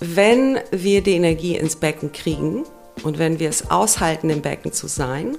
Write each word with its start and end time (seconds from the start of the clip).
Wenn 0.00 0.58
wir 0.70 1.02
die 1.02 1.12
Energie 1.12 1.56
ins 1.56 1.76
Becken 1.76 2.12
kriegen 2.12 2.64
und 3.02 3.18
wenn 3.18 3.38
wir 3.38 3.48
es 3.48 3.70
aushalten, 3.70 4.30
im 4.30 4.42
Becken 4.42 4.72
zu 4.72 4.86
sein, 4.86 5.36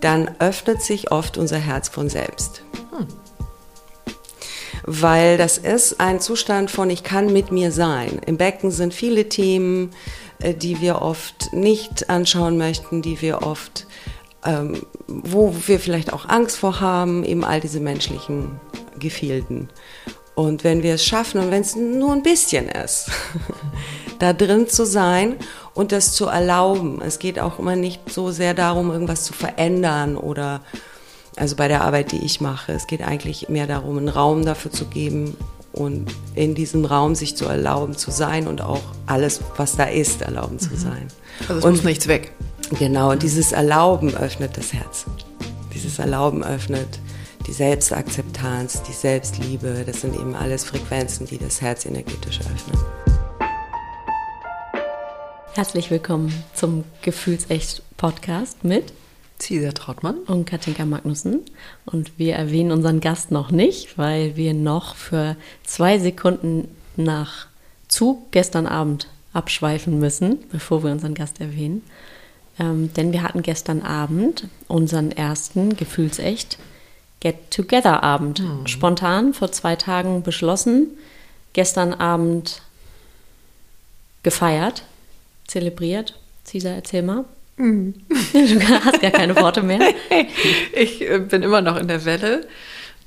dann 0.00 0.30
öffnet 0.38 0.82
sich 0.82 1.10
oft 1.10 1.38
unser 1.38 1.58
Herz 1.58 1.88
von 1.88 2.08
selbst. 2.08 2.62
Hm. 2.90 3.06
Weil 4.84 5.38
das 5.38 5.58
ist 5.58 6.00
ein 6.00 6.20
Zustand 6.20 6.70
von, 6.70 6.90
ich 6.90 7.02
kann 7.02 7.32
mit 7.32 7.50
mir 7.50 7.72
sein. 7.72 8.20
Im 8.26 8.36
Becken 8.36 8.70
sind 8.70 8.94
viele 8.94 9.28
Themen, 9.28 9.90
äh, 10.40 10.54
die 10.54 10.80
wir 10.80 11.02
oft 11.02 11.52
nicht 11.52 12.10
anschauen 12.10 12.58
möchten, 12.58 13.02
die 13.02 13.20
wir 13.20 13.42
oft, 13.42 13.86
ähm, 14.44 14.86
wo 15.06 15.54
wir 15.66 15.80
vielleicht 15.80 16.12
auch 16.12 16.28
Angst 16.28 16.56
vor 16.56 16.80
haben, 16.80 17.24
eben 17.24 17.44
all 17.44 17.60
diese 17.60 17.80
menschlichen 17.80 18.60
Gefilden. 18.98 19.68
Und 20.38 20.62
wenn 20.62 20.84
wir 20.84 20.94
es 20.94 21.04
schaffen 21.04 21.40
und 21.40 21.50
wenn 21.50 21.62
es 21.62 21.74
nur 21.74 22.12
ein 22.12 22.22
bisschen 22.22 22.68
ist, 22.68 23.10
da 24.20 24.32
drin 24.32 24.68
zu 24.68 24.86
sein 24.86 25.34
und 25.74 25.90
das 25.90 26.12
zu 26.12 26.26
erlauben. 26.26 27.02
Es 27.02 27.18
geht 27.18 27.40
auch 27.40 27.58
immer 27.58 27.74
nicht 27.74 28.12
so 28.12 28.30
sehr 28.30 28.54
darum, 28.54 28.92
irgendwas 28.92 29.24
zu 29.24 29.32
verändern 29.32 30.16
oder, 30.16 30.60
also 31.34 31.56
bei 31.56 31.66
der 31.66 31.82
Arbeit, 31.82 32.12
die 32.12 32.24
ich 32.24 32.40
mache, 32.40 32.70
es 32.70 32.86
geht 32.86 33.02
eigentlich 33.02 33.48
mehr 33.48 33.66
darum, 33.66 33.98
einen 33.98 34.08
Raum 34.08 34.44
dafür 34.44 34.70
zu 34.70 34.84
geben 34.84 35.36
und 35.72 36.14
in 36.36 36.54
diesem 36.54 36.84
Raum 36.84 37.16
sich 37.16 37.36
zu 37.36 37.46
erlauben 37.46 37.96
zu 37.96 38.12
sein 38.12 38.46
und 38.46 38.60
auch 38.60 38.82
alles, 39.06 39.40
was 39.56 39.74
da 39.74 39.86
ist, 39.86 40.22
erlauben 40.22 40.60
zu 40.60 40.70
mhm. 40.70 40.78
sein. 40.78 41.08
Also 41.48 41.54
es 41.54 41.64
und, 41.64 41.72
muss 41.72 41.82
nichts 41.82 42.06
weg. 42.06 42.32
Genau, 42.78 43.10
und 43.10 43.24
dieses 43.24 43.50
Erlauben 43.50 44.14
öffnet 44.14 44.56
das 44.56 44.72
Herz. 44.72 45.04
Dieses 45.74 45.98
Erlauben 45.98 46.44
öffnet 46.44 47.00
die 47.48 47.54
Selbstakzeptanz, 47.54 48.82
die 48.82 48.92
Selbstliebe, 48.92 49.82
das 49.86 50.02
sind 50.02 50.14
eben 50.14 50.34
alles 50.34 50.64
Frequenzen, 50.64 51.26
die 51.26 51.38
das 51.38 51.62
Herz 51.62 51.86
energetisch 51.86 52.40
öffnen. 52.40 52.78
Herzlich 55.54 55.90
willkommen 55.90 56.30
zum 56.52 56.84
Gefühlsecht 57.00 57.82
Podcast 57.96 58.64
mit 58.64 58.92
Cesar 59.38 59.72
Trautmann 59.72 60.18
und 60.26 60.44
Katinka 60.44 60.84
Magnussen. 60.84 61.40
Und 61.86 62.18
wir 62.18 62.34
erwähnen 62.34 62.70
unseren 62.70 63.00
Gast 63.00 63.30
noch 63.30 63.50
nicht, 63.50 63.96
weil 63.96 64.36
wir 64.36 64.52
noch 64.52 64.94
für 64.94 65.34
zwei 65.64 65.98
Sekunden 65.98 66.68
nach 66.96 67.46
Zug 67.88 68.30
gestern 68.30 68.66
Abend 68.66 69.08
abschweifen 69.32 69.98
müssen, 69.98 70.44
bevor 70.52 70.84
wir 70.84 70.92
unseren 70.92 71.14
Gast 71.14 71.40
erwähnen. 71.40 71.82
Ähm, 72.60 72.92
denn 72.92 73.12
wir 73.12 73.22
hatten 73.22 73.40
gestern 73.40 73.80
Abend 73.80 74.48
unseren 74.66 75.12
ersten 75.12 75.76
Gefühlsecht 75.76 76.58
Get-Together-Abend. 77.20 78.40
Mhm. 78.40 78.66
Spontan 78.66 79.34
vor 79.34 79.52
zwei 79.52 79.76
Tagen 79.76 80.22
beschlossen, 80.22 80.88
gestern 81.52 81.94
Abend 81.94 82.62
gefeiert, 84.22 84.84
zelebriert. 85.46 86.18
Cesar, 86.44 86.74
erzähl 86.74 87.02
mal. 87.02 87.24
Mhm. 87.56 87.94
Du 88.32 88.84
hast 88.84 89.00
gar 89.00 89.10
keine 89.10 89.36
Worte 89.36 89.62
mehr. 89.62 89.80
Ich 90.72 91.02
äh, 91.02 91.18
bin 91.18 91.42
immer 91.42 91.60
noch 91.60 91.76
in 91.76 91.88
der 91.88 92.04
Welle 92.04 92.46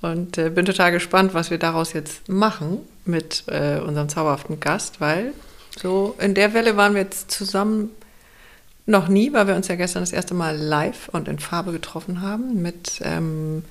und 0.01 0.37
äh, 0.37 0.49
bin 0.49 0.65
total 0.65 0.91
gespannt, 0.91 1.33
was 1.33 1.51
wir 1.51 1.57
daraus 1.57 1.93
jetzt 1.93 2.27
machen 2.27 2.79
mit 3.05 3.43
äh, 3.47 3.79
unserem 3.79 4.09
zauberhaften 4.09 4.59
Gast, 4.59 4.99
weil 4.99 5.33
so 5.79 6.15
in 6.19 6.33
der 6.33 6.53
Welle 6.53 6.75
waren 6.75 6.93
wir 6.93 7.01
jetzt 7.01 7.31
zusammen 7.31 7.91
noch 8.85 9.07
nie, 9.07 9.31
weil 9.31 9.47
wir 9.47 9.55
uns 9.55 9.67
ja 9.67 9.75
gestern 9.75 10.01
das 10.01 10.11
erste 10.11 10.33
Mal 10.33 10.57
live 10.57 11.09
und 11.09 11.27
in 11.27 11.39
Farbe 11.39 11.71
getroffen 11.71 12.21
haben 12.21 12.61
mit 12.61 12.99
ähm, 13.03 13.63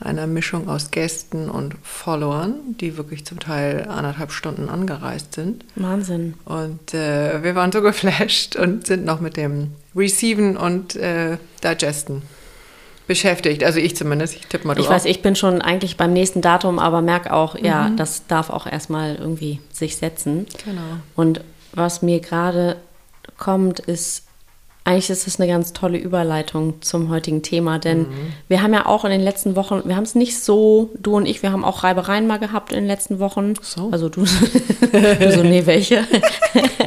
einer 0.00 0.26
Mischung 0.26 0.68
aus 0.68 0.90
Gästen 0.90 1.50
und 1.50 1.74
Followern, 1.82 2.54
die 2.80 2.96
wirklich 2.96 3.24
zum 3.26 3.38
Teil 3.38 3.86
anderthalb 3.88 4.32
Stunden 4.32 4.68
angereist 4.68 5.34
sind. 5.34 5.64
Wahnsinn. 5.76 6.34
Und 6.44 6.94
äh, 6.94 7.42
wir 7.42 7.54
waren 7.54 7.70
so 7.70 7.82
geflasht 7.82 8.56
und 8.56 8.86
sind 8.86 9.04
noch 9.04 9.20
mit 9.20 9.36
dem 9.36 9.72
Receiven 9.94 10.56
und 10.56 10.96
äh, 10.96 11.36
Digesten 11.62 12.22
beschäftigt. 13.06 13.64
Also 13.64 13.80
ich 13.80 13.96
zumindest. 13.96 14.36
Ich 14.36 14.46
tippe 14.46 14.66
mal 14.66 14.74
du 14.74 14.82
Ich 14.82 14.86
auch. 14.86 14.92
weiß, 14.92 15.04
ich 15.04 15.20
bin 15.20 15.34
schon 15.34 15.60
eigentlich 15.60 15.96
beim 15.96 16.12
nächsten 16.12 16.40
Datum, 16.40 16.78
aber 16.78 17.02
merke 17.02 17.32
auch, 17.32 17.54
mhm. 17.54 17.64
ja, 17.64 17.90
das 17.90 18.26
darf 18.28 18.50
auch 18.50 18.66
erstmal 18.66 19.16
irgendwie 19.16 19.60
sich 19.72 19.96
setzen. 19.96 20.46
Genau. 20.64 20.80
Und 21.16 21.40
was 21.72 22.02
mir 22.02 22.20
gerade 22.20 22.76
kommt, 23.36 23.80
ist 23.80 24.24
eigentlich 24.84 25.10
ist 25.10 25.26
das 25.26 25.38
eine 25.38 25.50
ganz 25.50 25.72
tolle 25.72 25.98
Überleitung 25.98 26.80
zum 26.80 27.10
heutigen 27.10 27.42
Thema, 27.42 27.78
denn 27.78 28.00
mhm. 28.00 28.32
wir 28.48 28.62
haben 28.62 28.72
ja 28.72 28.86
auch 28.86 29.04
in 29.04 29.10
den 29.10 29.20
letzten 29.20 29.54
Wochen, 29.54 29.82
wir 29.84 29.94
haben 29.94 30.04
es 30.04 30.14
nicht 30.14 30.38
so, 30.38 30.90
du 30.98 31.16
und 31.16 31.26
ich, 31.26 31.42
wir 31.42 31.52
haben 31.52 31.64
auch 31.64 31.84
Reibereien 31.84 32.26
mal 32.26 32.38
gehabt 32.38 32.72
in 32.72 32.78
den 32.78 32.86
letzten 32.86 33.18
Wochen. 33.18 33.54
So. 33.60 33.90
Also 33.90 34.08
du, 34.08 34.24
du 34.92 35.32
so, 35.32 35.42
nee, 35.42 35.66
welche? 35.66 36.04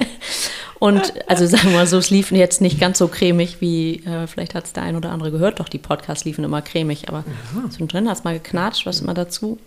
und 0.80 1.14
also 1.28 1.46
sagen 1.46 1.70
wir 1.70 1.78
mal 1.78 1.88
so, 1.88 1.98
es 1.98 2.10
lief 2.10 2.32
jetzt 2.32 2.62
nicht 2.62 2.80
ganz 2.80 2.98
so 2.98 3.08
cremig, 3.08 3.62
wie 3.62 4.04
äh, 4.06 4.26
vielleicht 4.26 4.56
hat 4.56 4.66
es 4.66 4.74
der 4.74 4.84
ein 4.84 4.96
oder 4.96 5.12
andere 5.12 5.32
gehört, 5.32 5.60
doch 5.60 5.70
die 5.70 5.78
Podcasts 5.78 6.26
liefen 6.26 6.44
immer 6.44 6.64
cremig, 6.64 7.10
aber 7.10 7.24
ja. 7.56 7.70
zwischendrin 7.70 8.10
hat 8.10 8.18
es 8.18 8.24
mal 8.24 8.34
geknatscht, 8.34 8.88
was 8.88 9.02
immer 9.02 9.14
dazu 9.14 9.60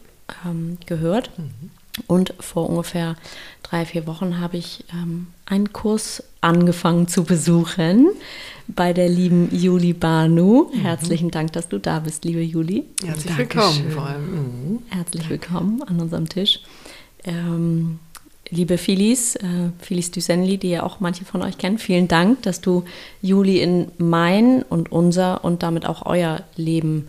ähm, 0.45 0.79
gehört. 0.87 1.31
Mhm. 1.39 1.71
Und 2.07 2.35
vor 2.41 2.69
ungefähr 2.69 3.17
drei, 3.63 3.85
vier 3.85 4.07
Wochen 4.07 4.39
habe 4.39 4.57
ich 4.57 4.85
ähm, 4.93 5.29
einen 5.47 5.73
Kurs 5.73 6.23
angefangen 6.41 7.09
zu 7.09 7.25
besuchen 7.25 8.09
bei 8.69 8.93
der 8.93 9.09
lieben 9.09 9.49
Juli 9.55 9.93
Banu. 9.93 10.71
Mhm. 10.73 10.79
Herzlichen 10.79 11.31
Dank, 11.31 11.53
dass 11.53 11.69
du 11.69 11.79
da 11.79 12.01
bist, 12.01 12.25
liebe 12.25 12.43
Juli. 12.43 12.85
Herzlich 13.05 13.35
Dankeschön. 13.37 13.39
willkommen 13.39 13.91
vor 13.91 14.07
allem. 14.07 14.31
Mhm. 14.31 14.83
Herzlich 14.89 15.23
Danke. 15.23 15.31
willkommen 15.31 15.83
an 15.83 16.01
unserem 16.01 16.29
Tisch. 16.29 16.61
Ähm, 17.25 17.99
liebe 18.51 18.79
Phyllis, 18.79 19.37
äh, 19.37 19.71
Phyllis 19.81 20.11
Dusenli, 20.11 20.59
die 20.59 20.71
ja 20.71 20.83
auch 20.83 21.01
manche 21.01 21.25
von 21.25 21.43
euch 21.43 21.59
kennen, 21.59 21.79
vielen 21.79 22.09
Dank, 22.09 22.43
dass 22.43 22.61
du 22.61 22.85
Juli 23.23 23.61
in 23.61 23.89
mein 23.99 24.63
und 24.63 24.93
unser 24.93 25.45
und 25.45 25.63
damit 25.63 25.87
auch 25.87 26.07
euer 26.07 26.43
Leben 26.57 27.09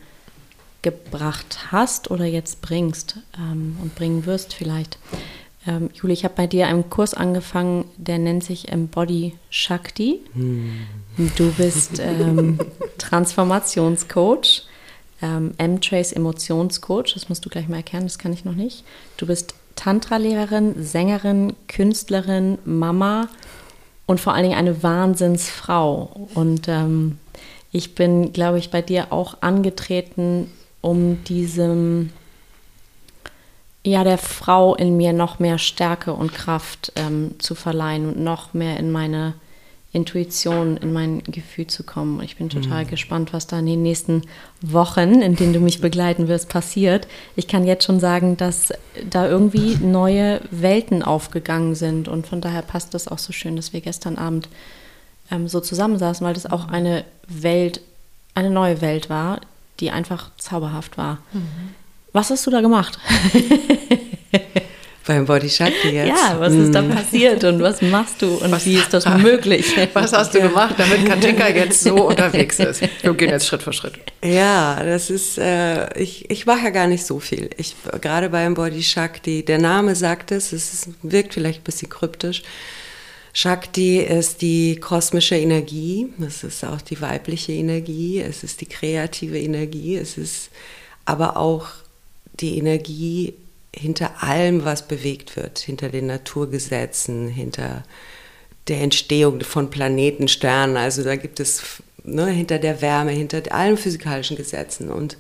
gebracht 0.81 1.71
hast 1.71 2.11
oder 2.11 2.25
jetzt 2.25 2.61
bringst 2.61 3.17
ähm, 3.37 3.77
und 3.81 3.95
bringen 3.95 4.25
wirst 4.25 4.53
vielleicht. 4.53 4.97
Ähm, 5.65 5.89
Juli, 5.93 6.13
ich 6.13 6.23
habe 6.23 6.35
bei 6.35 6.47
dir 6.47 6.67
einen 6.67 6.89
Kurs 6.89 7.13
angefangen, 7.13 7.85
der 7.97 8.19
nennt 8.19 8.43
sich 8.43 8.69
Embody 8.69 9.35
Shakti. 9.49 10.21
Hm. 10.33 10.87
Du 11.35 11.51
bist 11.51 11.99
ähm, 11.99 12.59
Transformationscoach, 12.97 14.63
ähm, 15.21 15.53
M-Trace 15.57 16.13
Emotionscoach, 16.13 17.13
das 17.15 17.27
musst 17.27 17.43
du 17.43 17.49
gleich 17.49 17.67
mal 17.67 17.77
erklären, 17.77 18.03
das 18.03 18.17
kann 18.17 18.33
ich 18.33 18.45
noch 18.45 18.55
nicht. 18.55 18.83
Du 19.17 19.25
bist 19.25 19.55
Tantra-Lehrerin, 19.75 20.83
Sängerin, 20.83 21.53
Künstlerin, 21.67 22.59
Mama 22.65 23.27
und 24.05 24.19
vor 24.19 24.33
allen 24.33 24.43
Dingen 24.43 24.57
eine 24.57 24.83
Wahnsinnsfrau. 24.83 26.27
Und 26.33 26.67
ähm, 26.67 27.19
ich 27.71 27.95
bin, 27.95 28.31
glaube 28.31 28.59
ich, 28.59 28.71
bei 28.71 28.81
dir 28.81 29.11
auch 29.11 29.37
angetreten, 29.41 30.49
um 30.87 31.21
diesem, 31.25 32.11
ja, 33.83 34.05
der 34.05 34.17
Frau 34.17 34.73
in 34.73 34.95
mir 34.95 35.11
noch 35.11 35.39
mehr 35.39 35.57
Stärke 35.57 36.13
und 36.13 36.33
Kraft 36.33 36.93
ähm, 36.95 37.35
zu 37.39 37.55
verleihen 37.55 38.07
und 38.07 38.19
noch 38.19 38.53
mehr 38.53 38.77
in 38.77 38.91
meine 38.91 39.33
Intuition, 39.91 40.77
in 40.77 40.93
mein 40.93 41.23
Gefühl 41.23 41.67
zu 41.67 41.83
kommen. 41.83 42.21
Ich 42.21 42.37
bin 42.37 42.47
total 42.49 42.85
mhm. 42.85 42.89
gespannt, 42.89 43.33
was 43.33 43.47
da 43.47 43.59
in 43.59 43.65
den 43.65 43.81
nächsten 43.81 44.21
Wochen, 44.61 45.21
in 45.21 45.35
denen 45.35 45.53
du 45.53 45.59
mich 45.59 45.81
begleiten 45.81 46.29
wirst, 46.29 46.47
passiert. 46.47 47.07
Ich 47.35 47.49
kann 47.49 47.65
jetzt 47.65 47.83
schon 47.83 47.99
sagen, 47.99 48.37
dass 48.37 48.71
da 49.09 49.27
irgendwie 49.27 49.75
neue 49.75 50.39
Welten 50.51 51.03
aufgegangen 51.03 51.75
sind 51.75 52.07
und 52.07 52.27
von 52.27 52.39
daher 52.39 52.61
passt 52.61 52.95
es 52.95 53.09
auch 53.09 53.17
so 53.17 53.33
schön, 53.33 53.57
dass 53.57 53.73
wir 53.73 53.81
gestern 53.81 54.17
Abend 54.17 54.47
ähm, 55.31 55.49
so 55.49 55.59
zusammensaßen, 55.59 56.25
weil 56.25 56.33
das 56.33 56.45
auch 56.45 56.69
eine 56.69 57.03
Welt, 57.27 57.81
eine 58.35 58.51
neue 58.51 58.79
Welt 58.79 59.09
war, 59.09 59.41
die 59.79 59.91
einfach 59.91 60.31
zauberhaft 60.37 60.97
war. 60.97 61.19
Mhm. 61.33 61.73
Was 62.13 62.29
hast 62.29 62.45
du 62.47 62.51
da 62.51 62.61
gemacht? 62.61 62.97
Beim 65.07 65.25
Body 65.25 65.49
Shakti 65.49 65.89
jetzt? 65.89 66.09
Ja, 66.09 66.37
was 66.37 66.53
ist 66.53 66.75
da 66.75 66.81
mhm. 66.81 66.89
passiert 66.89 67.41
und 67.45 67.61
was 67.61 67.81
machst 67.81 68.21
du 68.21 68.27
und 68.35 68.51
was, 68.51 68.65
wie 68.65 68.75
ist 68.75 68.93
das 68.93 69.07
möglich? 69.17 69.65
Was 69.93 70.11
hast 70.11 70.33
du 70.33 70.41
gemacht, 70.41 70.75
damit 70.77 71.05
Katinka 71.05 71.47
jetzt 71.47 71.81
so 71.81 71.95
unterwegs 72.09 72.59
ist? 72.59 72.81
Wir 73.01 73.13
gehen 73.13 73.29
jetzt 73.29 73.47
Schritt 73.47 73.63
für 73.63 73.71
Schritt. 73.71 73.93
Ja, 74.21 74.83
das 74.83 75.09
ist, 75.09 75.37
äh, 75.37 75.97
ich, 75.97 76.29
ich 76.29 76.45
mache 76.45 76.65
ja 76.65 76.69
gar 76.71 76.87
nicht 76.87 77.05
so 77.05 77.21
viel. 77.21 77.49
Ich, 77.55 77.73
gerade 78.01 78.29
beim 78.29 78.53
Body 78.53 78.83
Shakti, 78.83 79.45
der 79.45 79.59
Name 79.59 79.95
sagt 79.95 80.31
es, 80.31 80.51
es 80.51 80.73
ist, 80.73 80.89
wirkt 81.03 81.35
vielleicht 81.35 81.61
ein 81.61 81.63
bisschen 81.63 81.87
kryptisch. 81.87 82.43
Shakti 83.37 83.99
ist 83.99 84.41
die 84.41 84.77
kosmische 84.77 85.35
Energie, 85.35 86.11
es 86.25 86.43
ist 86.43 86.65
auch 86.65 86.81
die 86.81 86.99
weibliche 87.01 87.51
Energie, 87.51 88.19
es 88.19 88.43
ist 88.43 88.61
die 88.61 88.65
kreative 88.65 89.39
Energie, 89.39 89.95
es 89.95 90.17
ist 90.17 90.49
aber 91.05 91.37
auch 91.37 91.67
die 92.39 92.57
Energie 92.57 93.35
hinter 93.71 94.23
allem, 94.23 94.65
was 94.65 94.87
bewegt 94.87 95.35
wird, 95.35 95.59
hinter 95.59 95.89
den 95.89 96.07
Naturgesetzen, 96.07 97.27
hinter 97.27 97.83
der 98.69 98.81
Entstehung 98.81 99.41
von 99.41 99.69
Planeten, 99.69 100.27
Sternen. 100.27 100.75
Also 100.75 101.03
da 101.03 101.15
gibt 101.15 101.39
es 101.39 101.83
ne, 102.03 102.25
hinter 102.25 102.57
der 102.57 102.81
Wärme, 102.81 103.11
hinter 103.11 103.43
allen 103.53 103.77
physikalischen 103.77 104.35
Gesetzen. 104.35 104.89
Und 104.89 105.15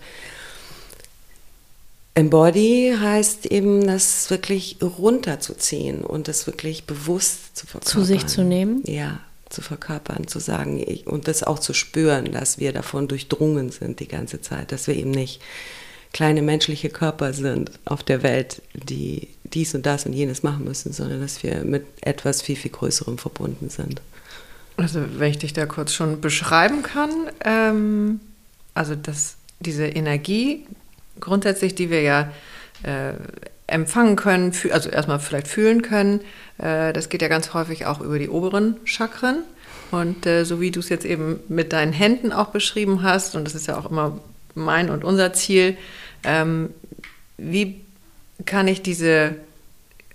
Embody 2.17 2.95
heißt 2.99 3.45
eben, 3.45 3.85
das 3.85 4.31
wirklich 4.31 4.77
runterzuziehen 4.81 6.03
und 6.03 6.27
das 6.27 6.47
wirklich 6.47 6.85
bewusst 6.85 7.55
zu 7.55 7.67
verkörpern. 7.67 7.93
Zu 7.93 8.03
sich 8.03 8.25
zu 8.25 8.43
nehmen? 8.43 8.81
Ja, 8.87 9.19
zu 9.49 9.61
verkörpern, 9.61 10.27
zu 10.27 10.39
sagen 10.39 10.83
ich, 10.83 11.05
und 11.05 11.27
das 11.27 11.43
auch 11.43 11.59
zu 11.59 11.75
spüren, 11.75 12.31
dass 12.31 12.57
wir 12.57 12.73
davon 12.73 13.07
durchdrungen 13.07 13.69
sind 13.69 13.99
die 13.99 14.07
ganze 14.07 14.41
Zeit, 14.41 14.71
dass 14.71 14.87
wir 14.87 14.95
eben 14.95 15.11
nicht 15.11 15.43
kleine 16.11 16.41
menschliche 16.41 16.89
Körper 16.89 17.33
sind 17.33 17.69
auf 17.85 18.01
der 18.01 18.23
Welt, 18.23 18.63
die 18.73 19.27
dies 19.43 19.75
und 19.75 19.85
das 19.85 20.07
und 20.07 20.13
jenes 20.13 20.41
machen 20.41 20.63
müssen, 20.63 20.93
sondern 20.93 21.21
dass 21.21 21.43
wir 21.43 21.63
mit 21.65 21.85
etwas 22.01 22.41
viel, 22.41 22.55
viel 22.55 22.71
Größerem 22.71 23.19
verbunden 23.19 23.69
sind. 23.69 24.01
Also 24.75 25.01
wenn 25.19 25.29
ich 25.29 25.37
dich 25.37 25.53
da 25.53 25.67
kurz 25.67 25.93
schon 25.93 26.19
beschreiben 26.19 26.81
kann, 26.81 27.11
ähm, 27.45 28.21
also 28.73 28.95
dass 28.95 29.35
diese 29.59 29.85
Energie 29.85 30.65
grundsätzlich, 31.19 31.75
die 31.75 31.89
wir 31.89 32.01
ja 32.01 32.31
äh, 32.83 33.13
empfangen 33.67 34.15
können, 34.15 34.53
also 34.71 34.89
erstmal 34.89 35.19
vielleicht 35.19 35.47
fühlen 35.47 35.81
können, 35.81 36.21
äh, 36.57 36.93
das 36.93 37.09
geht 37.09 37.21
ja 37.21 37.27
ganz 37.27 37.53
häufig 37.53 37.85
auch 37.85 38.01
über 38.01 38.17
die 38.17 38.29
oberen 38.29 38.77
Chakren. 38.85 39.43
Und 39.91 40.25
äh, 40.25 40.43
so 40.43 40.59
wie 40.59 40.71
du 40.71 40.79
es 40.79 40.89
jetzt 40.89 41.05
eben 41.05 41.39
mit 41.47 41.73
deinen 41.73 41.93
Händen 41.93 42.33
auch 42.33 42.47
beschrieben 42.47 43.03
hast, 43.03 43.35
und 43.35 43.45
das 43.45 43.55
ist 43.55 43.67
ja 43.67 43.77
auch 43.77 43.89
immer 43.89 44.19
mein 44.55 44.89
und 44.89 45.03
unser 45.03 45.33
Ziel, 45.33 45.77
ähm, 46.23 46.69
wie 47.37 47.81
kann 48.45 48.67
ich 48.67 48.81
diese 48.81 49.35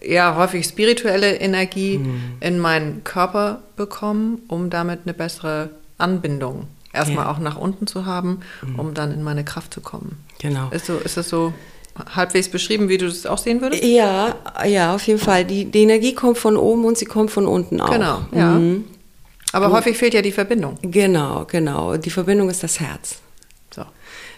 ja 0.05 0.37
häufig 0.37 0.66
spirituelle 0.66 1.37
Energie 1.37 1.98
mhm. 1.98 2.37
in 2.40 2.58
meinen 2.58 3.05
Körper 3.05 3.62
bekommen, 3.76 4.43
um 4.48 4.69
damit 4.69 5.00
eine 5.05 5.14
bessere 5.14 5.70
Anbindung 5.98 6.66
erstmal 6.93 7.25
ja. 7.25 7.31
auch 7.31 7.39
nach 7.39 7.56
unten 7.56 7.87
zu 7.87 8.06
haben, 8.06 8.41
mhm. 8.67 8.79
um 8.79 8.94
dann 8.94 9.12
in 9.12 9.23
meine 9.23 9.44
Kraft 9.44 9.75
zu 9.75 9.81
kommen. 9.81 10.23
Genau. 10.41 10.69
Ist, 10.71 10.87
so, 10.87 10.99
ist 10.99 11.17
das 11.17 11.29
so 11.29 11.53
halbwegs 12.15 12.49
beschrieben, 12.49 12.89
wie 12.89 12.99
du 12.99 13.06
das 13.06 13.27
auch 13.27 13.39
sehen 13.39 13.61
würdest? 13.61 13.85
Ja, 13.85 14.35
ja, 14.67 14.94
auf 14.94 15.06
jeden 15.06 15.21
Fall. 15.21 15.44
Die, 15.44 15.67
die 15.67 15.83
Energie 15.83 16.15
kommt 16.15 16.39
von 16.39 16.56
oben 16.56 16.85
und 16.85 16.99
sie 16.99 17.05
kommt 17.05 17.31
von 17.31 17.47
unten 17.47 17.81
auch. 17.81 17.91
Genau, 17.91 18.23
ja. 18.33 18.53
Mhm. 18.53 18.85
Aber 19.53 19.67
und, 19.67 19.73
häufig 19.73 19.97
fehlt 19.97 20.15
ja 20.15 20.23
die 20.23 20.33
Verbindung. 20.33 20.79
Genau, 20.83 21.44
genau. 21.44 21.97
Die 21.97 22.11
Verbindung 22.11 22.49
ist 22.49 22.62
das 22.62 22.81
Herz. 22.81 23.17
So. 23.75 23.85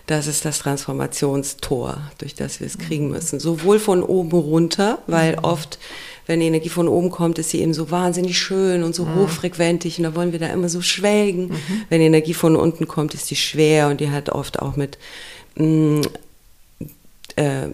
Das 0.06 0.27
ist 0.27 0.45
das 0.45 0.59
Transformationstor, 0.59 1.99
durch 2.19 2.35
das 2.35 2.61
wir 2.61 2.67
es 2.67 2.79
kriegen 2.79 3.11
müssen. 3.11 3.39
Sowohl 3.41 3.79
von 3.79 4.03
oben 4.03 4.37
runter, 4.37 4.99
weil 5.06 5.37
mhm. 5.37 5.45
oft, 5.45 5.79
wenn 6.26 6.41
die 6.41 6.47
Energie 6.47 6.69
von 6.69 6.88
oben 6.88 7.11
kommt, 7.11 7.38
ist 7.38 7.50
sie 7.50 7.61
eben 7.61 7.75
so 7.75 7.91
wahnsinnig 7.91 8.38
schön 8.38 8.82
und 8.82 8.94
so 8.94 9.05
mhm. 9.05 9.17
hochfrequentig 9.17 9.99
und 9.99 10.05
da 10.05 10.15
wollen 10.15 10.32
wir 10.32 10.38
da 10.38 10.47
immer 10.47 10.69
so 10.69 10.81
schwelgen. 10.81 11.49
Mhm. 11.49 11.82
Wenn 11.88 12.00
die 12.00 12.06
Energie 12.06 12.35
von 12.35 12.56
unten 12.56 12.88
kommt, 12.88 13.15
ist 13.15 13.31
die 13.31 13.37
schwer 13.37 13.88
und 13.88 14.00
die 14.00 14.11
hat 14.11 14.31
oft 14.31 14.61
auch 14.61 14.76
mit 14.76 14.99
mh, 15.56 15.67
mm, 15.67 16.03
äh, 17.37 17.69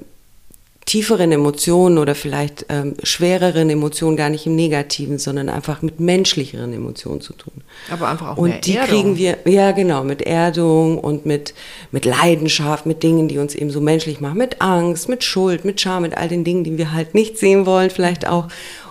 tieferen 0.87 1.31
Emotionen 1.31 1.99
oder 1.99 2.15
vielleicht 2.15 2.67
ähm, 2.69 2.95
schwereren 3.03 3.71
Emotionen 3.71 4.17
gar 4.17 4.31
nicht 4.31 4.47
im 4.47 4.57
Negativen, 4.57 5.19
sondern 5.19 5.49
einfach 5.49 5.83
mit 5.83 6.01
menschlicheren 6.01 6.73
Emotionen 6.73 7.21
zu 7.21 7.33
tun. 7.33 7.53
Aber 7.91 8.09
einfach 8.09 8.31
auch 8.31 8.37
und 8.37 8.49
mehr 8.49 8.59
die 8.59 8.77
Erdung. 8.77 8.89
kriegen 8.89 9.17
wir 9.17 9.39
ja 9.45 9.73
genau 9.73 10.03
mit 10.05 10.23
Erdung 10.23 10.99
und 10.99 11.27
mit 11.27 11.55
mit 11.93 12.05
Leidenschaft, 12.05 12.87
mit 12.87 13.03
Dingen, 13.03 13.29
die 13.29 13.39
uns 13.39 13.55
eben 13.55 13.71
so 13.71 13.81
menschlich 13.81 14.21
machen, 14.21 14.39
mit 14.39 14.61
Angst, 14.61 15.09
mit 15.09 15.23
Schuld, 15.23 15.65
mit 15.65 15.81
Scham, 15.81 16.03
mit 16.03 16.17
all 16.17 16.29
den 16.29 16.45
Dingen, 16.45 16.65
die 16.65 16.79
wir 16.79 16.93
halt 16.93 17.15
nicht 17.15 17.39
sehen 17.39 17.67
wollen, 17.67 17.91
vielleicht 17.91 18.27
auch. 18.27 18.49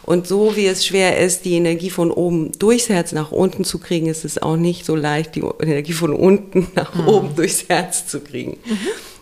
Und 0.09 0.25
so 0.25 0.55
wie 0.55 0.65
es 0.65 0.87
schwer 0.87 1.19
ist, 1.19 1.45
die 1.45 1.53
Energie 1.53 1.91
von 1.91 2.11
oben 2.11 2.51
durchs 2.57 2.89
Herz 2.89 3.11
nach 3.11 3.31
unten 3.31 3.63
zu 3.63 3.77
kriegen, 3.77 4.07
ist 4.07 4.25
es 4.25 4.41
auch 4.41 4.57
nicht 4.57 4.83
so 4.83 4.95
leicht, 4.95 5.35
die 5.35 5.43
Energie 5.59 5.93
von 5.93 6.13
unten 6.13 6.67
nach 6.75 6.95
hm. 6.95 7.07
oben 7.07 7.35
durchs 7.35 7.69
Herz 7.69 8.07
zu 8.07 8.19
kriegen. 8.19 8.57
Mhm. 8.65 8.77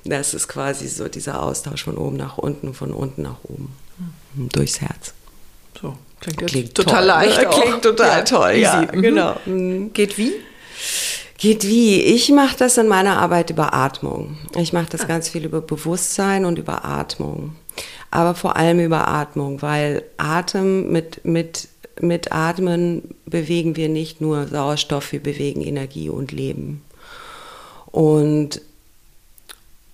Das 0.10 0.34
ist 0.34 0.48
quasi 0.48 0.88
so 0.88 1.08
dieser 1.08 1.42
Austausch 1.42 1.84
von 1.84 1.98
oben 1.98 2.18
nach 2.18 2.38
unten, 2.38 2.74
von 2.74 2.92
unten 2.92 3.24
nach 3.24 3.44
oben, 3.44 3.74
mhm. 4.36 4.50
durchs 4.50 4.82
Herz. 4.82 5.14
So, 5.80 5.98
klingt, 6.20 6.48
klingt 6.48 6.76
total 6.76 6.96
toll, 6.96 7.06
leicht. 7.06 7.42
Ne? 7.42 7.50
Klingt 7.50 7.82
total 7.82 8.18
ja, 8.18 8.24
toll, 8.24 8.52
ja, 8.54 8.82
mhm. 8.82 9.02
genau. 9.02 9.36
Mhm. 9.46 9.94
Geht 9.94 10.18
wie? 10.18 10.34
Geht 11.38 11.68
wie? 11.68 12.02
Ich 12.02 12.30
mache 12.30 12.56
das 12.58 12.78
in 12.78 12.88
meiner 12.88 13.18
Arbeit 13.18 13.52
über 13.52 13.74
Atmung. 13.74 14.38
Ich 14.56 14.74
mache 14.74 14.88
das 14.90 15.02
ah. 15.02 15.06
ganz 15.06 15.30
viel 15.30 15.46
über 15.46 15.62
Bewusstsein 15.62 16.46
und 16.46 16.58
über 16.58 16.84
Atmung. 16.84 17.56
Aber 18.10 18.34
vor 18.34 18.56
allem 18.56 18.80
über 18.80 19.08
Atmung, 19.08 19.62
weil 19.62 20.04
Atem 20.18 20.92
mit, 20.92 21.24
mit, 21.26 21.68
mit 22.00 22.32
Atmen 22.32 23.16
bewegen 23.26 23.76
wir 23.76 23.90
nicht 23.90 24.20
nur 24.20 24.48
Sauerstoff, 24.48 25.12
wir 25.12 25.22
bewegen 25.22 25.62
Energie 25.62 26.10
und 26.10 26.32
Leben. 26.32 26.82
Und 27.92 28.62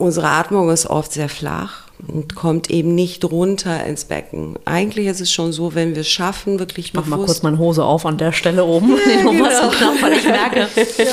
Unsere 0.04 0.28
Atmung 0.28 0.70
ist 0.70 0.86
oft 0.86 1.14
sehr 1.14 1.30
flach 1.30 1.84
und 2.10 2.36
kommt 2.36 2.70
eben 2.70 2.94
nicht 2.94 3.24
runter 3.24 3.86
ins 3.86 4.04
Becken. 4.04 4.60
Eigentlich 4.66 5.08
ist 5.08 5.22
es 5.22 5.32
schon 5.32 5.54
so, 5.54 5.76
wenn 5.76 5.96
wir 5.96 6.02
es 6.02 6.10
schaffen, 6.10 6.60
wirklich 6.60 6.88
ich 6.88 6.94
mach 6.94 7.04
bewusst... 7.04 7.20
mal 7.20 7.26
kurz 7.26 7.44
meine 7.44 7.58
Hose 7.58 7.86
auf 7.86 8.06
an 8.06 8.18
der 8.18 8.34
Stelle 8.34 8.66
oben. 8.66 8.98
Ja, 8.98 9.22
genau. 9.32 9.46
so 9.50 9.70
knapp, 9.70 10.02
weil 10.02 10.12
ich 10.12 10.26
merke, 10.26 10.68
ja, 10.98 11.06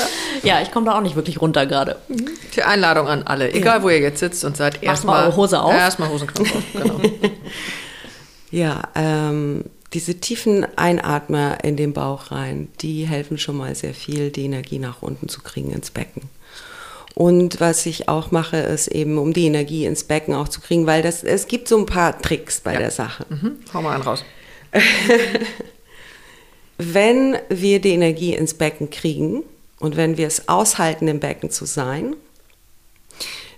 ja 0.43 0.61
ich 0.61 0.73
komme 0.73 0.87
da 0.87 0.97
auch 0.97 1.01
nicht 1.01 1.15
wirklich 1.15 1.39
runter 1.39 1.65
gerade. 1.65 1.99
Die 2.53 2.63
Einladung 2.63 3.07
an 3.07 3.23
alle, 3.23 3.53
egal 3.53 3.77
ja. 3.77 3.83
wo 3.83 3.87
ihr 3.87 3.99
jetzt 3.99 4.19
sitzt 4.19 4.43
und 4.43 4.57
seid, 4.57 4.83
erstmal 4.83 5.23
eure 5.23 5.37
Hose 5.37 5.61
auf. 5.61 5.73
Erstmal 5.73 6.09
Hosenknopf 6.09 6.53
auf, 6.53 6.63
genau. 6.73 6.99
ja, 8.51 8.81
ähm, 8.95 9.63
diese 9.93 10.15
tiefen 10.15 10.67
Einatmer 10.77 11.63
in 11.63 11.77
den 11.77 11.93
Bauch 11.93 12.31
rein, 12.31 12.67
die 12.81 13.07
helfen 13.07 13.37
schon 13.37 13.55
mal 13.55 13.73
sehr 13.73 13.93
viel, 13.93 14.31
die 14.31 14.43
Energie 14.43 14.79
nach 14.79 15.01
unten 15.01 15.29
zu 15.29 15.39
kriegen 15.39 15.71
ins 15.71 15.91
Becken. 15.91 16.23
Und 17.15 17.59
was 17.59 17.85
ich 17.85 18.07
auch 18.07 18.31
mache, 18.31 18.57
ist 18.57 18.87
eben, 18.87 19.17
um 19.17 19.33
die 19.33 19.45
Energie 19.45 19.85
ins 19.85 20.05
Becken 20.05 20.33
auch 20.33 20.47
zu 20.47 20.61
kriegen, 20.61 20.85
weil 20.85 21.01
das, 21.01 21.23
es 21.23 21.47
gibt 21.47 21.67
so 21.67 21.77
ein 21.77 21.85
paar 21.85 22.21
Tricks 22.21 22.61
bei 22.61 22.73
ja. 22.73 22.79
der 22.79 22.91
Sache. 22.91 23.25
Mhm. 23.29 23.57
Hau 23.73 23.81
mal 23.81 23.95
einen 23.95 24.03
raus. 24.03 24.23
wenn 26.77 27.37
wir 27.49 27.79
die 27.81 27.89
Energie 27.89 28.33
ins 28.33 28.53
Becken 28.53 28.89
kriegen 28.89 29.43
und 29.79 29.97
wenn 29.97 30.17
wir 30.17 30.27
es 30.27 30.47
aushalten, 30.47 31.07
im 31.07 31.19
Becken 31.19 31.51
zu 31.51 31.65
sein, 31.65 32.15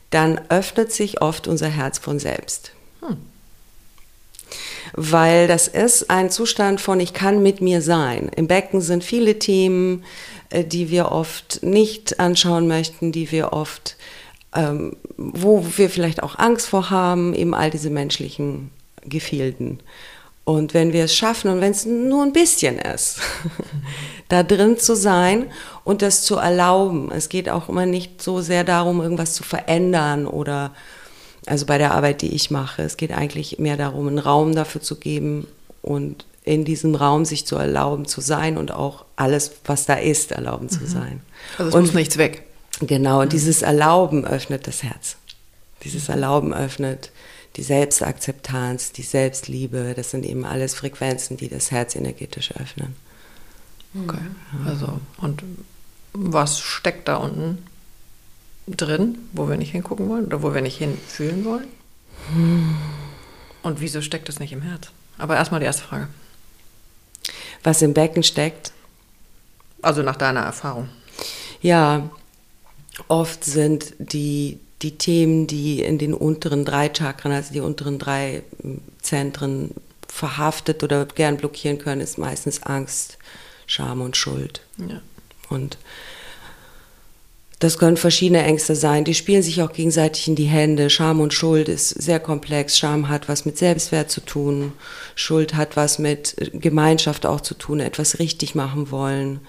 dann 0.10 0.40
öffnet 0.50 0.92
sich 0.92 1.22
oft 1.22 1.48
unser 1.48 1.70
Herz 1.70 2.00
von 2.00 2.20
selbst. 2.20 2.72
Hm. 3.02 3.18
Weil 4.94 5.48
das 5.48 5.68
ist 5.68 6.10
ein 6.10 6.30
Zustand 6.30 6.82
von, 6.82 7.00
ich 7.00 7.14
kann 7.14 7.42
mit 7.42 7.62
mir 7.62 7.82
sein. 7.82 8.30
Im 8.36 8.48
Becken 8.48 8.82
sind 8.82 9.04
viele 9.04 9.40
Themen, 9.40 10.04
die 10.62 10.92
wir 10.92 11.12
oft 11.12 11.64
nicht 11.64 12.20
anschauen 12.20 12.68
möchten, 12.68 13.12
die 13.12 13.32
wir 13.32 13.54
oft, 13.54 13.98
ähm, 14.56 14.98
wo 15.18 15.66
wir 15.78 15.90
vielleicht 15.90 16.22
auch 16.22 16.38
Angst 16.38 16.68
vor 16.68 16.90
haben, 16.90 17.34
eben 17.34 17.56
all 17.56 17.72
diese 17.72 17.90
menschlichen 17.90 18.70
Gefilden. 19.02 19.80
Und 20.46 20.74
wenn 20.74 20.92
wir 20.92 21.06
es 21.06 21.16
schaffen 21.16 21.50
und 21.50 21.62
wenn 21.62 21.72
es 21.72 21.86
nur 21.86 22.24
ein 22.24 22.34
bisschen 22.34 22.78
ist, 22.78 23.20
da 24.30 24.44
drin 24.44 24.78
zu 24.78 24.96
sein 24.96 25.46
und 25.86 26.02
das 26.02 26.24
zu 26.24 26.36
erlauben. 26.36 27.12
Es 27.12 27.30
geht 27.30 27.50
auch 27.50 27.70
immer 27.70 27.86
nicht 27.86 28.22
so 28.22 28.42
sehr 28.42 28.64
darum, 28.64 29.02
irgendwas 29.02 29.34
zu 29.34 29.44
verändern 29.44 30.28
oder, 30.28 30.72
also 31.46 31.66
bei 31.66 31.78
der 31.78 31.94
Arbeit, 31.94 32.22
die 32.22 32.36
ich 32.36 32.52
mache, 32.52 32.82
es 32.82 32.98
geht 32.98 33.14
eigentlich 33.14 33.58
mehr 33.60 33.78
darum, 33.78 34.08
einen 34.08 34.20
Raum 34.20 34.54
dafür 34.54 34.82
zu 34.82 34.98
geben 34.98 35.48
und 35.82 36.26
in 36.44 36.66
diesem 36.66 36.96
Raum 36.96 37.26
sich 37.26 37.48
zu 37.48 37.56
erlauben 37.56 38.06
zu 38.06 38.22
sein 38.22 38.58
und 38.58 38.72
auch 38.72 39.06
alles, 39.16 39.52
was 39.66 39.86
da 39.86 39.96
ist, 39.96 40.32
erlauben 40.32 40.70
zu 40.70 40.82
mhm. 40.82 40.88
sein. 40.88 41.22
Also 41.58 41.70
es 41.70 41.76
und, 41.76 41.82
muss 41.84 41.94
nichts 41.94 42.18
weg. 42.18 42.44
Genau, 42.82 43.22
und 43.22 43.28
mhm. 43.28 43.32
dieses 43.32 43.62
Erlauben 43.62 44.26
öffnet 44.26 44.68
das 44.68 44.84
Herz. 44.84 45.16
Dieses 45.84 46.10
Erlauben 46.10 46.54
öffnet 46.54 47.12
die 47.56 47.64
Selbstakzeptanz, 47.64 48.92
die 48.92 49.04
Selbstliebe. 49.04 49.94
Das 49.96 50.12
sind 50.12 50.26
eben 50.26 50.46
alles 50.46 50.74
Frequenzen, 50.74 51.38
die 51.38 51.50
das 51.50 51.72
Herz 51.72 51.96
energetisch 51.96 52.52
öffnen. 52.56 52.96
Okay, 54.04 54.22
also 54.66 55.00
und 55.18 55.44
was 56.14 56.60
steckt 56.60 57.08
da 57.08 57.18
unten 57.18 57.60
drin, 58.68 59.20
wo 59.34 59.48
wir 59.48 59.58
nicht 59.58 59.72
hingucken 59.72 60.10
wollen 60.10 60.26
oder 60.26 60.42
wo 60.42 60.54
wir 60.54 60.62
nicht 60.62 60.78
hinfühlen 60.78 61.46
wollen? 61.46 61.68
Hm. 62.34 62.76
Und 63.62 63.82
wieso 63.82 64.02
steckt 64.02 64.30
das 64.30 64.40
nicht 64.40 64.52
im 64.52 64.62
Herz? 64.62 64.90
Aber 65.18 65.36
erstmal 65.36 65.60
die 65.60 65.68
erste 65.68 65.84
Frage 65.84 66.08
was 67.64 67.82
im 67.82 67.94
Becken 67.94 68.24
steckt? 68.24 68.72
Also 69.82 70.02
nach 70.02 70.16
deiner 70.16 70.42
Erfahrung. 70.42 70.90
Ja, 71.62 72.10
oft 73.08 73.44
sind 73.44 73.94
die, 73.98 74.60
die 74.82 74.98
Themen, 74.98 75.48
die 75.48 75.82
in 75.82 75.98
den 75.98 76.14
unteren 76.14 76.66
drei 76.66 76.92
Chakren, 76.94 77.32
also 77.32 77.54
die 77.54 77.62
unteren 77.62 78.00
drei 78.00 78.44
hm, 78.62 78.82
Zentren 79.02 79.72
verhaftet 80.08 80.84
oder 80.84 81.06
gern 81.06 81.38
blockieren 81.38 81.80
können, 81.80 82.02
ist 82.02 82.18
meistens 82.18 82.64
Angst, 82.64 83.18
Scham 83.66 84.02
und 84.02 84.16
Schuld. 84.16 84.62
Ja. 84.78 85.02
Und 85.50 85.78
das 87.60 87.78
können 87.78 87.98
verschiedene 87.98 88.44
Ängste 88.44 88.76
sein. 88.76 89.06
Die 89.06 89.14
spielen 89.14 89.44
sich 89.44 89.62
auch 89.62 89.72
gegenseitig 89.72 90.28
in 90.28 90.36
die 90.36 90.46
Hände. 90.46 90.90
Scham 90.90 91.22
und 91.22 91.34
Schuld 91.34 91.70
ist 91.70 91.90
sehr 91.90 92.20
komplex. 92.20 92.78
Scham 92.78 93.08
hat 93.08 93.30
was 93.30 93.46
mit 93.46 93.58
Selbstwert 93.58 94.12
zu 94.12 94.22
tun. 94.22 94.74
Schuld 95.16 95.56
hat 95.56 95.78
was 95.78 96.00
mit 96.00 96.36
Gemeinschaft 96.54 97.26
auch 97.26 97.42
zu 97.42 97.54
tun, 97.54 97.80
etwas 97.80 98.20
richtig 98.20 98.56
machen 98.56 98.92
wollen. 98.92 99.40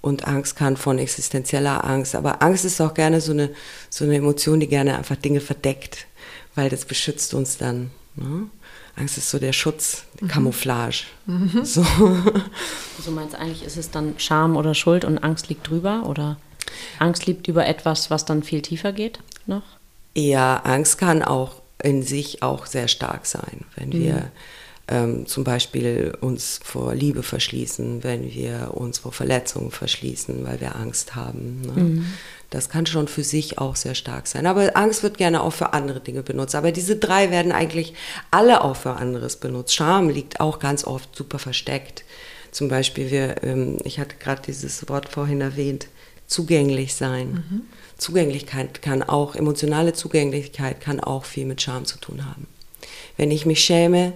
Und 0.00 0.26
Angst 0.26 0.56
kann 0.56 0.76
von 0.76 0.98
existenzieller 0.98 1.84
Angst. 1.84 2.14
Aber 2.14 2.42
Angst 2.42 2.64
ist 2.64 2.80
auch 2.80 2.92
gerne 2.92 3.20
so 3.20 3.32
eine, 3.32 3.50
so 3.88 4.04
eine 4.04 4.16
Emotion, 4.16 4.60
die 4.60 4.66
gerne 4.66 4.98
einfach 4.98 5.16
Dinge 5.16 5.40
verdeckt. 5.40 6.06
weil 6.54 6.68
das 6.68 6.84
beschützt 6.84 7.34
uns 7.34 7.56
dann. 7.56 7.90
Ne? 8.16 8.48
Angst 8.96 9.16
ist 9.16 9.30
so 9.30 9.38
der 9.38 9.52
Schutz, 9.52 10.04
die 10.20 10.26
Camouflage. 10.26 11.04
Mhm. 11.26 11.64
So. 11.64 11.84
Also 12.98 13.10
meinst 13.10 13.34
eigentlich 13.34 13.64
ist 13.64 13.76
es 13.78 13.90
dann 13.90 14.14
Scham 14.18 14.56
oder 14.56 14.74
Schuld 14.74 15.04
und 15.04 15.18
Angst 15.18 15.48
liegt 15.48 15.68
drüber 15.68 16.04
oder 16.06 16.36
Angst 16.98 17.26
liegt 17.26 17.48
über 17.48 17.66
etwas, 17.66 18.10
was 18.10 18.24
dann 18.24 18.42
viel 18.42 18.62
tiefer 18.62 18.92
geht 18.92 19.20
noch? 19.46 19.62
Ja, 20.14 20.56
Angst 20.64 20.98
kann 20.98 21.22
auch 21.22 21.62
in 21.82 22.02
sich 22.02 22.42
auch 22.42 22.66
sehr 22.66 22.88
stark 22.88 23.26
sein, 23.26 23.64
wenn 23.76 23.88
mhm. 23.88 23.92
wir 23.92 24.32
ähm, 24.88 25.26
zum 25.26 25.44
Beispiel 25.44 26.16
uns 26.20 26.60
vor 26.62 26.94
Liebe 26.94 27.22
verschließen, 27.22 28.02
wenn 28.04 28.32
wir 28.32 28.72
uns 28.74 28.98
vor 28.98 29.12
Verletzungen 29.12 29.70
verschließen, 29.70 30.44
weil 30.44 30.60
wir 30.60 30.76
Angst 30.76 31.14
haben. 31.14 31.62
Ne? 31.62 31.82
Mhm. 31.82 32.06
Das 32.50 32.68
kann 32.68 32.84
schon 32.84 33.08
für 33.08 33.24
sich 33.24 33.58
auch 33.58 33.76
sehr 33.76 33.94
stark 33.94 34.26
sein. 34.26 34.46
Aber 34.46 34.76
Angst 34.76 35.02
wird 35.02 35.16
gerne 35.16 35.42
auch 35.42 35.52
für 35.54 35.72
andere 35.72 36.00
Dinge 36.00 36.22
benutzt. 36.22 36.54
Aber 36.54 36.70
diese 36.70 36.96
drei 36.96 37.30
werden 37.30 37.50
eigentlich 37.52 37.94
alle 38.30 38.62
auch 38.62 38.76
für 38.76 38.92
anderes 38.96 39.36
benutzt. 39.36 39.74
Scham 39.74 40.10
liegt 40.10 40.40
auch 40.40 40.58
ganz 40.58 40.84
oft 40.84 41.16
super 41.16 41.38
versteckt. 41.38 42.04
Zum 42.50 42.68
Beispiel, 42.68 43.10
wir, 43.10 43.42
ähm, 43.42 43.78
ich 43.84 43.98
hatte 43.98 44.16
gerade 44.16 44.42
dieses 44.42 44.86
Wort 44.90 45.08
vorhin 45.08 45.40
erwähnt, 45.40 45.86
zugänglich 46.32 46.94
sein. 46.94 47.44
Mhm. 47.48 47.62
Zugänglichkeit 47.98 48.82
kann 48.82 49.02
auch, 49.02 49.34
emotionale 49.36 49.92
Zugänglichkeit 49.92 50.80
kann 50.80 51.00
auch 51.00 51.24
viel 51.24 51.46
mit 51.46 51.62
Scham 51.62 51.84
zu 51.84 51.98
tun 51.98 52.24
haben. 52.26 52.46
Wenn 53.16 53.30
ich 53.30 53.46
mich 53.46 53.64
schäme, 53.64 54.12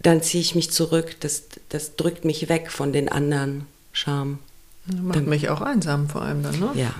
dann 0.00 0.22
ziehe 0.22 0.40
ich 0.40 0.54
mich 0.54 0.70
zurück. 0.70 1.16
Das, 1.20 1.44
das 1.68 1.96
drückt 1.96 2.24
mich 2.24 2.48
weg 2.48 2.70
von 2.70 2.92
den 2.92 3.08
anderen. 3.08 3.66
Scham. 3.92 4.38
Macht 4.86 5.16
dann, 5.16 5.28
mich 5.28 5.48
auch 5.48 5.60
einsam 5.60 6.08
vor 6.08 6.22
allem 6.22 6.42
dann, 6.42 6.58
ne? 6.58 6.70
Ja. 6.74 6.94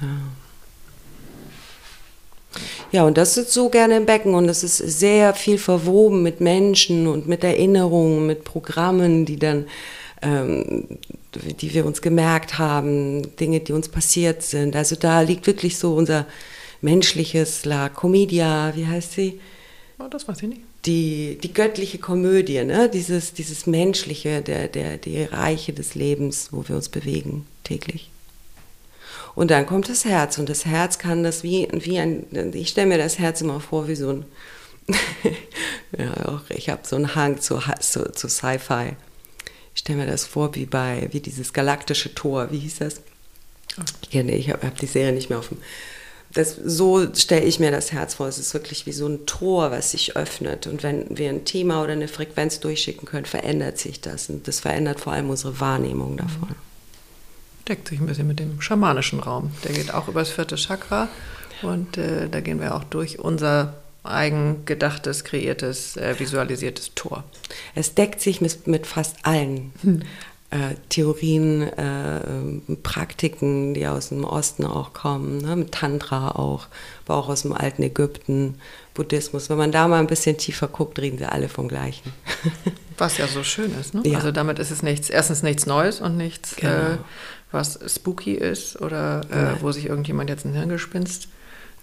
ja. 0.00 0.08
Ja, 2.92 3.04
und 3.04 3.16
das 3.16 3.34
sitzt 3.34 3.52
so 3.52 3.68
gerne 3.68 3.96
im 3.96 4.06
Becken 4.06 4.34
und 4.34 4.48
es 4.48 4.64
ist 4.64 4.78
sehr 4.78 5.34
viel 5.34 5.58
verwoben 5.58 6.22
mit 6.22 6.40
Menschen 6.40 7.06
und 7.06 7.28
mit 7.28 7.44
Erinnerungen, 7.44 8.26
mit 8.26 8.42
Programmen, 8.44 9.24
die 9.24 9.38
dann, 9.38 9.66
ähm, 10.22 10.98
die 11.34 11.74
wir 11.74 11.86
uns 11.86 12.02
gemerkt 12.02 12.58
haben, 12.58 13.36
Dinge, 13.36 13.60
die 13.60 13.72
uns 13.72 13.88
passiert 13.88 14.42
sind. 14.42 14.74
Also 14.76 14.96
da 14.96 15.20
liegt 15.20 15.46
wirklich 15.46 15.78
so 15.78 15.94
unser 15.94 16.26
menschliches 16.80 17.64
La 17.64 17.88
Comedia, 17.88 18.72
wie 18.74 18.86
heißt 18.86 19.12
sie? 19.12 19.40
Oh, 19.98 20.08
das 20.08 20.26
weiß 20.26 20.42
ich 20.42 20.48
nicht 20.48 20.62
die, 20.86 21.38
die 21.42 21.52
göttliche 21.52 21.98
Komödie, 21.98 22.64
ne? 22.64 22.88
dieses, 22.88 23.34
dieses 23.34 23.66
Menschliche, 23.66 24.40
der, 24.42 24.68
der, 24.68 24.96
die 24.96 25.22
Reiche 25.24 25.72
des 25.72 25.94
Lebens, 25.94 26.48
wo 26.52 26.66
wir 26.66 26.76
uns 26.76 26.88
bewegen 26.88 27.46
täglich. 27.64 28.10
Und 29.34 29.50
dann 29.50 29.66
kommt 29.66 29.88
das 29.88 30.04
Herz 30.04 30.38
und 30.38 30.48
das 30.48 30.64
Herz 30.64 30.98
kann 30.98 31.22
das 31.22 31.42
wie, 31.42 31.68
wie 31.72 31.98
ein, 31.98 32.26
ich 32.54 32.70
stelle 32.70 32.88
mir 32.88 32.98
das 32.98 33.18
Herz 33.18 33.40
immer 33.40 33.60
vor 33.60 33.88
wie 33.88 33.94
so 33.94 34.10
ein, 34.10 34.24
ja, 35.98 36.26
auch, 36.26 36.42
ich 36.48 36.68
habe 36.68 36.80
so 36.84 36.96
einen 36.96 37.14
Hang 37.14 37.40
zu, 37.40 37.60
zu, 37.80 38.10
zu 38.12 38.28
Sci-Fi. 38.28 38.96
Stelle 39.80 40.00
mir 40.00 40.06
das 40.06 40.26
vor 40.26 40.54
wie 40.54 40.66
bei, 40.66 41.08
wie 41.10 41.20
dieses 41.20 41.52
galaktische 41.52 42.14
Tor, 42.14 42.52
wie 42.52 42.58
hieß 42.58 42.78
das? 42.80 43.00
Ich 44.02 44.10
kenne, 44.10 44.32
ich 44.36 44.50
habe 44.50 44.66
hab 44.66 44.78
die 44.78 44.86
Serie 44.86 45.12
nicht 45.12 45.30
mehr 45.30 45.38
auf 45.38 45.48
dem 45.48 45.58
das, 46.32 46.54
so 46.54 47.12
stelle 47.14 47.44
ich 47.44 47.58
mir 47.58 47.72
das 47.72 47.90
Herz 47.90 48.14
vor. 48.14 48.28
Es 48.28 48.38
ist 48.38 48.54
wirklich 48.54 48.86
wie 48.86 48.92
so 48.92 49.08
ein 49.08 49.26
Tor, 49.26 49.72
was 49.72 49.90
sich 49.90 50.16
öffnet. 50.16 50.68
Und 50.68 50.82
wenn 50.84 51.06
wir 51.10 51.28
ein 51.28 51.44
Thema 51.44 51.82
oder 51.82 51.92
eine 51.92 52.06
Frequenz 52.06 52.60
durchschicken 52.60 53.06
können, 53.06 53.26
verändert 53.26 53.78
sich 53.78 54.00
das. 54.00 54.30
Und 54.30 54.46
das 54.46 54.60
verändert 54.60 55.00
vor 55.00 55.12
allem 55.12 55.28
unsere 55.28 55.58
Wahrnehmung 55.58 56.16
davon. 56.16 56.50
Deckt 57.68 57.88
sich 57.88 57.98
ein 57.98 58.06
bisschen 58.06 58.28
mit 58.28 58.38
dem 58.38 58.60
schamanischen 58.60 59.18
Raum. 59.18 59.50
Der 59.64 59.72
geht 59.72 59.92
auch 59.92 60.06
über 60.06 60.20
das 60.20 60.30
vierte 60.30 60.54
Chakra. 60.54 61.08
Und 61.62 61.98
äh, 61.98 62.28
da 62.28 62.40
gehen 62.40 62.60
wir 62.60 62.76
auch 62.76 62.84
durch 62.84 63.18
unser 63.18 63.74
eigen 64.02 64.64
gedachtes, 64.64 65.24
kreiertes, 65.24 65.96
äh, 65.96 66.18
visualisiertes 66.18 66.94
Tor. 66.94 67.24
Es 67.74 67.94
deckt 67.94 68.20
sich 68.20 68.40
mit, 68.40 68.66
mit 68.66 68.86
fast 68.86 69.16
allen. 69.24 69.72
Hm 69.82 70.02
äh, 70.50 70.74
Theorien, 70.88 71.62
äh, 71.62 72.20
Praktiken, 72.82 73.72
die 73.72 73.86
aus 73.86 74.08
dem 74.08 74.24
Osten 74.24 74.64
auch 74.64 74.92
kommen, 74.92 75.38
ne? 75.38 75.54
mit 75.54 75.72
Tantra 75.72 76.32
auch, 76.32 76.66
aber 77.06 77.18
auch 77.18 77.28
aus 77.28 77.42
dem 77.42 77.52
alten 77.52 77.82
Ägypten, 77.82 78.56
Buddhismus. 78.94 79.48
Wenn 79.48 79.58
man 79.58 79.70
da 79.70 79.86
mal 79.86 80.00
ein 80.00 80.08
bisschen 80.08 80.38
tiefer 80.38 80.66
guckt, 80.66 80.98
reden 80.98 81.18
sie 81.18 81.24
alle 81.24 81.48
vom 81.48 81.68
Gleichen. 81.68 82.12
Was 82.98 83.16
ja 83.16 83.28
so 83.28 83.44
schön 83.44 83.72
ist, 83.80 83.94
ne? 83.94 84.02
Ja. 84.04 84.18
Also 84.18 84.32
damit 84.32 84.58
ist 84.58 84.72
es 84.72 84.82
nichts, 84.82 85.08
erstens 85.08 85.42
nichts 85.42 85.66
Neues 85.66 86.00
und 86.00 86.16
nichts, 86.16 86.56
genau. 86.56 86.72
äh, 86.72 86.98
was 87.50 87.80
spooky 87.86 88.34
ist 88.34 88.80
oder 88.80 89.22
äh, 89.30 89.62
wo 89.62 89.72
sich 89.72 89.86
irgendjemand 89.86 90.28
jetzt 90.30 90.44
ein 90.44 90.52
Hirngespinst 90.52 91.28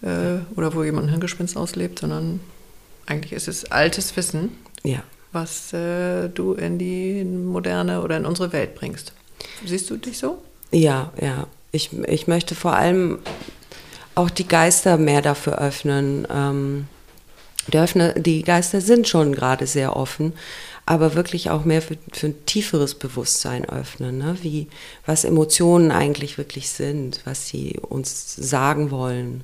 äh, 0.01 0.39
oder 0.55 0.73
wo 0.73 0.83
jemand 0.83 1.07
ein 1.07 1.09
Hirngespinst 1.11 1.57
auslebt, 1.57 1.99
sondern 1.99 2.39
eigentlich 3.05 3.33
ist 3.33 3.47
es 3.47 3.71
altes 3.71 4.15
Wissen. 4.17 4.51
Ja 4.83 5.03
was 5.31 5.73
äh, 5.73 6.29
du 6.29 6.53
in 6.53 6.77
die 6.77 7.23
moderne 7.23 8.01
oder 8.01 8.17
in 8.17 8.25
unsere 8.25 8.53
Welt 8.53 8.75
bringst. 8.75 9.13
Siehst 9.65 9.89
du 9.89 9.97
dich 9.97 10.17
so? 10.17 10.41
Ja, 10.71 11.11
ja. 11.21 11.47
Ich, 11.71 11.91
ich 12.07 12.27
möchte 12.27 12.55
vor 12.55 12.73
allem 12.73 13.19
auch 14.15 14.29
die 14.29 14.47
Geister 14.47 14.97
mehr 14.97 15.21
dafür 15.21 15.59
öffnen. 15.59 16.27
Ähm, 16.33 16.87
die, 17.67 17.77
Öffner, 17.77 18.13
die 18.13 18.41
Geister 18.41 18.81
sind 18.81 19.07
schon 19.07 19.33
gerade 19.33 19.67
sehr 19.67 19.95
offen, 19.95 20.33
aber 20.85 21.13
wirklich 21.13 21.49
auch 21.49 21.65
mehr 21.65 21.81
für, 21.81 21.97
für 22.13 22.27
ein 22.27 22.45
tieferes 22.45 22.95
Bewusstsein 22.95 23.69
öffnen, 23.69 24.17
ne? 24.17 24.37
wie, 24.41 24.67
was 25.05 25.25
Emotionen 25.25 25.91
eigentlich 25.91 26.37
wirklich 26.37 26.69
sind, 26.69 27.21
was 27.25 27.47
sie 27.47 27.77
uns 27.81 28.35
sagen 28.35 28.89
wollen, 28.89 29.43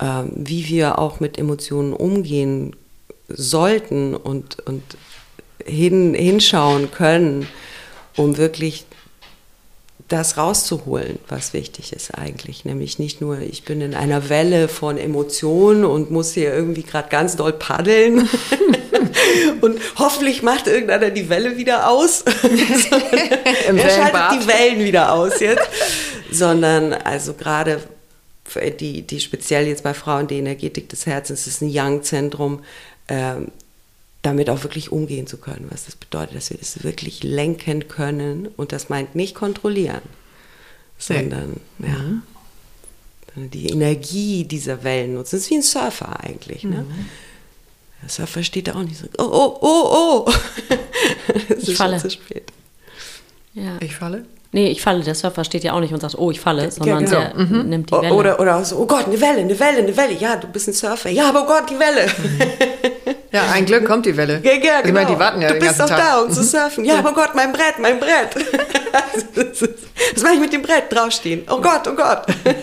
ähm, 0.00 0.30
wie 0.34 0.68
wir 0.68 0.98
auch 0.98 1.20
mit 1.20 1.38
Emotionen 1.38 1.92
umgehen 1.92 2.76
sollten 3.28 4.14
und, 4.14 4.58
und 4.66 4.82
hin, 5.64 6.14
hinschauen 6.14 6.90
können, 6.90 7.48
um 8.16 8.36
wirklich 8.36 8.86
das 10.08 10.38
rauszuholen, 10.38 11.18
was 11.28 11.52
wichtig 11.52 11.92
ist 11.92 12.16
eigentlich. 12.16 12.64
Nämlich 12.64 12.98
nicht 12.98 13.20
nur, 13.20 13.40
ich 13.40 13.64
bin 13.64 13.80
in 13.82 13.94
einer 13.94 14.30
Welle 14.30 14.68
von 14.68 14.96
Emotionen 14.96 15.84
und 15.84 16.10
muss 16.10 16.32
hier 16.32 16.54
irgendwie 16.54 16.82
gerade 16.82 17.10
ganz 17.10 17.36
doll 17.36 17.52
paddeln 17.52 18.26
und 19.60 19.78
hoffentlich 19.98 20.42
macht 20.42 20.66
irgendeiner 20.66 21.10
die 21.10 21.28
Welle 21.28 21.58
wieder 21.58 21.90
aus. 21.90 22.22
er 23.66 23.90
schaltet 23.90 24.42
die 24.42 24.48
Wellen 24.48 24.84
wieder 24.84 25.12
aus 25.12 25.40
jetzt. 25.40 25.68
Sondern 26.30 26.92
also 26.94 27.34
gerade 27.34 27.80
die, 28.80 29.02
die 29.02 29.20
speziell 29.20 29.66
jetzt 29.66 29.82
bei 29.82 29.94
Frauen 29.94 30.26
die 30.26 30.38
Energetik 30.38 30.88
des 30.88 31.06
Herzens 31.06 31.46
ist 31.46 31.62
ein 31.62 31.70
Young-Zentrum, 31.72 32.60
ähm, 33.08 33.48
damit 34.22 34.50
auch 34.50 34.62
wirklich 34.62 34.92
umgehen 34.92 35.26
zu 35.26 35.38
können. 35.38 35.66
Was 35.70 35.86
das 35.86 35.96
bedeutet, 35.96 36.36
dass 36.36 36.50
wir 36.50 36.58
das 36.58 36.82
wirklich 36.82 37.22
lenken 37.22 37.88
können 37.88 38.48
und 38.56 38.72
das 38.72 38.88
meint 38.88 39.14
nicht 39.14 39.34
kontrollieren, 39.34 40.02
sondern 40.98 41.60
ja. 41.78 41.88
ja 41.88 42.22
die 43.46 43.68
Energie 43.68 44.44
dieser 44.44 44.82
Wellen 44.82 45.14
nutzen. 45.14 45.36
Das 45.36 45.44
ist 45.44 45.50
wie 45.50 45.56
ein 45.56 45.62
Surfer 45.62 46.20
eigentlich. 46.20 46.64
Ne? 46.64 46.82
Mhm. 46.82 47.06
Der 48.02 48.08
Surfer 48.08 48.42
steht 48.42 48.68
da 48.68 48.74
auch 48.74 48.82
nicht 48.82 48.98
so, 48.98 49.06
oh, 49.18 49.22
oh, 49.22 49.58
oh, 49.60 50.26
oh. 50.26 50.32
ich 51.60 51.76
falle. 51.76 51.98
zu 51.98 52.10
spät. 52.10 52.52
Ja. 53.54 53.78
Ich 53.80 53.94
falle? 53.94 54.24
Nee, 54.50 54.68
ich 54.68 54.80
falle. 54.80 55.04
Der 55.04 55.14
Surfer 55.14 55.44
steht 55.44 55.64
ja 55.64 55.74
auch 55.74 55.80
nicht 55.80 55.92
und 55.92 56.00
sagt, 56.00 56.16
oh, 56.16 56.30
ich 56.30 56.40
falle, 56.40 56.70
sondern 56.70 57.04
genau. 57.04 57.10
der 57.10 57.36
mhm. 57.36 57.68
nimmt 57.68 57.90
die 57.90 57.94
Welle. 57.94 58.14
Oder, 58.14 58.40
oder 58.40 58.64
so, 58.64 58.78
oh 58.78 58.86
Gott, 58.86 59.06
eine 59.06 59.20
Welle, 59.20 59.40
eine 59.40 59.58
Welle, 59.58 59.78
eine 59.78 59.96
Welle. 59.96 60.14
Ja, 60.14 60.36
du 60.36 60.48
bist 60.48 60.68
ein 60.68 60.72
Surfer. 60.72 61.10
Ja, 61.10 61.28
aber 61.28 61.42
oh 61.42 61.46
Gott, 61.46 61.68
die 61.68 61.78
Welle. 61.78 62.06
Mhm. 62.06 63.14
Ja, 63.30 63.50
ein 63.52 63.66
Glück 63.66 63.84
kommt 63.84 64.06
die 64.06 64.16
Welle. 64.16 64.40
Ja, 64.42 64.52
ja, 64.52 64.80
genau. 64.80 64.86
Ich 64.86 64.92
meine, 64.92 65.10
die 65.10 65.18
warten 65.18 65.42
ja 65.42 65.48
du 65.48 65.54
den 65.54 65.62
ganzen 65.62 65.86
Tag. 65.86 65.88
Du 65.88 65.94
bist 65.94 66.00
doch 66.00 66.12
da, 66.12 66.22
um 66.22 66.32
zu 66.32 66.42
surfen. 66.42 66.84
Ja, 66.84 66.98
aber 66.98 67.10
oh 67.10 67.14
Gott, 67.14 67.34
mein 67.34 67.52
Brett, 67.52 67.78
mein 67.78 68.00
Brett. 68.00 68.34
Was 70.14 70.22
mache 70.22 70.34
ich 70.34 70.40
mit 70.40 70.52
dem 70.52 70.62
Brett 70.62 70.90
draufstehen? 70.90 71.42
Oh 71.50 71.60
Gott, 71.60 71.86
oh 71.86 71.94
Gott. 71.94 72.24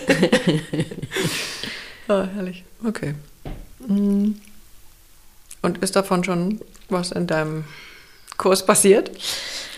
oh, 2.08 2.24
herrlich. 2.34 2.64
Okay. 2.84 3.14
Mhm. 3.86 4.40
Und 5.62 5.78
ist 5.78 5.94
davon 5.94 6.24
schon 6.24 6.60
was 6.88 7.12
in 7.12 7.26
deinem 7.26 7.64
Kurs 8.36 8.64
passiert? 8.64 9.10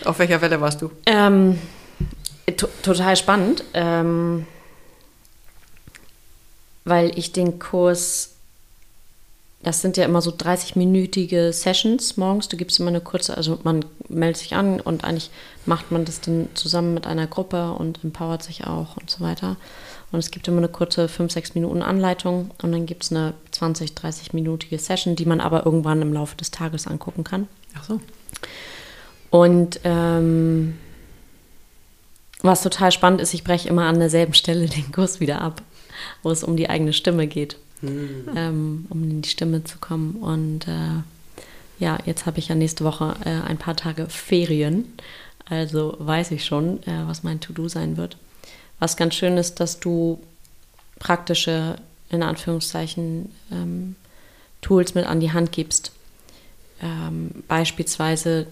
Auf 0.05 0.19
welcher 0.19 0.41
Welle 0.41 0.59
warst 0.59 0.81
du? 0.81 0.91
Ähm, 1.05 1.59
total 2.57 3.15
spannend, 3.15 3.63
ähm, 3.73 4.45
weil 6.85 7.17
ich 7.17 7.31
den 7.31 7.59
Kurs, 7.59 8.35
das 9.61 9.81
sind 9.81 9.97
ja 9.97 10.05
immer 10.05 10.21
so 10.21 10.31
30-minütige 10.31 11.51
Sessions 11.51 12.17
morgens, 12.17 12.47
du 12.47 12.57
gibst 12.57 12.79
immer 12.79 12.89
eine 12.89 13.01
kurze, 13.01 13.35
also 13.35 13.59
man 13.63 13.85
meldet 14.07 14.37
sich 14.37 14.55
an 14.55 14.79
und 14.79 15.03
eigentlich 15.03 15.29
macht 15.65 15.91
man 15.91 16.05
das 16.05 16.21
dann 16.21 16.49
zusammen 16.53 16.93
mit 16.93 17.05
einer 17.05 17.27
Gruppe 17.27 17.73
und 17.73 18.03
empowert 18.03 18.43
sich 18.43 18.65
auch 18.65 18.97
und 18.97 19.09
so 19.09 19.23
weiter. 19.23 19.57
Und 20.11 20.19
es 20.19 20.31
gibt 20.31 20.47
immer 20.47 20.57
eine 20.57 20.69
kurze 20.69 21.05
5-6 21.05 21.51
Minuten 21.53 21.83
Anleitung 21.83 22.51
und 22.63 22.71
dann 22.71 22.85
gibt 22.87 23.03
es 23.03 23.11
eine 23.11 23.33
20-, 23.53 23.93
30-minütige 23.93 24.79
Session, 24.79 25.15
die 25.15 25.25
man 25.25 25.39
aber 25.39 25.65
irgendwann 25.65 26.01
im 26.01 26.13
Laufe 26.13 26.35
des 26.35 26.49
Tages 26.49 26.87
angucken 26.87 27.23
kann. 27.23 27.47
Ach 27.77 27.83
so. 27.83 27.99
Und 29.29 29.79
ähm, 29.83 30.79
was 32.41 32.63
total 32.63 32.91
spannend 32.91 33.21
ist, 33.21 33.33
ich 33.33 33.43
breche 33.43 33.69
immer 33.69 33.83
an 33.83 33.99
derselben 33.99 34.33
Stelle 34.33 34.67
den 34.67 34.91
Kurs 34.91 35.19
wieder 35.19 35.41
ab, 35.41 35.61
wo 36.23 36.31
es 36.31 36.43
um 36.43 36.55
die 36.55 36.69
eigene 36.69 36.93
Stimme 36.93 37.27
geht. 37.27 37.57
mhm. 37.81 38.29
ähm, 38.35 38.87
um 38.89 39.03
in 39.03 39.21
die 39.21 39.29
Stimme 39.29 39.63
zu 39.63 39.77
kommen. 39.79 40.15
Und 40.15 40.67
äh, 40.67 41.01
ja, 41.79 41.97
jetzt 42.05 42.25
habe 42.25 42.39
ich 42.39 42.49
ja 42.49 42.55
nächste 42.55 42.83
Woche 42.83 43.15
äh, 43.25 43.47
ein 43.47 43.57
paar 43.57 43.75
Tage 43.75 44.07
Ferien. 44.07 44.85
Also 45.45 45.95
weiß 45.99 46.31
ich 46.31 46.45
schon, 46.45 46.83
äh, 46.83 47.07
was 47.07 47.23
mein 47.23 47.39
To-Do 47.39 47.67
sein 47.67 47.97
wird. 47.97 48.17
Was 48.79 48.97
ganz 48.97 49.15
schön 49.15 49.37
ist, 49.37 49.59
dass 49.59 49.79
du 49.79 50.19
praktische, 50.99 51.77
in 52.09 52.23
Anführungszeichen, 52.23 53.31
ähm, 53.51 53.95
Tools 54.61 54.93
mit 54.93 55.05
an 55.05 55.21
die 55.21 55.31
Hand 55.31 55.51
gibst. 55.51 55.93
Ähm, 56.81 57.43
beispielsweise 57.47 58.47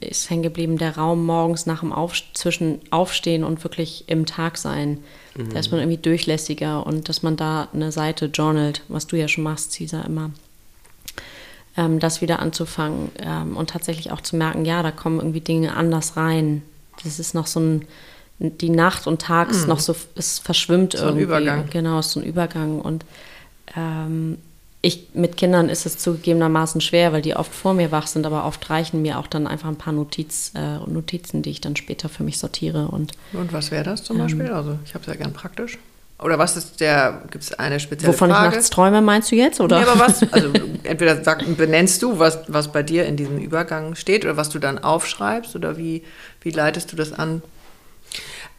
ist 0.00 0.30
hängen 0.30 0.42
geblieben 0.42 0.78
der 0.78 0.96
Raum 0.96 1.26
morgens 1.26 1.66
nach 1.66 1.80
dem 1.80 1.92
Auf, 1.92 2.14
zwischen 2.32 2.80
Aufstehen 2.90 3.44
und 3.44 3.62
wirklich 3.64 4.04
im 4.06 4.26
Tag 4.26 4.56
sein. 4.56 4.98
Mhm. 5.36 5.52
Da 5.52 5.58
ist 5.58 5.70
man 5.70 5.80
irgendwie 5.80 6.00
durchlässiger 6.00 6.86
und 6.86 7.08
dass 7.08 7.22
man 7.22 7.36
da 7.36 7.68
eine 7.72 7.92
Seite 7.92 8.26
journalt, 8.26 8.82
was 8.88 9.06
du 9.06 9.16
ja 9.16 9.28
schon 9.28 9.44
machst, 9.44 9.72
Cesar, 9.72 10.06
immer. 10.06 10.30
Ähm, 11.76 11.98
das 11.98 12.20
wieder 12.20 12.38
anzufangen 12.38 13.10
ähm, 13.18 13.56
und 13.56 13.70
tatsächlich 13.70 14.12
auch 14.12 14.20
zu 14.20 14.36
merken, 14.36 14.64
ja, 14.64 14.82
da 14.82 14.90
kommen 14.90 15.18
irgendwie 15.18 15.40
Dinge 15.40 15.74
anders 15.76 16.16
rein. 16.16 16.62
Das 17.02 17.18
ist 17.18 17.34
noch 17.34 17.46
so 17.46 17.60
ein, 17.60 17.86
die 18.38 18.70
Nacht 18.70 19.06
und 19.06 19.20
Tag 19.20 19.50
ist 19.50 19.62
mhm. 19.62 19.68
noch 19.68 19.80
so, 19.80 19.94
es 20.14 20.38
verschwimmt 20.38 20.92
so 20.92 20.98
irgendwie. 20.98 21.22
Ein 21.22 21.24
Übergang. 21.24 21.70
Genau, 21.70 21.98
ist 21.98 22.12
so 22.12 22.20
ein 22.20 22.26
Übergang 22.26 22.80
und 22.80 23.04
ähm, 23.76 24.38
ich, 24.84 25.08
mit 25.14 25.38
Kindern 25.38 25.70
ist 25.70 25.86
es 25.86 25.96
zugegebenermaßen 25.96 26.80
schwer, 26.82 27.12
weil 27.12 27.22
die 27.22 27.34
oft 27.34 27.52
vor 27.54 27.72
mir 27.72 27.90
wach 27.90 28.06
sind, 28.06 28.26
aber 28.26 28.44
oft 28.44 28.68
reichen 28.68 29.00
mir 29.00 29.18
auch 29.18 29.26
dann 29.26 29.46
einfach 29.46 29.68
ein 29.68 29.76
paar 29.76 29.94
Notiz, 29.94 30.52
äh, 30.54 30.78
Notizen, 30.86 31.40
die 31.40 31.50
ich 31.50 31.62
dann 31.62 31.74
später 31.74 32.10
für 32.10 32.22
mich 32.22 32.38
sortiere. 32.38 32.88
Und, 32.88 33.12
und 33.32 33.52
was 33.54 33.70
wäre 33.70 33.82
das 33.82 34.04
zum 34.04 34.16
ähm, 34.16 34.22
Beispiel? 34.22 34.52
Also 34.52 34.78
ich 34.84 34.94
habe 34.94 35.02
es 35.02 35.06
ja 35.08 35.14
gern 35.14 35.32
praktisch. 35.32 35.78
Oder 36.18 36.38
was 36.38 36.56
ist 36.56 36.80
der, 36.80 37.22
gibt 37.30 37.44
es 37.44 37.54
eine 37.54 37.80
spezielle 37.80 38.12
Wovon 38.12 38.30
Frage? 38.30 38.48
ich 38.48 38.54
nachts 38.54 38.70
träume, 38.70 39.00
meinst 39.00 39.32
du 39.32 39.36
jetzt? 39.36 39.60
Oder? 39.60 39.80
Nee, 39.80 39.86
aber 39.86 40.00
was, 40.00 40.22
also 40.32 40.52
entweder 40.84 41.24
sag, 41.24 41.44
benennst 41.56 42.02
du, 42.02 42.18
was, 42.18 42.40
was 42.48 42.70
bei 42.70 42.82
dir 42.82 43.06
in 43.06 43.16
diesem 43.16 43.38
Übergang 43.38 43.94
steht 43.94 44.24
oder 44.24 44.36
was 44.36 44.50
du 44.50 44.58
dann 44.58 44.78
aufschreibst 44.78 45.56
oder 45.56 45.78
wie, 45.78 46.04
wie 46.42 46.50
leitest 46.50 46.92
du 46.92 46.96
das 46.96 47.12
an? 47.12 47.42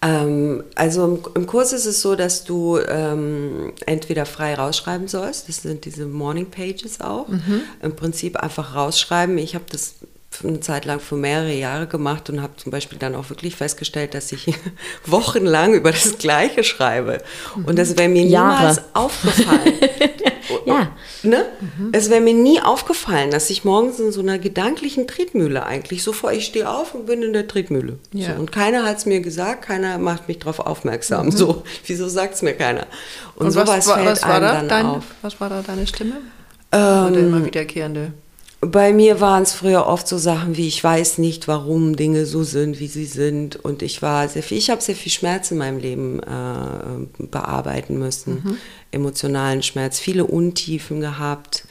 Ähm, 0.01 0.63
also 0.75 1.05
im, 1.05 1.19
im, 1.35 1.47
Kurs 1.47 1.73
ist 1.73 1.85
es 1.85 2.01
so, 2.01 2.15
dass 2.15 2.43
du 2.43 2.79
ähm, 2.79 3.73
entweder 3.85 4.25
frei 4.25 4.55
rausschreiben 4.55 5.07
sollst, 5.07 5.49
das 5.49 5.61
sind 5.61 5.85
diese 5.85 6.05
Morning 6.05 6.51
Pages 6.51 7.01
auch, 7.01 7.27
mhm. 7.27 7.61
im 7.81 7.95
Prinzip 7.95 8.37
einfach 8.37 8.75
rausschreiben. 8.75 9.37
Ich 9.37 9.55
habe 9.55 9.65
das 9.71 9.95
eine 10.43 10.59
Zeit 10.59 10.85
lang 10.85 10.99
für 10.99 11.15
mehrere 11.15 11.53
Jahre 11.53 11.87
gemacht 11.87 12.29
und 12.29 12.41
habe 12.41 12.55
zum 12.57 12.71
Beispiel 12.71 12.97
dann 12.97 13.15
auch 13.15 13.29
wirklich 13.29 13.55
festgestellt, 13.55 14.13
dass 14.13 14.31
ich 14.31 14.47
wochenlang 15.05 15.73
über 15.73 15.91
das 15.91 16.17
Gleiche 16.17 16.63
schreibe. 16.63 17.21
Und 17.65 17.77
das 17.79 17.97
wäre 17.97 18.09
mir 18.09 18.25
niemals 18.25 18.77
Jahre. 18.77 18.89
aufgefallen. 18.93 19.73
ja. 20.65 20.91
Ne? 21.23 21.45
Mhm. 21.59 21.89
Es 21.91 22.09
wäre 22.09 22.21
mir 22.21 22.33
nie 22.33 22.61
aufgefallen, 22.61 23.31
dass 23.31 23.49
ich 23.49 23.63
morgens 23.63 23.99
in 23.99 24.11
so 24.11 24.21
einer 24.21 24.37
gedanklichen 24.37 25.07
Tretmühle 25.07 25.65
eigentlich 25.65 26.03
so 26.03 26.13
vor, 26.13 26.31
ich 26.31 26.45
stehe 26.45 26.69
auf 26.69 26.93
und 26.93 27.05
bin 27.05 27.23
in 27.23 27.33
der 27.33 27.47
Tretmühle. 27.47 27.99
Ja. 28.13 28.33
So, 28.33 28.39
und 28.39 28.51
keiner 28.51 28.83
hat 28.83 28.97
es 28.97 29.05
mir 29.05 29.21
gesagt, 29.21 29.63
keiner 29.63 29.97
macht 29.97 30.27
mich 30.27 30.39
darauf 30.39 30.59
aufmerksam. 30.59 31.27
Mhm. 31.27 31.31
So, 31.31 31.63
wieso 31.85 32.07
sagt 32.07 32.35
es 32.35 32.41
mir 32.41 32.53
keiner? 32.53 32.87
Und, 33.35 33.47
und 33.47 33.51
sowas 33.51 33.87
fällt 33.87 34.05
was 34.05 34.21
war 34.23 34.35
einem 34.35 34.41
da 34.41 34.53
dann 34.53 34.67
dein, 34.67 34.85
auf. 34.85 35.03
Was 35.21 35.39
war 35.39 35.49
da 35.49 35.61
deine 35.61 35.87
Stimme? 35.87 36.17
Ähm, 36.71 37.11
Oder 37.11 37.19
immer 37.19 37.45
wiederkehrende? 37.45 38.13
Bei 38.72 38.93
mir 38.93 39.19
waren 39.22 39.43
es 39.43 39.53
früher 39.53 39.88
oft 39.88 40.07
so 40.07 40.17
Sachen 40.17 40.57
wie, 40.57 40.67
ich 40.67 40.84
weiß 40.84 41.17
nicht, 41.17 41.48
warum 41.48 41.95
Dinge 41.95 42.25
so 42.25 42.43
sind, 42.43 42.79
wie 42.79 42.88
sie 42.88 43.05
sind. 43.05 43.55
Und 43.55 43.81
ich 43.81 44.01
war 44.01 44.27
sehr 44.27 44.43
viel, 44.43 44.57
ich 44.57 44.69
habe 44.69 44.81
sehr 44.81 44.95
viel 44.95 45.12
Schmerz 45.12 45.51
in 45.51 45.57
meinem 45.57 45.79
Leben 45.79 46.19
äh, 46.19 47.24
bearbeiten 47.25 48.00
müssen. 48.00 48.41
Mhm. 48.43 48.57
Emotionalen 48.91 49.63
Schmerz, 49.63 50.00
viele 50.00 50.25
Untiefen 50.25 51.01
gehabt, 51.01 51.67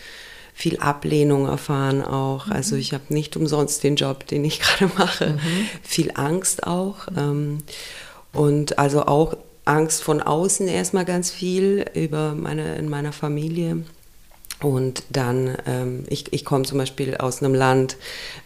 viel 0.52 0.78
Ablehnung 0.78 1.46
erfahren 1.46 2.02
auch. 2.02 2.46
Mhm. 2.46 2.52
Also 2.52 2.76
ich 2.76 2.92
habe 2.92 3.04
nicht 3.08 3.36
umsonst 3.36 3.82
den 3.82 3.96
Job, 3.96 4.26
den 4.26 4.44
ich 4.44 4.60
gerade 4.60 4.92
mache. 4.96 5.30
Mhm. 5.30 5.68
Viel 5.82 6.12
Angst 6.14 6.66
auch. 6.66 7.08
Ähm, 7.16 7.58
und 8.32 8.78
also 8.78 9.06
auch 9.06 9.36
Angst 9.64 10.02
von 10.02 10.20
außen 10.20 10.68
erstmal 10.68 11.04
ganz 11.04 11.30
viel 11.30 11.86
über 11.94 12.34
meine, 12.34 12.76
in 12.76 12.88
meiner 12.88 13.12
Familie. 13.12 13.84
Und 14.60 15.04
dann, 15.10 15.56
ähm, 15.66 16.04
ich, 16.08 16.32
ich 16.32 16.44
komme 16.44 16.64
zum 16.64 16.78
Beispiel 16.78 17.16
aus 17.16 17.42
einem 17.42 17.54
Land, 17.54 17.96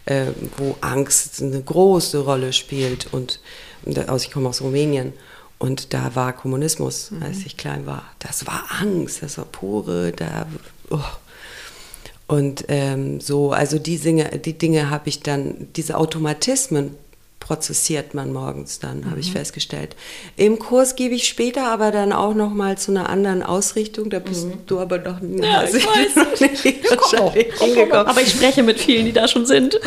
äh, 0.05 0.27
wo 0.57 0.75
Angst 0.81 1.41
eine 1.41 1.61
große 1.61 2.19
Rolle 2.19 2.51
spielt. 2.51 3.13
Und 3.13 3.39
also 4.07 4.25
ich 4.25 4.31
komme 4.31 4.49
aus 4.49 4.61
Rumänien. 4.61 5.13
Und 5.59 5.93
da 5.93 6.15
war 6.15 6.33
Kommunismus, 6.33 7.11
mhm. 7.11 7.23
als 7.23 7.45
ich 7.45 7.57
klein 7.57 7.85
war. 7.85 8.03
Das 8.19 8.47
war 8.47 8.63
Angst, 8.79 9.23
das 9.23 9.37
war 9.37 9.45
pure, 9.45 10.11
da. 10.13 10.47
Oh. 10.89 10.99
Und 12.27 12.65
ähm, 12.67 13.19
so, 13.19 13.51
also 13.51 13.79
die 13.79 13.97
Dinge, 13.97 14.39
die 14.39 14.57
Dinge 14.57 14.89
habe 14.89 15.09
ich 15.09 15.21
dann, 15.21 15.67
diese 15.75 15.97
Automatismen 15.97 16.95
prozessiert 17.39 18.13
man 18.13 18.33
morgens 18.33 18.79
dann, 18.79 19.01
mhm. 19.01 19.11
habe 19.11 19.19
ich 19.19 19.31
festgestellt. 19.31 19.95
Im 20.35 20.59
Kurs 20.59 20.95
gebe 20.95 21.15
ich 21.15 21.27
später 21.27 21.67
aber 21.67 21.91
dann 21.91 22.11
auch 22.11 22.33
noch 22.33 22.51
mal 22.51 22.77
zu 22.77 22.91
einer 22.91 23.09
anderen 23.09 23.43
Ausrichtung. 23.43 24.09
Da 24.09 24.19
bist 24.19 24.45
mhm. 24.45 24.65
du 24.67 24.79
aber 24.79 24.97
noch, 24.99 25.19
ja, 25.21 25.63
ich 25.63 25.85
weiß. 25.85 26.15
noch 26.15 26.39
nicht 26.39 26.89
wahrscheinlich 26.89 27.53
hingekommen. 27.55 28.07
Aber 28.07 28.21
ich 28.21 28.31
spreche 28.31 28.61
mit 28.61 28.79
vielen, 28.79 29.05
die 29.05 29.13
da 29.13 29.27
schon 29.27 29.45
sind. 29.45 29.79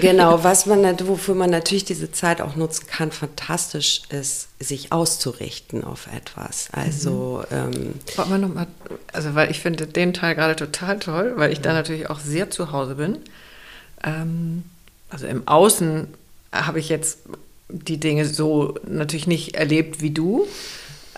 genau, 0.00 0.42
was 0.42 0.66
man, 0.66 0.84
wofür 1.06 1.34
man 1.34 1.50
natürlich 1.50 1.84
diese 1.84 2.10
Zeit 2.10 2.40
auch 2.40 2.56
nutzen 2.56 2.86
kann, 2.86 3.12
fantastisch 3.12 4.02
ist, 4.10 4.48
sich 4.58 4.92
auszurichten 4.92 5.84
auf 5.84 6.08
etwas. 6.14 6.68
Also 6.72 7.44
mhm. 7.50 7.94
ähm, 8.16 8.28
man 8.28 8.40
noch 8.40 8.52
mal, 8.52 8.66
also 9.12 9.34
weil 9.34 9.50
ich 9.50 9.60
finde 9.60 9.86
den 9.86 10.12
Teil 10.12 10.34
gerade 10.34 10.56
total 10.56 10.98
toll, 10.98 11.34
weil 11.36 11.52
ich 11.52 11.60
da 11.60 11.72
natürlich 11.72 12.10
auch 12.10 12.18
sehr 12.18 12.50
zu 12.50 12.72
Hause 12.72 12.96
bin. 12.96 13.18
Ähm, 14.02 14.64
also 15.08 15.26
im 15.26 15.46
Außen 15.46 16.08
habe 16.54 16.78
ich 16.78 16.88
jetzt 16.88 17.18
die 17.68 17.98
Dinge 17.98 18.24
so 18.24 18.74
natürlich 18.86 19.26
nicht 19.26 19.56
erlebt 19.56 20.00
wie 20.00 20.10
du. 20.10 20.46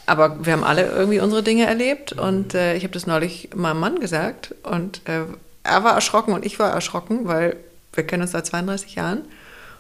Aber 0.07 0.47
wir 0.47 0.53
haben 0.53 0.65
alle 0.65 0.87
irgendwie 0.87 1.19
unsere 1.21 1.43
Dinge 1.43 1.67
erlebt 1.67 2.13
und 2.13 2.55
äh, 2.55 2.77
ich 2.77 2.85
habe 2.85 2.93
das 2.93 3.07
neulich 3.07 3.51
meinem 3.57 3.81
Mann 3.81 3.99
gesagt 3.99 4.55
und 4.63 5.01
äh, 5.09 5.23
er 5.65 5.85
war 5.85 5.95
erschrocken 5.95 6.33
und 6.33 6.47
ich 6.47 6.61
war 6.61 6.71
erschrocken, 6.71 7.27
weil 7.27 7.57
wir 7.93 8.07
kennen 8.07 8.23
uns 8.23 8.31
seit 8.31 8.47
32 8.47 8.95
Jahren 8.95 9.23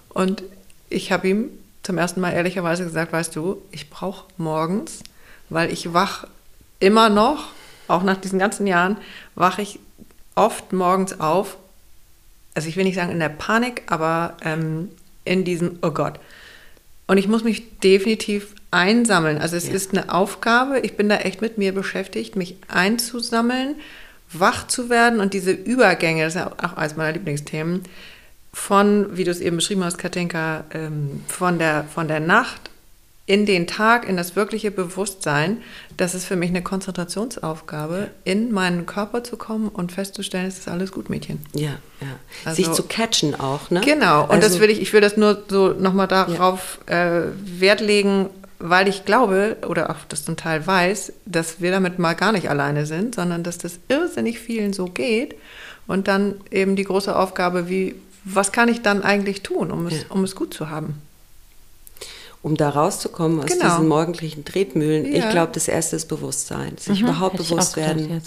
und 0.08 0.42
ich 0.90 1.12
habe 1.12 1.28
ihm 1.28 1.50
zum 1.84 1.98
ersten 1.98 2.20
Mal 2.20 2.32
ehrlicherweise 2.32 2.82
gesagt, 2.82 3.12
weißt 3.12 3.36
du, 3.36 3.62
ich 3.70 3.88
brauche 3.88 4.24
morgens, 4.36 5.04
weil 5.48 5.72
ich 5.72 5.92
wach 5.92 6.26
immer 6.80 7.08
noch, 7.08 7.50
auch 7.86 8.02
nach 8.02 8.16
diesen 8.16 8.40
ganzen 8.40 8.66
Jahren, 8.66 8.96
wache 9.36 9.62
ich 9.62 9.78
oft 10.34 10.72
morgens 10.72 11.20
auf. 11.20 11.56
Also 12.54 12.68
ich 12.68 12.76
will 12.76 12.84
nicht 12.84 12.96
sagen 12.96 13.12
in 13.12 13.20
der 13.20 13.28
Panik, 13.28 13.82
aber 13.86 14.36
ähm, 14.42 14.90
in 15.26 15.44
diesem, 15.44 15.78
oh 15.82 15.90
Gott. 15.90 16.20
Und 17.06 17.18
ich 17.18 17.28
muss 17.28 17.44
mich 17.44 17.78
definitiv 17.80 18.54
einsammeln. 18.70 19.38
Also 19.38 19.56
es 19.56 19.68
ja. 19.68 19.74
ist 19.74 19.92
eine 19.92 20.12
Aufgabe, 20.12 20.80
ich 20.80 20.96
bin 20.96 21.08
da 21.08 21.16
echt 21.18 21.40
mit 21.40 21.58
mir 21.58 21.72
beschäftigt, 21.72 22.36
mich 22.36 22.56
einzusammeln, 22.68 23.76
wach 24.32 24.66
zu 24.66 24.90
werden 24.90 25.20
und 25.20 25.34
diese 25.34 25.52
Übergänge, 25.52 26.24
das 26.24 26.34
ist 26.34 26.40
ja 26.40 26.52
auch 26.62 26.76
eines 26.76 26.96
meiner 26.96 27.12
Lieblingsthemen, 27.12 27.82
von, 28.52 29.16
wie 29.16 29.24
du 29.24 29.30
es 29.30 29.40
eben 29.40 29.56
beschrieben 29.56 29.84
hast, 29.84 29.98
Katinka, 29.98 30.64
ähm, 30.72 31.22
von, 31.28 31.58
der, 31.58 31.84
von 31.84 32.08
der 32.08 32.20
Nacht 32.20 32.70
in 33.26 33.44
den 33.44 33.66
Tag, 33.66 34.08
in 34.08 34.16
das 34.16 34.36
wirkliche 34.36 34.70
Bewusstsein, 34.70 35.58
das 35.96 36.14
ist 36.14 36.26
für 36.26 36.36
mich 36.36 36.50
eine 36.50 36.62
Konzentrationsaufgabe, 36.62 38.10
in 38.24 38.52
meinen 38.52 38.86
Körper 38.86 39.24
zu 39.24 39.36
kommen 39.36 39.68
und 39.68 39.90
festzustellen, 39.90 40.46
es 40.46 40.58
ist 40.58 40.68
alles 40.68 40.92
gut, 40.92 41.10
Mädchen. 41.10 41.44
Ja, 41.52 41.70
ja. 42.00 42.06
Also, 42.44 42.62
Sich 42.62 42.72
zu 42.72 42.84
catchen 42.84 43.34
auch, 43.38 43.70
ne? 43.70 43.80
Genau, 43.80 44.22
und 44.22 44.30
also, 44.30 44.48
das 44.48 44.60
will 44.60 44.70
ich, 44.70 44.80
ich 44.80 44.92
will 44.92 45.00
das 45.00 45.16
nur 45.16 45.42
so 45.48 45.72
nochmal 45.72 46.06
darauf 46.06 46.78
ja. 46.88 47.18
äh, 47.18 47.22
Wert 47.44 47.80
legen, 47.80 48.30
weil 48.60 48.86
ich 48.86 49.04
glaube, 49.04 49.56
oder 49.66 49.90
auch 49.90 49.96
das 50.08 50.24
zum 50.24 50.36
Teil 50.36 50.64
weiß, 50.64 51.12
dass 51.26 51.60
wir 51.60 51.72
damit 51.72 51.98
mal 51.98 52.14
gar 52.14 52.30
nicht 52.30 52.48
alleine 52.48 52.86
sind, 52.86 53.16
sondern 53.16 53.42
dass 53.42 53.58
das 53.58 53.80
irrsinnig 53.88 54.38
vielen 54.38 54.72
so 54.72 54.86
geht. 54.86 55.34
Und 55.88 56.08
dann 56.08 56.36
eben 56.50 56.74
die 56.74 56.84
große 56.84 57.14
Aufgabe, 57.14 57.68
wie, 57.68 57.94
was 58.24 58.52
kann 58.52 58.68
ich 58.68 58.82
dann 58.82 59.02
eigentlich 59.02 59.42
tun, 59.42 59.70
um 59.70 59.86
es, 59.86 60.00
ja. 60.00 60.06
um 60.08 60.24
es 60.24 60.34
gut 60.34 60.54
zu 60.54 60.70
haben? 60.70 61.00
Um 62.46 62.56
da 62.56 62.70
rauszukommen 62.70 63.40
aus 63.40 63.50
genau. 63.50 63.70
diesen 63.70 63.88
morgendlichen 63.88 64.44
Tretmühlen, 64.44 65.04
ja. 65.12 65.18
ich 65.18 65.30
glaube, 65.30 65.50
das 65.52 65.66
erste 65.66 65.96
ist 65.96 66.06
Bewusstsein, 66.06 66.76
sich 66.78 67.00
mhm, 67.00 67.08
überhaupt 67.08 67.38
bewusst 67.38 67.76
werden, 67.76 68.22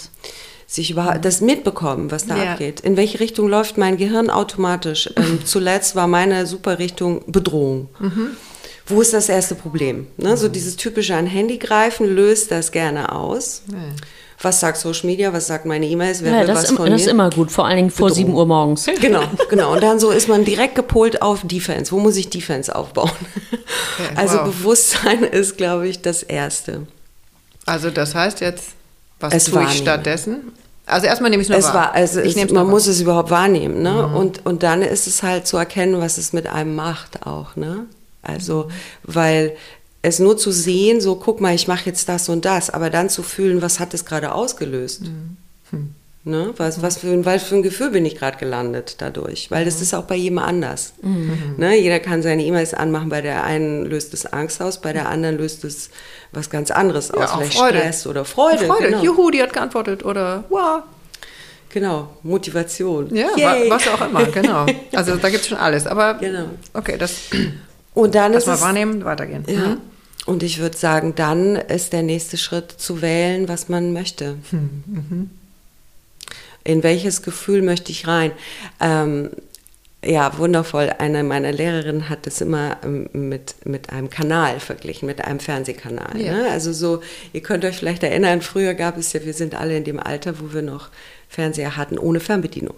sich 0.66 0.90
überhaupt 0.90 1.24
das 1.24 1.40
mitbekommen, 1.40 2.10
was 2.10 2.26
da 2.26 2.36
ja. 2.36 2.52
abgeht. 2.52 2.80
In 2.80 2.98
welche 2.98 3.18
Richtung 3.18 3.48
läuft 3.48 3.78
mein 3.78 3.96
Gehirn 3.96 4.28
automatisch? 4.28 5.08
Ähm, 5.16 5.40
zuletzt 5.46 5.96
war 5.96 6.06
meine 6.06 6.46
super 6.46 6.78
Richtung 6.78 7.22
Bedrohung. 7.32 7.88
Mhm. 7.98 8.36
Wo 8.84 9.00
ist 9.00 9.14
das 9.14 9.30
erste 9.30 9.54
Problem? 9.54 10.06
Ne? 10.18 10.36
So 10.36 10.48
mhm. 10.48 10.52
dieses 10.52 10.76
typische 10.76 11.14
an 11.14 11.24
Handy 11.26 11.56
greifen 11.56 12.06
löst 12.06 12.50
das 12.50 12.72
gerne 12.72 13.12
aus. 13.12 13.62
Ja 13.72 13.78
was 14.42 14.60
sagt 14.60 14.78
Social 14.78 15.06
Media, 15.06 15.32
was 15.32 15.46
sagt 15.46 15.66
meine 15.66 15.86
E-Mails, 15.86 16.22
wer 16.22 16.32
ja, 16.32 16.40
will 16.40 16.46
das 16.46 16.62
was 16.64 16.70
im, 16.70 16.76
von 16.76 16.86
das 16.86 16.90
mir. 16.90 16.96
Das 16.96 17.06
ist 17.06 17.12
immer 17.12 17.30
gut, 17.30 17.50
vor 17.50 17.66
allen 17.66 17.76
Dingen 17.76 17.90
vor 17.90 18.08
Bedrohung. 18.08 18.26
7 18.26 18.34
Uhr 18.34 18.46
morgens. 18.46 18.86
Genau, 19.00 19.22
genau. 19.48 19.72
Und 19.74 19.82
dann 19.82 20.00
so 20.00 20.10
ist 20.10 20.28
man 20.28 20.44
direkt 20.44 20.74
gepolt 20.74 21.22
auf 21.22 21.40
Defense. 21.44 21.92
Wo 21.92 21.98
muss 21.98 22.16
ich 22.16 22.30
Defense 22.30 22.74
aufbauen? 22.74 23.10
Okay, 23.50 24.10
also 24.16 24.38
wow. 24.38 24.44
Bewusstsein 24.44 25.24
ist, 25.24 25.56
glaube 25.56 25.88
ich, 25.88 26.00
das 26.00 26.22
Erste. 26.22 26.86
Also 27.66 27.90
das 27.90 28.14
heißt 28.14 28.40
jetzt 28.40 28.70
Was 29.20 29.34
Es 29.34 29.44
tue 29.44 29.62
ich 29.64 29.78
stattdessen? 29.78 30.52
Also 30.86 31.06
erstmal 31.06 31.30
nehme 31.30 31.42
ich 31.42 31.46
es 31.46 31.50
nur 31.50 31.58
Es 31.58 31.66
wahr. 31.66 31.74
war, 31.74 31.94
also 31.94 32.20
ich 32.20 32.36
es, 32.36 32.50
man 32.50 32.66
muss 32.66 32.86
wahr. 32.86 32.92
es 32.92 33.00
überhaupt 33.00 33.30
wahrnehmen, 33.30 33.82
ne? 33.82 34.06
Und, 34.06 34.44
und 34.44 34.62
dann 34.62 34.82
ist 34.82 35.06
es 35.06 35.22
halt 35.22 35.46
zu 35.46 35.56
erkennen, 35.56 36.00
was 36.00 36.18
es 36.18 36.32
mit 36.32 36.48
einem 36.48 36.74
macht 36.74 37.26
auch, 37.26 37.54
ne? 37.56 37.84
Also, 38.22 38.68
weil 39.02 39.56
es 40.02 40.18
nur 40.18 40.36
zu 40.38 40.50
sehen, 40.50 41.00
so 41.00 41.14
guck 41.16 41.40
mal, 41.40 41.54
ich 41.54 41.68
mache 41.68 41.86
jetzt 41.86 42.08
das 42.08 42.28
und 42.28 42.44
das, 42.44 42.70
aber 42.70 42.88
dann 42.90 43.08
zu 43.10 43.22
fühlen, 43.22 43.60
was 43.62 43.80
hat 43.80 43.92
es 43.94 44.04
gerade 44.04 44.32
ausgelöst? 44.32 45.02
Ne? 46.22 46.52
Was, 46.58 46.82
was 46.82 46.98
für, 46.98 47.06
ein- 47.08 47.24
was 47.24 47.44
für 47.44 47.54
ein 47.54 47.62
Gefühl 47.62 47.90
bin 47.90 48.04
ich 48.04 48.14
gerade 48.16 48.36
gelandet 48.36 48.96
dadurch? 48.98 49.50
Weil 49.50 49.64
das 49.64 49.80
ist 49.80 49.94
auch 49.94 50.02
bei 50.04 50.16
jedem 50.16 50.38
anders. 50.38 50.92
Ne? 51.56 51.76
Jeder 51.80 51.98
kann 51.98 52.22
seine 52.22 52.44
E-Mails 52.44 52.74
anmachen, 52.74 53.08
bei 53.08 53.22
der 53.22 53.42
einen 53.44 53.86
löst 53.86 54.12
es 54.12 54.26
Angst 54.26 54.60
aus, 54.60 54.82
bei 54.82 54.92
der 54.92 55.08
anderen 55.08 55.38
löst 55.38 55.64
es 55.64 55.88
was 56.32 56.50
ganz 56.50 56.70
anderes 56.70 57.10
aus, 57.10 57.20
Ja, 57.20 57.26
auch 57.32 57.38
vielleicht 57.38 57.56
Freude. 57.58 57.78
Stress 57.78 58.06
oder 58.06 58.24
Freude. 58.26 58.66
Freude. 58.66 58.88
Genau. 58.90 59.02
Juhu, 59.02 59.30
die 59.30 59.42
hat 59.42 59.52
geantwortet. 59.54 60.04
Oder 60.04 60.44
wow. 60.50 60.82
genau, 61.70 62.08
Motivation. 62.22 63.14
Ja, 63.14 63.28
Yay. 63.36 63.70
wa 63.70 63.76
was 63.76 63.88
auch 63.88 64.06
immer, 64.06 64.24
genau. 64.26 64.66
Also 64.94 65.16
da 65.16 65.30
gibt 65.30 65.40
es 65.42 65.48
schon 65.48 65.58
alles. 65.58 65.86
Aber 65.86 66.14
Genau. 66.14 66.46
okay, 66.74 66.96
das 66.98 67.14
Und 67.94 68.14
dann 68.14 68.34
ist 68.34 68.46
es, 68.46 68.60
wahrnehmen, 68.60 69.04
weitergehen. 69.06 69.44
Ja. 69.48 69.58
Mhm. 69.58 69.76
Und 70.26 70.42
ich 70.42 70.58
würde 70.58 70.76
sagen, 70.76 71.14
dann 71.14 71.56
ist 71.56 71.92
der 71.92 72.02
nächste 72.02 72.36
Schritt 72.36 72.72
zu 72.72 73.02
wählen, 73.02 73.48
was 73.48 73.68
man 73.68 73.92
möchte. 73.92 74.36
Hm, 74.50 75.30
In 76.62 76.82
welches 76.82 77.22
Gefühl 77.22 77.62
möchte 77.62 77.90
ich 77.90 78.06
rein? 78.06 78.32
Ähm, 78.80 79.30
ja, 80.04 80.38
wundervoll. 80.38 80.94
Eine 80.98 81.22
meiner 81.24 81.52
Lehrerinnen 81.52 82.08
hat 82.08 82.26
das 82.26 82.40
immer 82.40 82.78
ähm, 82.84 83.08
mit, 83.12 83.66
mit 83.66 83.90
einem 83.90 84.08
Kanal 84.08 84.60
verglichen, 84.60 85.06
mit 85.06 85.22
einem 85.24 85.40
Fernsehkanal. 85.40 86.20
Ja. 86.20 86.32
Ne? 86.32 86.50
Also 86.50 86.72
so, 86.72 87.02
ihr 87.32 87.42
könnt 87.42 87.64
euch 87.64 87.76
vielleicht 87.76 88.02
erinnern, 88.02 88.40
früher 88.40 88.74
gab 88.74 88.96
es 88.96 89.12
ja, 89.12 89.24
wir 89.24 89.34
sind 89.34 89.54
alle 89.54 89.76
in 89.76 89.84
dem 89.84 90.00
Alter, 90.00 90.40
wo 90.40 90.54
wir 90.54 90.62
noch 90.62 90.88
Fernseher 91.28 91.76
hatten 91.76 91.98
ohne 91.98 92.20
Fernbedienung. 92.20 92.76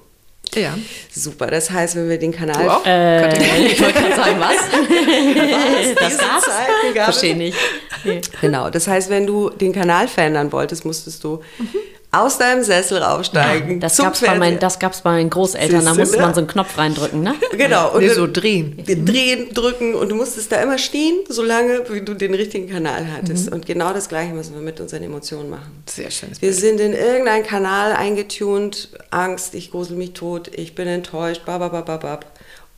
Ja. 0.55 0.77
Super, 1.15 1.47
das 1.47 1.71
heißt, 1.71 1.97
wenn 1.97 2.09
wir 2.09 2.19
den 2.19 2.33
Kanal 2.33 2.69
auch? 2.69 2.85
Äh, 2.87 3.67
ich 3.67 3.81
wollte 3.81 4.01
gerade 4.01 4.17
sagen, 4.17 4.41
was? 4.41 4.57
das 4.71 6.09
Diese 6.09 6.19
gab's? 6.19 6.45
Zeiten 6.45 6.95
gab 6.95 7.09
es- 7.09 7.17
Verstehe 7.17 7.37
nicht. 7.37 7.57
Nee. 8.05 8.21
Genau, 8.41 8.69
das 8.71 8.87
heißt, 8.89 9.09
wenn 9.11 9.27
du 9.27 9.51
den 9.51 9.73
Kanal 9.73 10.09
verändern 10.09 10.51
wolltest, 10.53 10.85
musstest 10.85 11.23
du 11.25 11.41
aus 12.15 12.37
deinem 12.37 12.63
Sessel 12.63 12.99
raufsteigen. 12.99 13.81
Das 13.81 13.97
zum 13.97 14.05
gab's, 14.05 14.21
bei 14.21 14.39
gab's 14.79 15.01
bei 15.01 15.13
meinen 15.13 15.31
Großeltern, 15.31 15.83
da 15.83 15.95
Siehste, 15.95 16.01
musste 16.01 16.17
ne? 16.19 16.23
man 16.23 16.35
so 16.35 16.41
einen 16.41 16.47
Knopf 16.47 16.77
reindrücken, 16.77 17.23
ne? 17.23 17.35
Genau, 17.57 17.95
und 17.95 18.03
Nee, 18.03 18.11
so 18.11 18.27
drehen. 18.27 18.77
drehen, 18.85 19.55
drücken 19.55 19.95
und 19.95 20.11
du 20.11 20.15
musstest 20.15 20.53
da 20.53 20.61
immer 20.61 20.77
stehen, 20.77 21.21
solange 21.31 21.91
wie 21.91 22.03
du 22.03 22.13
den 22.13 22.35
richtigen 22.35 22.69
Kanal 22.69 23.07
hattest. 23.11 23.47
Mhm. 23.47 23.55
Und 23.55 23.67
genau 23.67 23.95
das 23.95 24.11
Gleiche 24.11 24.35
müssen 24.35 24.55
wir 24.55 24.61
mit 24.61 24.79
unseren 24.79 25.03
Emotionen 25.03 25.49
machen. 25.49 25.83
Sehr 25.87 26.11
schönes 26.11 26.43
Wir 26.43 26.51
Bild. 26.51 26.61
sind 26.61 26.81
in 26.81 26.93
irgendeinen 26.93 27.47
Kanal 27.47 27.93
eingetunt, 27.95 28.91
Angst, 29.11 29.55
ich 29.55 29.71
grusel 29.71 29.97
mich 29.97 30.13
tot, 30.13 30.51
ich 30.55 30.75
bin 30.75 30.89
enttäuscht, 30.89 31.47
bababababab. 31.47 32.27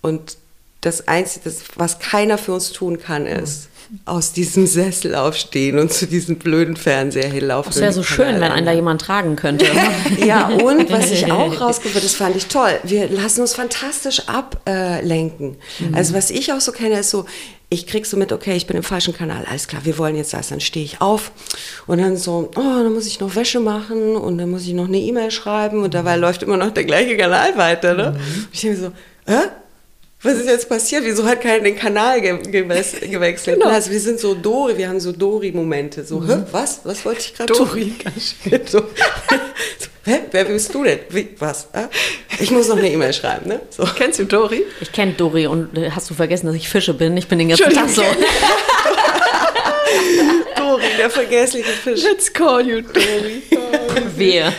Und 0.00 0.36
das 0.80 1.08
Einzige, 1.08 1.46
das, 1.46 1.62
was 1.74 1.98
keiner 1.98 2.38
für 2.38 2.52
uns 2.52 2.70
tun 2.70 3.00
kann, 3.00 3.26
ist, 3.26 3.68
aus 4.04 4.32
diesem 4.32 4.66
Sessel 4.66 5.14
aufstehen 5.14 5.78
und 5.78 5.92
zu 5.92 6.06
diesem 6.06 6.36
blöden 6.36 6.76
Fernseher 6.76 7.28
hinlaufen. 7.28 7.70
Es 7.70 7.80
wäre 7.80 7.92
so 7.92 8.02
schön, 8.02 8.40
wenn 8.40 8.52
einen 8.52 8.66
da 8.66 8.72
jemand 8.72 9.00
tragen 9.00 9.36
könnte. 9.36 9.66
Ja, 10.24 10.48
und 10.48 10.90
was 10.90 11.10
ich 11.10 11.30
auch 11.30 11.60
rausgefunden 11.60 12.02
das 12.02 12.14
fand 12.14 12.36
ich 12.36 12.46
toll. 12.46 12.78
Wir 12.82 13.08
lassen 13.08 13.40
uns 13.40 13.54
fantastisch 13.54 14.22
ablenken. 14.28 15.56
Also 15.92 16.14
was 16.14 16.30
ich 16.30 16.52
auch 16.52 16.60
so 16.60 16.72
kenne, 16.72 17.00
ist 17.00 17.10
so, 17.10 17.26
ich 17.68 17.86
krieg 17.86 18.06
so 18.06 18.16
mit, 18.16 18.32
okay, 18.32 18.54
ich 18.56 18.66
bin 18.66 18.76
im 18.76 18.82
falschen 18.82 19.14
Kanal, 19.14 19.44
alles 19.48 19.68
klar, 19.68 19.84
wir 19.84 19.98
wollen 19.98 20.16
jetzt 20.16 20.32
das, 20.32 20.48
dann 20.48 20.60
stehe 20.60 20.84
ich 20.84 21.00
auf 21.00 21.32
und 21.86 21.98
dann 21.98 22.16
so, 22.16 22.50
oh, 22.56 22.60
dann 22.60 22.92
muss 22.92 23.06
ich 23.06 23.20
noch 23.20 23.34
Wäsche 23.34 23.60
machen 23.60 24.16
und 24.16 24.38
dann 24.38 24.50
muss 24.50 24.62
ich 24.66 24.74
noch 24.74 24.86
eine 24.86 24.98
E-Mail 24.98 25.30
schreiben 25.30 25.82
und 25.82 25.94
dabei 25.94 26.16
läuft 26.16 26.42
immer 26.42 26.56
noch 26.56 26.70
der 26.70 26.84
gleiche 26.84 27.16
Kanal 27.16 27.56
weiter, 27.56 27.94
ne? 27.94 28.08
Und 28.08 28.48
ich 28.52 28.60
denke 28.60 28.78
so, 28.78 28.92
hä? 29.26 29.40
Was 30.24 30.34
ist 30.38 30.46
jetzt 30.48 30.68
passiert? 30.70 31.04
Wieso 31.04 31.24
hat 31.26 31.42
keiner 31.42 31.62
den 31.62 31.76
Kanal 31.76 32.20
ge 32.22 32.38
gewechselt? 32.50 33.60
Genau. 33.60 33.68
Also 33.68 33.90
wir 33.90 34.00
sind 34.00 34.18
so 34.18 34.34
Dori, 34.34 34.78
wir 34.78 34.88
haben 34.88 34.98
so 34.98 35.12
Dori-Momente. 35.12 36.02
So, 36.02 36.26
hä, 36.26 36.44
was? 36.50 36.80
Was 36.84 37.04
wollte 37.04 37.20
ich 37.20 37.34
gerade 37.34 37.52
tun? 37.52 37.68
Dori, 37.68 37.92
so, 38.64 38.78
so, 38.78 38.84
hä, 40.04 40.20
wer 40.30 40.44
bist 40.46 40.74
du 40.74 40.82
denn? 40.82 41.00
Wie, 41.10 41.28
was? 41.38 41.68
Äh? 41.74 41.88
Ich 42.40 42.50
muss 42.50 42.68
noch 42.68 42.78
eine 42.78 42.90
E-Mail 42.90 43.12
schreiben, 43.12 43.48
ne? 43.48 43.60
So. 43.68 43.84
Kennst 43.84 44.18
du 44.18 44.24
Dori? 44.24 44.64
Ich 44.80 44.90
kenne 44.92 45.12
Dori 45.12 45.46
und 45.46 45.76
äh, 45.76 45.90
hast 45.90 46.08
du 46.08 46.14
vergessen, 46.14 46.46
dass 46.46 46.56
ich 46.56 46.70
Fische 46.70 46.94
bin? 46.94 47.14
Ich 47.18 47.28
bin 47.28 47.38
den 47.38 47.50
ganzen 47.50 47.70
Tag 47.70 47.90
so. 47.90 48.02
Dori, 50.56 50.82
der 50.98 51.10
vergessliche 51.10 51.68
Fisch. 51.68 52.02
Let's 52.02 52.32
call 52.32 52.66
you 52.66 52.80
Dori. 52.80 53.42
Wehe. 54.16 54.50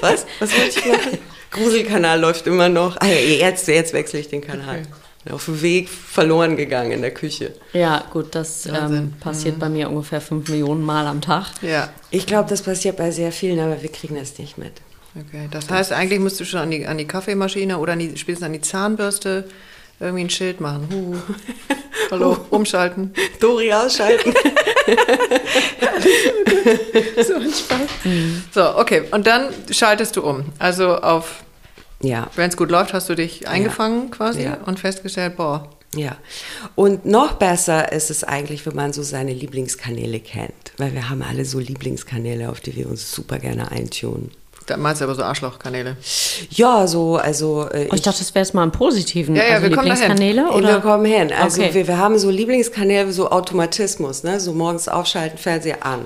Was? 0.00 0.24
Was 0.40 0.50
wollte 0.58 0.78
ich 0.80 0.86
machen? 0.86 1.18
Gruselkanal 1.56 2.20
läuft 2.20 2.46
immer 2.46 2.68
noch. 2.68 2.96
Ah, 3.00 3.06
ja, 3.06 3.14
jetzt, 3.14 3.66
jetzt 3.68 3.92
wechsle 3.92 4.20
ich 4.20 4.28
den 4.28 4.40
Kanal. 4.40 4.82
Auf 5.30 5.46
dem 5.46 5.60
Weg 5.60 5.88
verloren 5.88 6.56
gegangen 6.56 6.92
in 6.92 7.02
der 7.02 7.12
Küche. 7.12 7.52
Ja, 7.72 8.04
gut, 8.12 8.36
das 8.36 8.66
ähm, 8.66 8.74
Wahnsinn. 8.74 9.14
passiert 9.18 9.58
bei 9.58 9.68
mir 9.68 9.90
ungefähr 9.90 10.20
fünf 10.20 10.48
Millionen 10.48 10.82
Mal 10.82 11.08
am 11.08 11.20
Tag. 11.20 11.46
Ja. 11.62 11.88
Ich 12.10 12.26
glaube, 12.26 12.48
das 12.48 12.62
passiert 12.62 12.96
bei 12.96 13.10
sehr 13.10 13.32
vielen, 13.32 13.58
aber 13.58 13.82
wir 13.82 13.90
kriegen 13.90 14.14
das 14.14 14.38
nicht 14.38 14.56
mit. 14.56 14.74
Okay, 15.18 15.48
das 15.50 15.68
heißt, 15.68 15.92
eigentlich 15.92 16.20
musst 16.20 16.38
du 16.38 16.44
schon 16.44 16.60
an 16.60 16.70
die, 16.70 16.86
an 16.86 16.98
die 16.98 17.06
Kaffeemaschine 17.06 17.78
oder 17.78 17.94
an 17.94 17.98
die, 17.98 18.16
spätestens 18.16 18.46
an 18.46 18.52
die 18.52 18.60
Zahnbürste 18.60 19.48
irgendwie 19.98 20.24
ein 20.24 20.30
Schild 20.30 20.60
machen. 20.60 20.88
Huh. 20.92 21.16
Hallo, 22.10 22.36
umschalten. 22.50 23.14
Dori 23.40 23.72
ausschalten. 23.72 24.34
so 27.26 27.32
entspannt. 27.34 27.90
So, 28.54 28.78
okay, 28.78 29.02
und 29.10 29.26
dann 29.26 29.48
schaltest 29.70 30.16
du 30.16 30.22
um. 30.22 30.44
Also 30.58 30.96
auf, 30.98 31.42
Ja. 32.06 32.28
wenn 32.36 32.48
es 32.48 32.56
gut 32.56 32.70
läuft, 32.70 32.92
hast 32.92 33.08
du 33.08 33.14
dich 33.14 33.48
eingefangen 33.48 34.10
quasi 34.10 34.42
Ja. 34.44 34.58
und 34.66 34.78
festgestellt, 34.80 35.36
boah, 35.36 35.68
Ja, 35.94 36.16
und 36.74 37.06
noch 37.06 37.34
besser 37.34 37.90
ist 37.92 38.10
es 38.10 38.22
eigentlich, 38.24 38.66
wenn 38.66 38.74
man 38.74 38.92
so 38.92 39.02
seine 39.02 39.32
Lieblingskanäle 39.32 40.20
kennt, 40.20 40.72
weil 40.78 40.92
wir 40.92 41.08
haben 41.08 41.22
alle 41.22 41.44
so 41.44 41.58
Lieblingskanäle, 41.58 42.50
auf 42.50 42.60
die 42.60 42.74
wir 42.76 42.88
uns 42.88 43.12
super 43.12 43.38
gerne 43.38 43.70
eintunen. 43.70 44.30
da 44.66 44.76
meinst 44.76 45.00
du 45.00 45.04
aber 45.04 45.14
so 45.14 45.22
Arschlochkanäle. 45.22 45.96
Ja, 46.50 46.86
so, 46.88 47.16
also 47.16 47.68
äh, 47.70 47.86
Oh, 47.90 47.94
ich 47.94 48.02
dachte, 48.02 48.18
das 48.18 48.34
wäre 48.34 48.44
jetzt 48.44 48.52
mal 48.52 48.64
im 48.64 48.72
Positiven. 48.72 49.36
Ja, 49.36 49.44
ja, 49.44 49.54
also 49.54 49.68
wir 49.70 49.76
kommen 49.76 49.88
dahin. 49.88 50.10
Lieblingskanäle, 50.10 50.42
Oder? 50.48 50.56
oder? 50.56 50.68
Wir 50.74 50.80
kommen 50.80 51.04
hin. 51.04 51.32
Also 51.32 51.62
Okay. 51.62 51.72
wir, 51.74 51.86
wir 51.86 51.98
haben 51.98 52.18
so 52.18 52.30
Lieblingskanäle, 52.30 53.12
so 53.12 53.30
Automatismus, 53.30 54.24
ne? 54.24 54.40
So 54.40 54.52
morgens 54.52 54.88
aufschalten, 54.88 55.38
Fernseher 55.38 55.86
an. 55.86 56.00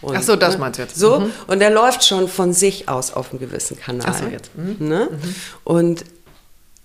Und, 0.00 0.16
Ach 0.16 0.22
so, 0.22 0.36
das 0.36 0.54
ne? 0.54 0.60
meinst 0.60 0.78
du 0.78 0.82
jetzt. 0.82 0.96
So, 0.96 1.20
Mhm. 1.20 1.30
und 1.48 1.58
der 1.58 1.70
läuft 1.70 2.04
schon 2.04 2.28
von 2.28 2.52
sich 2.52 2.88
aus 2.88 3.12
auf 3.12 3.30
einem 3.30 3.40
gewissen 3.40 3.78
Kanal. 3.78 4.06
Ach 4.08 4.18
so, 4.18 4.26
jetzt. 4.26 4.50
Mhm. 4.56 4.76
Ne? 4.88 5.08
Und 5.64 6.04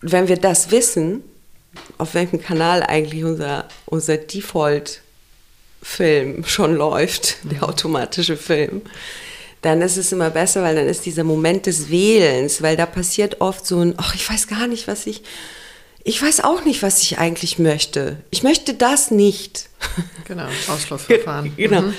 wenn 0.01 0.27
wir 0.27 0.37
das 0.37 0.71
wissen, 0.71 1.21
auf 1.97 2.13
welchem 2.13 2.41
Kanal 2.41 2.83
eigentlich 2.83 3.23
unser, 3.23 3.67
unser 3.85 4.17
Default-Film 4.17 6.43
schon 6.45 6.75
läuft, 6.75 7.37
der 7.43 7.63
automatische 7.63 8.37
Film, 8.37 8.81
dann 9.61 9.81
ist 9.81 9.97
es 9.97 10.11
immer 10.11 10.29
besser, 10.29 10.61
weil 10.63 10.75
dann 10.75 10.87
ist 10.87 11.05
dieser 11.05 11.23
Moment 11.23 11.65
des 11.67 11.89
Wählens, 11.89 12.61
weil 12.61 12.75
da 12.75 12.85
passiert 12.85 13.39
oft 13.41 13.65
so 13.65 13.79
ein, 13.79 13.93
ach, 13.97 14.13
ich 14.15 14.29
weiß 14.29 14.47
gar 14.47 14.67
nicht, 14.67 14.87
was 14.87 15.07
ich, 15.07 15.23
ich 16.03 16.21
weiß 16.21 16.43
auch 16.43 16.65
nicht, 16.65 16.83
was 16.83 17.01
ich 17.01 17.17
eigentlich 17.17 17.59
möchte. 17.59 18.17
Ich 18.29 18.43
möchte 18.43 18.73
das 18.73 19.09
nicht. 19.09 19.69
Genau, 20.25 20.47
Ausschlussverfahren. 20.67 21.53
Genau. 21.55 21.81
Mhm. 21.81 21.93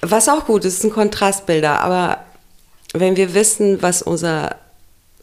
Was 0.00 0.28
auch 0.28 0.46
gut 0.46 0.64
ist, 0.64 0.80
sind 0.80 0.92
Kontrastbilder, 0.92 1.80
aber 1.80 2.18
wenn 2.94 3.16
wir 3.16 3.34
wissen, 3.34 3.82
was 3.82 4.02
unser 4.02 4.56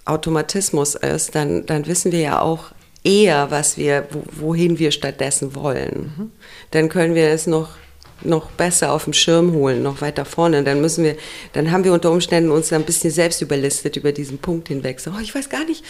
Automatismus 0.05 0.95
ist, 0.95 1.33
dann, 1.35 1.65
dann 1.65 1.87
wissen 1.87 2.11
wir 2.11 2.19
ja 2.19 2.41
auch 2.41 2.71
eher, 3.03 3.51
was 3.51 3.77
wir, 3.77 4.07
wo, 4.11 4.23
wohin 4.47 4.79
wir 4.79 4.91
stattdessen 4.91 5.55
wollen. 5.55 6.13
Mhm. 6.17 6.31
Dann 6.71 6.89
können 6.89 7.15
wir 7.15 7.29
es 7.29 7.47
noch, 7.47 7.69
noch 8.23 8.49
besser 8.51 8.91
auf 8.91 9.05
dem 9.05 9.13
Schirm 9.13 9.53
holen, 9.53 9.81
noch 9.81 10.01
weiter 10.01 10.25
vorne. 10.25 10.63
Dann 10.63 10.81
müssen 10.81 11.03
wir, 11.03 11.15
dann 11.53 11.71
haben 11.71 11.83
wir 11.83 11.93
unter 11.93 12.11
Umständen 12.11 12.51
uns 12.51 12.73
ein 12.73 12.83
bisschen 12.83 13.11
selbst 13.11 13.41
überlistet 13.41 13.95
über 13.95 14.11
diesen 14.11 14.39
Punkt 14.39 14.67
hinweg. 14.67 14.99
So, 14.99 15.11
oh, 15.11 15.19
ich 15.21 15.33
weiß 15.33 15.49
gar 15.49 15.65
nicht, 15.65 15.83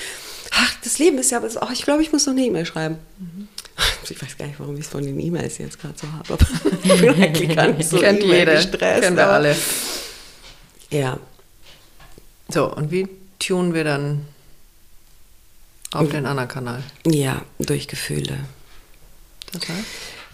ach, 0.52 0.76
das 0.84 1.00
Leben 1.00 1.18
ist 1.18 1.32
ja, 1.32 1.42
oh, 1.44 1.68
ich 1.74 1.84
glaube, 1.84 2.04
ich 2.04 2.12
muss 2.12 2.26
noch 2.26 2.34
eine 2.34 2.44
E-Mail 2.44 2.66
schreiben. 2.66 2.98
Mhm. 3.20 3.48
Ich 4.10 4.22
weiß 4.22 4.38
gar 4.38 4.46
nicht, 4.48 4.60
warum 4.60 4.76
ich 4.76 4.82
es 4.86 4.88
von 4.90 5.04
den 5.04 5.20
E-Mails 5.20 5.58
jetzt 5.58 5.80
gerade 5.80 5.96
so 5.98 6.12
habe, 6.12 6.34
aber 6.34 6.46
ich 6.84 7.02
bin 7.02 7.10
eigentlich 7.24 7.56
gar 7.56 7.68
nicht 7.70 7.90
so 7.90 7.98
Kennt 8.00 8.24
jeder, 8.24 8.56
gestresst. 8.56 9.02
kennen 9.02 9.18
wir 9.18 9.28
alle. 9.28 9.56
Ja, 10.92 11.20
So, 12.50 12.72
und 12.74 12.92
wie 12.92 13.08
tunen 13.40 13.74
wir 13.74 13.84
dann 13.84 14.26
auf 15.92 16.10
den 16.10 16.26
anderen 16.26 16.48
Kanal? 16.50 16.84
ja, 17.08 17.42
durch 17.60 17.88
Gefühle. 17.88 18.38
Das 19.52 19.62
heißt? 19.68 19.84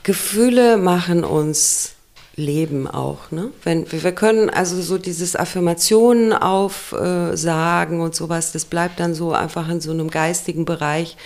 Gefühle 0.03 0.77
machen 0.77 1.23
uns 1.23 1.93
Leben 2.37 2.87
auch, 2.87 3.29
ne? 3.31 3.51
Wenn 3.63 3.91
wir 3.91 4.03
wir 4.03 4.13
können 4.13 4.49
also 4.49 4.81
so 4.81 4.97
dieses 4.97 5.35
Affirmationen 5.35 6.31
aufsagen 6.31 7.99
und 7.99 8.15
sowas, 8.15 8.53
das 8.53 8.63
bleibt 8.63 9.01
dann 9.01 9.13
so 9.13 9.33
einfach 9.33 9.67
in 9.67 9.81
so 9.81 9.91
einem 9.91 10.09
geistigen 10.09 10.63
Bereich, 10.63 11.17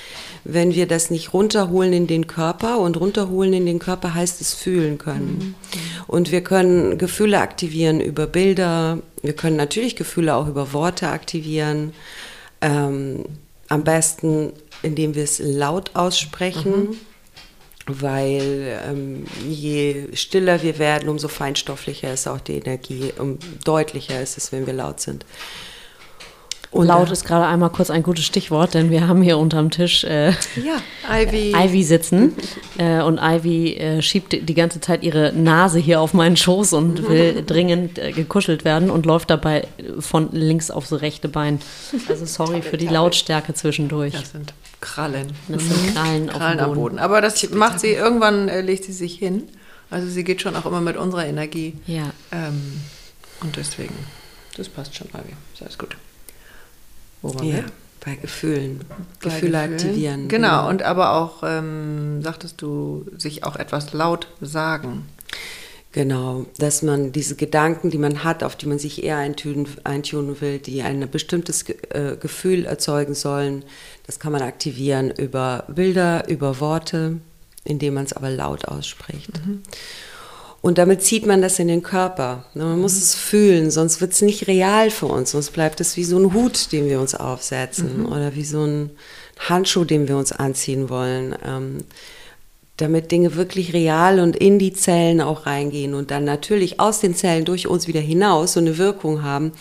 wenn 0.43 0.73
wir 0.73 0.87
das 0.87 1.11
nicht 1.11 1.33
runterholen 1.33 1.93
in 1.93 2.07
den 2.07 2.25
Körper 2.25 2.79
und 2.79 2.99
runterholen 2.99 3.53
in 3.53 3.67
den 3.67 3.79
Körper 3.79 4.15
heißt 4.15 4.41
es 4.41 4.55
fühlen 4.55 4.97
können. 4.97 5.55
Und 6.07 6.31
wir 6.31 6.41
können 6.41 6.97
Gefühle 6.97 7.39
aktivieren 7.39 8.01
über 8.01 8.25
Bilder. 8.25 8.99
Wir 9.21 9.33
können 9.33 9.57
natürlich 9.57 9.95
Gefühle 9.95 10.35
auch 10.35 10.47
über 10.47 10.73
Worte 10.73 11.09
aktivieren. 11.09 11.93
Ähm, 12.61 13.25
am 13.67 13.83
besten, 13.83 14.53
indem 14.81 15.15
wir 15.15 15.23
es 15.23 15.39
laut 15.39 15.91
aussprechen. 15.93 16.89
Mhm 16.89 16.97
weil 17.87 18.79
ähm, 18.87 19.25
je 19.47 20.07
stiller 20.13 20.63
wir 20.63 20.79
werden, 20.79 21.09
umso 21.09 21.27
feinstofflicher 21.27 22.13
ist 22.13 22.27
auch 22.27 22.39
die 22.39 22.57
Energie, 22.57 23.13
um 23.17 23.37
deutlicher 23.63 24.21
ist 24.21 24.37
es, 24.37 24.51
wenn 24.51 24.65
wir 24.65 24.73
laut 24.73 24.99
sind. 24.99 25.25
Und 26.75 26.87
Laut 26.87 27.09
ist 27.09 27.23
gerade 27.23 27.45
einmal 27.45 27.69
kurz 27.69 27.89
ein 27.89 28.03
gutes 28.03 28.25
Stichwort, 28.25 28.73
denn 28.73 28.89
wir 28.89 29.07
haben 29.07 29.21
hier 29.21 29.37
unterm 29.37 29.71
Tisch 29.71 30.03
äh, 30.03 30.31
ja, 30.31 30.81
Ivy. 31.09 31.53
Ivy 31.55 31.83
sitzen. 31.83 32.35
äh, 32.77 33.01
und 33.01 33.17
Ivy 33.17 33.75
äh, 33.75 34.01
schiebt 34.01 34.33
die 34.33 34.53
ganze 34.53 34.81
Zeit 34.81 35.01
ihre 35.01 35.31
Nase 35.31 35.79
hier 35.79 36.01
auf 36.01 36.13
meinen 36.13 36.35
Schoß 36.35 36.73
und 36.73 37.07
will 37.07 37.43
dringend 37.47 37.97
äh, 37.97 38.11
gekuschelt 38.11 38.65
werden 38.65 38.89
und 38.89 39.05
läuft 39.05 39.29
dabei 39.29 39.69
von 39.99 40.33
links 40.33 40.69
aufs 40.69 40.91
rechte 40.91 41.29
Bein. 41.29 41.59
Also 42.09 42.25
sorry 42.25 42.61
für 42.61 42.75
die 42.75 42.87
Lautstärke 42.87 43.53
zwischendurch. 43.53 44.11
Das 44.11 44.31
sind 44.31 44.53
Krallen. 44.81 45.33
Das 45.47 45.63
sind 45.63 45.93
Krallen, 45.93 46.27
Krallen 46.27 46.59
am 46.59 46.69
Boden. 46.69 46.79
Boden. 46.79 46.99
Aber 46.99 47.21
das 47.21 47.49
macht 47.51 47.79
sie, 47.79 47.93
irgendwann 47.93 48.47
äh, 48.49 48.61
legt 48.61 48.83
sie 48.83 48.93
sich 48.93 49.15
hin. 49.17 49.43
Also 49.89 50.07
sie 50.07 50.23
geht 50.23 50.41
schon 50.41 50.55
auch 50.55 50.65
immer 50.65 50.81
mit 50.81 50.97
unserer 50.97 51.25
Energie. 51.25 51.75
Ja. 51.87 52.11
Ähm, 52.31 52.81
und 53.41 53.55
deswegen, 53.55 53.95
das 54.57 54.69
passt 54.69 54.95
schon, 54.95 55.07
Ivy. 55.09 55.33
Ist 55.53 55.61
alles 55.61 55.77
gut. 55.77 55.95
Wo 57.21 57.33
waren 57.33 57.47
ja, 57.47 57.55
wir? 57.55 57.65
Bei 58.03 58.15
Gefühlen. 58.15 58.81
Bei 59.21 59.29
Gefühle 59.29 59.51
Gefühlen. 59.51 59.73
aktivieren. 59.73 60.27
Genau, 60.27 60.47
ja. 60.47 60.67
und 60.67 60.83
aber 60.83 61.13
auch, 61.13 61.43
ähm, 61.43 62.21
sagtest 62.21 62.61
du, 62.61 63.05
sich 63.17 63.43
auch 63.43 63.55
etwas 63.55 63.93
laut 63.93 64.27
sagen. 64.41 65.07
Genau, 65.95 66.45
dass 66.57 66.81
man 66.81 67.13
diese 67.13 67.37
Gedanken, 67.37 67.89
die 67.89 67.97
man 67.97 68.25
hat, 68.25 68.43
auf 68.43 68.57
die 68.57 68.65
man 68.65 68.79
sich 68.79 69.01
eher 69.01 69.15
eintunen, 69.15 69.65
eintunen 69.85 70.41
will, 70.41 70.59
die 70.59 70.81
ein 70.81 71.09
bestimmtes 71.09 71.63
äh, 71.69 72.17
Gefühl 72.19 72.65
erzeugen 72.65 73.13
sollen, 73.13 73.63
das 74.05 74.19
kann 74.19 74.33
man 74.33 74.41
aktivieren 74.41 75.09
über 75.09 75.63
Bilder, 75.69 76.27
über 76.27 76.59
Worte, 76.59 77.21
indem 77.63 77.93
man 77.93 78.03
es 78.03 78.11
aber 78.11 78.29
laut 78.29 78.65
ausspricht. 78.65 79.29
Mhm. 79.45 79.61
Und 80.59 80.79
damit 80.79 81.01
zieht 81.01 81.25
man 81.25 81.41
das 81.41 81.59
in 81.59 81.69
den 81.69 81.81
Körper. 81.81 82.43
Ne, 82.55 82.65
man 82.65 82.81
muss 82.81 82.95
mhm. 82.95 83.01
es 83.01 83.15
fühlen, 83.15 83.71
sonst 83.71 84.01
wird 84.01 84.11
es 84.11 84.21
nicht 84.21 84.47
real 84.47 84.91
für 84.91 85.05
uns. 85.05 85.31
Sonst 85.31 85.51
bleibt 85.51 85.79
es 85.79 85.95
wie 85.95 86.03
so 86.03 86.19
ein 86.19 86.33
Hut, 86.33 86.73
den 86.73 86.89
wir 86.89 86.99
uns 86.99 87.15
aufsetzen 87.15 87.99
mhm. 87.99 88.05
oder 88.07 88.35
wie 88.35 88.43
so 88.43 88.65
ein 88.65 88.89
Handschuh, 89.39 89.85
den 89.85 90.09
wir 90.09 90.17
uns 90.17 90.33
anziehen 90.33 90.89
wollen. 90.89 91.37
Ähm, 91.41 91.77
damit 92.77 93.11
Dinge 93.11 93.35
wirklich 93.35 93.73
real 93.73 94.19
und 94.19 94.35
in 94.35 94.59
die 94.59 94.73
Zellen 94.73 95.21
auch 95.21 95.45
reingehen 95.45 95.93
und 95.93 96.11
dann 96.11 96.25
natürlich 96.25 96.79
aus 96.79 96.99
den 96.99 97.15
Zellen 97.15 97.45
durch 97.45 97.67
uns 97.67 97.87
wieder 97.87 98.01
hinaus 98.01 98.53
so 98.53 98.59
eine 98.59 98.77
Wirkung 98.77 99.23
haben, 99.23 99.53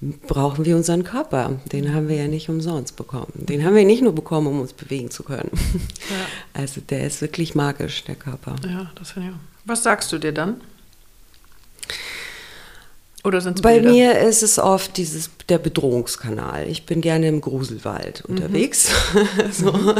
brauchen 0.00 0.64
wir 0.64 0.76
unseren 0.76 1.02
Körper. 1.02 1.60
Den 1.72 1.94
haben 1.94 2.08
wir 2.08 2.16
ja 2.16 2.28
nicht 2.28 2.48
umsonst 2.48 2.96
bekommen. 2.96 3.32
Den 3.34 3.64
haben 3.64 3.74
wir 3.74 3.84
nicht 3.84 4.02
nur 4.02 4.14
bekommen, 4.14 4.46
um 4.46 4.60
uns 4.60 4.72
bewegen 4.72 5.10
zu 5.10 5.22
können. 5.22 5.50
Ja. 5.52 6.16
Also 6.60 6.80
der 6.80 7.06
ist 7.06 7.20
wirklich 7.20 7.54
magisch, 7.54 8.02
der 8.04 8.16
Körper. 8.16 8.56
Ja, 8.64 8.90
das 8.96 9.12
finde 9.12 9.28
ich 9.28 9.34
auch. 9.34 9.38
Was 9.64 9.84
sagst 9.84 10.10
du 10.10 10.18
dir 10.18 10.32
dann? 10.32 10.60
Oder 13.28 13.42
sind 13.42 13.60
Bei 13.60 13.74
Bilder? 13.74 13.90
mir 13.90 14.18
ist 14.20 14.42
es 14.42 14.58
oft 14.58 14.96
dieses, 14.96 15.28
der 15.50 15.58
Bedrohungskanal. 15.58 16.66
Ich 16.66 16.86
bin 16.86 17.02
gerne 17.02 17.28
im 17.28 17.42
Gruselwald 17.42 18.26
mhm. 18.26 18.36
unterwegs. 18.36 18.90
so. 19.52 19.94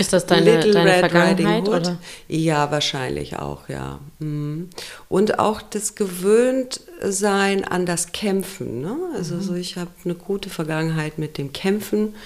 Ist 0.00 0.12
das 0.12 0.26
deine, 0.26 0.58
deine 0.58 0.98
Vergangenheit? 0.98 1.68
Oder? 1.68 1.98
Ja, 2.26 2.72
wahrscheinlich 2.72 3.36
auch, 3.36 3.68
ja. 3.68 4.00
Mhm. 4.18 4.70
Und 5.08 5.38
auch 5.38 5.62
das 5.62 5.94
Gewöhntsein 5.94 7.64
an 7.64 7.86
das 7.86 8.10
Kämpfen. 8.10 8.80
Ne? 8.80 8.96
Also 9.14 9.36
mhm. 9.36 9.42
so, 9.42 9.54
ich 9.54 9.76
habe 9.76 9.90
eine 10.04 10.16
gute 10.16 10.50
Vergangenheit 10.50 11.16
mit 11.16 11.38
dem 11.38 11.52
Kämpfen. 11.52 12.16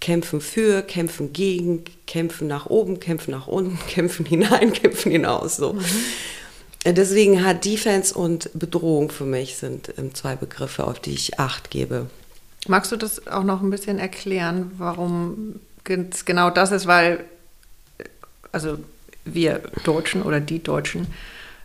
Kämpfen 0.00 0.40
für, 0.40 0.80
kämpfen 0.80 1.34
gegen, 1.34 1.84
kämpfen 2.06 2.46
nach 2.48 2.64
oben, 2.66 2.98
kämpfen 2.98 3.32
nach 3.32 3.46
unten, 3.46 3.78
kämpfen 3.88 4.24
hinein, 4.24 4.72
kämpfen 4.72 5.12
hinaus. 5.12 5.56
So. 5.56 5.74
Mhm. 5.74 5.84
Deswegen 6.86 7.44
hat 7.44 7.64
Defense 7.64 8.14
und 8.14 8.50
Bedrohung 8.52 9.10
für 9.10 9.24
mich 9.24 9.56
sind 9.56 9.94
ähm, 9.96 10.14
zwei 10.14 10.36
Begriffe, 10.36 10.84
auf 10.84 11.00
die 11.00 11.14
ich 11.14 11.38
Acht 11.38 11.70
gebe. 11.70 12.06
Magst 12.68 12.92
du 12.92 12.96
das 12.96 13.26
auch 13.26 13.42
noch 13.42 13.62
ein 13.62 13.70
bisschen 13.70 13.98
erklären, 13.98 14.72
warum 14.76 15.60
es 15.86 16.24
genau 16.24 16.50
das 16.50 16.72
ist? 16.72 16.86
Weil, 16.86 17.24
also 18.52 18.78
wir 19.24 19.62
Deutschen 19.84 20.22
oder 20.22 20.40
die 20.40 20.62
Deutschen 20.62 21.06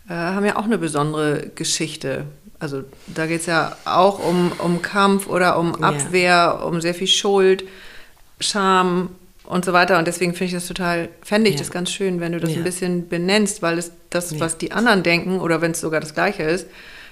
äh, 0.07 0.13
haben 0.13 0.45
ja 0.45 0.55
auch 0.55 0.65
eine 0.65 0.77
besondere 0.77 1.51
Geschichte. 1.53 2.25
Also 2.59 2.83
da 3.07 3.27
geht 3.27 3.41
es 3.41 3.45
ja 3.45 3.75
auch 3.85 4.19
um, 4.19 4.51
um 4.59 4.81
Kampf 4.81 5.27
oder 5.27 5.57
um 5.57 5.81
Abwehr, 5.83 6.29
ja. 6.29 6.51
um 6.51 6.81
sehr 6.81 6.93
viel 6.93 7.07
Schuld, 7.07 7.63
Scham, 8.41 9.15
und 9.49 9.65
so 9.65 9.73
weiter. 9.73 9.97
Und 9.97 10.07
deswegen 10.07 10.33
finde 10.33 10.45
ich 10.45 10.53
das 10.53 10.67
total, 10.67 11.09
fände 11.23 11.49
ich 11.49 11.55
ja. 11.55 11.59
das 11.59 11.71
ganz 11.71 11.91
schön, 11.91 12.19
wenn 12.21 12.31
du 12.31 12.39
das 12.39 12.51
ja. 12.51 12.57
ein 12.57 12.63
bisschen 12.63 13.09
benennst, 13.09 13.63
weil 13.63 13.79
es 13.79 13.91
das, 14.11 14.31
ja. 14.31 14.39
was 14.39 14.59
die 14.59 14.71
anderen 14.71 15.01
denken, 15.01 15.39
oder 15.39 15.59
wenn 15.59 15.71
es 15.71 15.81
sogar 15.81 15.99
das 15.99 16.13
Gleiche 16.13 16.43
ist, 16.43 16.67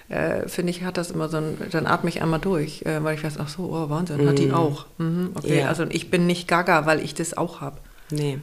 äh, 0.10 0.48
finde 0.48 0.70
ich, 0.70 0.84
hat 0.84 0.98
das 0.98 1.10
immer 1.10 1.30
so 1.30 1.38
ein, 1.38 1.58
dann 1.72 1.88
atme 1.88 2.10
ich 2.10 2.22
einmal 2.22 2.40
durch, 2.40 2.84
äh, 2.86 3.04
weil 3.04 3.16
ich 3.16 3.24
weiß, 3.24 3.40
ach 3.40 3.50
so, 3.50 3.64
oh 3.64 3.90
Wahnsinn, 3.90 4.24
mhm. 4.24 4.30
hat 4.30 4.38
die 4.38 4.46
mhm. 4.46 4.54
auch. 4.54 4.86
Mhm, 5.00 5.32
okay, 5.34 5.64
also 5.64 5.86
ich 5.90 6.12
bin 6.12 6.28
nicht 6.28 6.48
gaga, 6.48 6.86
weil 6.86 7.04
ich 7.04 7.16
das 7.16 7.36
auch 7.36 7.60
habe. 7.60 7.78
Nee. 8.12 8.38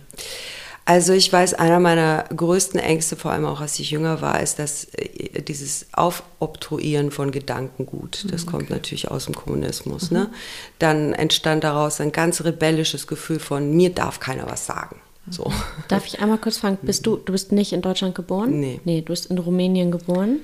Also 0.87 1.15
ich 1.15 1.33
weiß, 1.33 1.55
einer 1.55 1.81
meiner 1.81 2.25
größten 2.37 2.79
Ängste, 2.79 3.17
vor 3.17 3.31
allem 3.31 3.47
auch 3.47 3.63
als 3.63 3.79
ich 3.79 3.91
jünger 3.91 4.21
war, 4.21 4.41
ist, 4.43 4.59
dass 4.59 4.85
äh, 4.95 5.41
dieses 5.41 5.87
Aufobtruieren 5.93 7.11
von 7.11 7.31
Gedankengut, 7.31 8.27
das 8.31 8.43
mhm, 8.43 8.49
okay. 8.49 8.57
kommt 8.57 8.71
natürlich 8.71 9.11
aus 9.11 9.25
dem 9.25 9.35
Kommunismus. 9.35 10.11
Mhm. 10.11 10.17
Ne? 10.17 10.31
Dann 10.79 11.13
entstand 11.15 11.65
daraus 11.65 12.01
ein 12.01 12.13
ganz 12.13 12.45
rebellisches 12.45 13.07
Gefühl 13.07 13.39
von, 13.39 13.75
mir 13.75 13.91
darf 13.91 14.21
keiner 14.21 14.47
was 14.47 14.67
sagen. 14.67 14.97
So. 15.31 15.51
Darf 15.89 16.07
ich 16.07 16.21
einmal 16.21 16.37
kurz 16.37 16.59
fragen, 16.59 16.77
bist 16.83 17.07
du, 17.07 17.17
du 17.17 17.33
bist 17.33 17.51
nicht 17.51 17.73
in 17.73 17.81
Deutschland 17.81 18.15
geboren? 18.15 18.61
Nee. 18.61 18.81
Nee, 18.85 19.01
du 19.01 19.07
bist 19.07 19.31
in 19.31 19.39
Rumänien 19.39 19.91
geboren? 19.91 20.41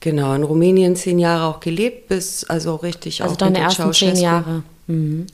Genau, 0.00 0.34
in 0.34 0.42
Rumänien 0.42 0.96
zehn 0.96 1.20
Jahre 1.20 1.44
auch 1.44 1.60
gelebt, 1.60 2.08
bis 2.08 2.44
also 2.44 2.76
richtig 2.76 3.22
also 3.22 3.34
auch 3.34 3.38
deine 3.38 3.58
ersten 3.58 3.92
zehn 3.92 4.16
Jahre. 4.16 4.64
Mhm. 4.88 5.26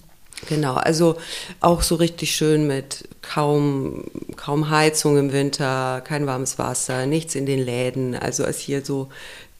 Genau, 0.48 0.74
also 0.74 1.16
auch 1.60 1.82
so 1.82 1.94
richtig 1.94 2.34
schön 2.34 2.66
mit 2.66 3.08
kaum, 3.22 4.04
kaum 4.36 4.70
Heizung 4.70 5.16
im 5.16 5.32
Winter, 5.32 6.02
kein 6.06 6.26
warmes 6.26 6.58
Wasser, 6.58 7.06
nichts 7.06 7.34
in 7.34 7.46
den 7.46 7.64
Läden. 7.64 8.14
Also 8.14 8.44
als 8.44 8.58
hier 8.58 8.84
so 8.84 9.08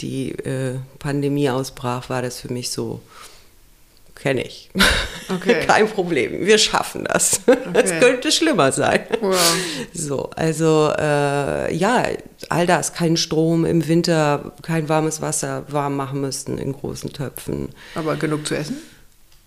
die 0.00 0.32
äh, 0.32 0.78
Pandemie 0.98 1.48
ausbrach, 1.50 2.10
war 2.10 2.22
das 2.22 2.40
für 2.40 2.52
mich 2.52 2.70
so, 2.70 3.00
kenne 4.14 4.42
ich. 4.42 4.70
Okay. 5.28 5.60
Kein 5.66 5.88
Problem, 5.88 6.44
wir 6.44 6.58
schaffen 6.58 7.04
das. 7.04 7.40
Es 7.72 7.90
okay. 7.90 8.00
könnte 8.00 8.32
schlimmer 8.32 8.72
sein. 8.72 9.00
Wow. 9.20 9.36
So, 9.92 10.30
also 10.36 10.92
äh, 10.98 11.74
ja, 11.74 12.04
all 12.48 12.66
das, 12.66 12.92
kein 12.92 13.16
Strom 13.16 13.64
im 13.64 13.86
Winter, 13.86 14.52
kein 14.62 14.88
warmes 14.88 15.22
Wasser 15.22 15.64
warm 15.68 15.96
machen 15.96 16.20
müssten 16.20 16.58
in 16.58 16.72
großen 16.72 17.12
Töpfen. 17.12 17.70
Aber 17.94 18.16
genug 18.16 18.46
zu 18.46 18.56
essen? 18.56 18.76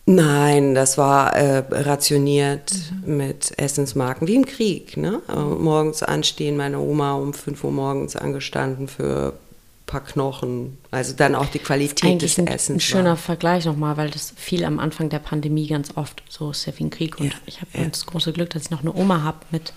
Nein, 0.09 0.73
das 0.73 0.97
war 0.97 1.35
äh, 1.35 1.65
rationiert 1.69 2.71
mhm. 3.05 3.17
mit 3.17 3.53
Essensmarken, 3.59 4.25
wie 4.25 4.35
im 4.35 4.45
Krieg. 4.45 4.95
Ne? 4.95 5.21
Äh, 5.27 5.35
morgens 5.35 6.01
anstehen, 6.01 6.55
meine 6.55 6.79
Oma 6.79 7.15
um 7.15 7.33
5 7.33 7.61
Uhr 7.65 7.71
morgens 7.73 8.15
angestanden 8.15 8.87
für 8.87 9.33
ein 9.33 9.85
paar 9.85 9.99
Knochen. 10.05 10.77
Also 10.91 11.13
dann 11.13 11.35
auch 11.35 11.47
die 11.47 11.59
Qualität 11.59 12.21
des 12.21 12.39
ein, 12.39 12.47
Essens. 12.47 12.77
Ein 12.77 12.79
schöner 12.79 13.09
war. 13.09 13.17
Vergleich 13.17 13.65
nochmal, 13.65 13.97
weil 13.97 14.09
das 14.09 14.33
fiel 14.37 14.63
am 14.63 14.79
Anfang 14.79 15.09
der 15.09 15.19
Pandemie 15.19 15.67
ganz 15.67 15.97
oft. 15.97 16.23
So 16.29 16.51
ist 16.51 16.65
ja 16.65 16.73
wie 16.77 16.85
ein 16.85 16.89
Krieg. 16.89 17.19
Und 17.19 17.25
ja, 17.25 17.39
ich 17.45 17.59
habe 17.59 17.71
ja. 17.73 17.83
das 17.83 18.05
große 18.05 18.31
Glück, 18.31 18.51
dass 18.51 18.63
ich 18.63 18.71
noch 18.71 18.81
eine 18.81 18.95
Oma 18.95 19.23
habe 19.23 19.39
mit 19.51 19.73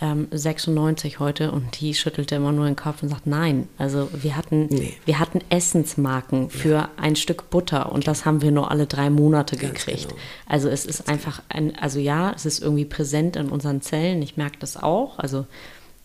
ähm, 0.00 0.28
96 0.30 1.20
heute 1.20 1.52
und 1.52 1.80
die 1.80 1.94
schüttelte 1.94 2.34
immer 2.34 2.52
nur 2.52 2.66
den 2.66 2.76
Kopf 2.76 3.02
und 3.02 3.08
sagt, 3.08 3.26
nein, 3.26 3.68
also 3.78 4.08
wir 4.12 4.36
hatten, 4.36 4.66
nee. 4.66 4.94
wir 5.04 5.18
hatten 5.18 5.40
Essensmarken 5.48 6.50
für 6.50 6.74
ja. 6.74 6.90
ein 6.96 7.16
Stück 7.16 7.48
Butter 7.50 7.92
und 7.92 8.06
das 8.06 8.24
haben 8.24 8.42
wir 8.42 8.52
nur 8.52 8.70
alle 8.70 8.86
drei 8.86 9.08
Monate 9.08 9.56
Ganz 9.56 9.74
gekriegt. 9.74 10.08
Genau. 10.08 10.20
Also 10.46 10.68
es 10.68 10.84
ist 10.84 11.08
einfach 11.08 11.42
ein, 11.48 11.76
also 11.76 11.98
ja, 11.98 12.32
es 12.32 12.44
ist 12.44 12.62
irgendwie 12.62 12.84
präsent 12.84 13.36
in 13.36 13.48
unseren 13.48 13.80
Zellen, 13.80 14.20
ich 14.20 14.36
merke 14.36 14.58
das 14.58 14.76
auch, 14.76 15.18
also 15.18 15.46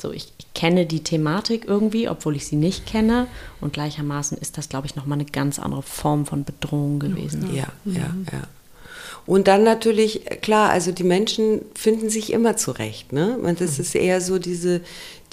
so, 0.02 0.12
ich, 0.12 0.34
ich, 0.40 0.54
kenne 0.56 0.88
die 0.88 1.04
Thematik 1.04 1.66
irgendwie, 1.66 2.10
obwohl 2.10 2.36
ich 2.36 2.48
sie 2.48 2.56
nicht 2.56 2.88
kenne. 2.88 3.28
Und 3.62 3.72
gleichermaßen 3.74 4.38
ist 4.38 4.58
das, 4.58 4.68
glaube 4.68 4.88
ich, 4.88 4.96
nochmal 4.96 5.20
eine 5.20 5.26
ganz 5.26 5.60
andere 5.60 5.84
Form 5.84 6.26
von 6.26 6.44
Bedrohung 6.44 6.98
gewesen. 6.98 7.56
Ja, 7.56 7.68
ja, 7.86 7.94
ja. 7.94 8.16
ja. 8.32 8.42
Und 9.26 9.48
dann 9.48 9.64
natürlich, 9.64 10.26
klar, 10.42 10.70
also 10.72 10.92
die 10.92 11.04
Menschen 11.04 11.62
finden 11.76 12.10
sich 12.10 12.34
immer 12.34 12.58
zurecht. 12.58 13.14
Ne? 13.14 13.38
Und 13.38 13.62
das 13.62 13.78
mhm. 13.78 13.82
ist 13.84 13.96
eher 13.96 14.22
so 14.22 14.40
diese, 14.40 14.82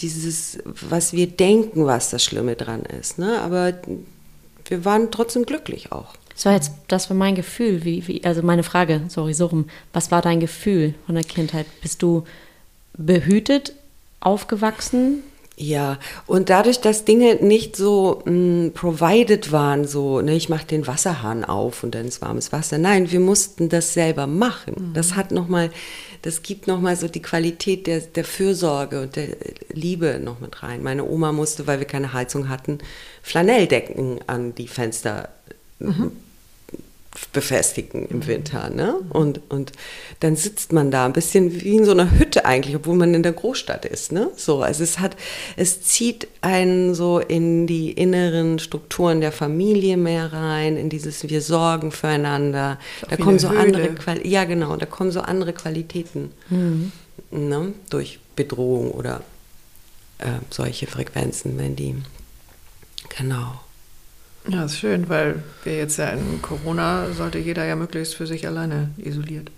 dieses, 0.01 0.59
was 0.65 1.13
wir 1.13 1.27
denken, 1.27 1.87
was 1.87 2.11
das 2.11 2.23
Schlimme 2.23 2.55
dran 2.55 2.83
ist. 2.83 3.19
Ne? 3.19 3.41
Aber 3.41 3.73
wir 4.67 4.85
waren 4.85 5.11
trotzdem 5.11 5.45
glücklich 5.47 5.93
auch. 5.93 6.15
Das 6.35 6.45
war 6.45 6.53
jetzt, 6.53 6.73
das 6.87 7.11
war 7.11 7.17
mein 7.17 7.35
Gefühl, 7.35 7.85
wie, 7.85 8.07
wie, 8.07 8.25
also 8.25 8.43
meine 8.43 8.63
Frage, 8.63 9.03
sorry, 9.09 9.35
so 9.35 9.47
rum. 9.47 9.69
Was 9.93 10.11
war 10.13 10.23
dein 10.23 10.39
Gefühl 10.39 10.95
von 11.07 11.17
der 11.17 11.25
Kindheit? 11.25 11.67
Bist 11.83 12.03
du 12.03 12.25
behütet 12.97 13.73
aufgewachsen? 14.21 15.25
Ja, 15.61 15.99
und 16.29 16.51
dadurch, 16.51 16.81
dass 16.81 17.05
Dinge 17.05 17.35
nicht 17.35 17.75
so 17.75 18.23
mh, 18.25 18.71
provided 18.75 19.51
waren, 19.51 19.89
so, 19.89 20.21
ne, 20.21 20.37
ich 20.37 20.49
mache 20.49 20.67
den 20.67 20.87
Wasserhahn 20.87 21.45
auf 21.45 21.83
und 21.83 21.97
dann 21.97 22.07
ist 22.07 22.23
warmes 22.23 22.53
Wasser. 22.53 22.79
Nein, 22.79 23.11
wir 23.11 23.19
mussten 23.19 23.69
das 23.69 23.93
selber 23.93 24.29
machen. 24.29 24.75
Mhm. 24.79 24.95
Das 24.95 25.17
hat 25.17 25.33
noch 25.33 25.49
mal, 25.49 25.71
das 26.23 26.43
gibt 26.43 26.69
nochmal 26.69 26.95
so 26.95 27.09
die 27.09 27.23
Qualität 27.23 27.89
der, 27.89 28.01
der 28.01 28.25
Fürsorge 28.25 29.03
und 29.03 29.17
der 29.17 29.31
Liebe 29.73 30.21
noch 30.23 30.39
mit 30.39 30.63
rein. 30.63 30.85
Meine 30.85 31.05
Oma 31.05 31.33
musste, 31.33 31.67
weil 31.67 31.81
wir 31.81 31.87
keine 31.87 32.13
Heizung 32.13 32.49
hatten, 32.49 32.79
Flanelldecken 33.23 34.21
an 34.29 34.55
die 34.55 34.69
Fenster 34.69 35.29
mhm 35.81 36.13
befestigen 37.33 38.07
im 38.09 38.27
Winter. 38.27 38.71
Ne? 38.71 38.95
Und, 39.11 39.41
und 39.49 39.73
dann 40.21 40.37
sitzt 40.37 40.73
man 40.73 40.91
da 40.91 41.07
ein 41.07 41.13
bisschen 41.13 41.61
wie 41.61 41.77
in 41.77 41.85
so 41.85 41.93
einer 41.93 42.19
Hütte 42.19 42.45
eigentlich, 42.45 42.77
obwohl 42.77 42.97
man 42.97 43.15
in 43.15 43.23
der 43.23 43.33
Großstadt 43.33 43.85
ist. 43.85 44.13
Ne? 44.13 44.31
So, 44.37 44.63
also 44.63 44.83
es 44.83 44.99
hat, 44.99 45.17
es 45.57 45.83
zieht 45.83 46.29
einen 46.41 46.95
so 46.95 47.19
in 47.19 47.67
die 47.67 47.93
inneren 47.93 48.59
Strukturen 48.59 49.21
der 49.21 49.33
Familie 49.33 49.97
mehr 49.97 50.33
rein, 50.33 50.77
in 50.77 50.89
dieses 50.89 51.29
Wir 51.29 51.43
sorgen 51.43 51.93
füreinander. 51.93 52.79
Da 53.09 53.17
kommen 53.17 53.39
so 53.39 53.51
Höhle. 53.51 53.61
andere 53.61 53.95
Qual 53.95 54.27
ja 54.27 54.45
genau, 54.45 54.77
da 54.77 54.87
kommen 54.87 55.11
so 55.11 55.21
andere 55.21 55.53
Qualitäten 55.53 56.33
mhm. 56.51 56.93
ne? 57.31 57.73
durch 57.91 58.19
Bedrohung 58.37 58.91
oder 58.93 59.23
äh, 60.19 60.27
solche 60.51 60.87
Frequenzen, 60.87 61.59
wenn 61.59 61.77
die 61.77 61.95
genau. 63.17 63.61
Ja, 64.49 64.65
ist 64.65 64.79
schön, 64.79 65.09
weil 65.09 65.43
wir 65.65 65.77
jetzt 65.77 65.99
ja 65.99 66.11
in 66.11 66.41
Corona 66.41 67.13
sollte 67.13 67.39
jeder 67.39 67.65
ja 67.65 67.77
möglichst 67.77 68.15
für 68.15 68.27
sich 68.27 68.47
alleine 68.47 68.91
isoliert. 68.97 69.51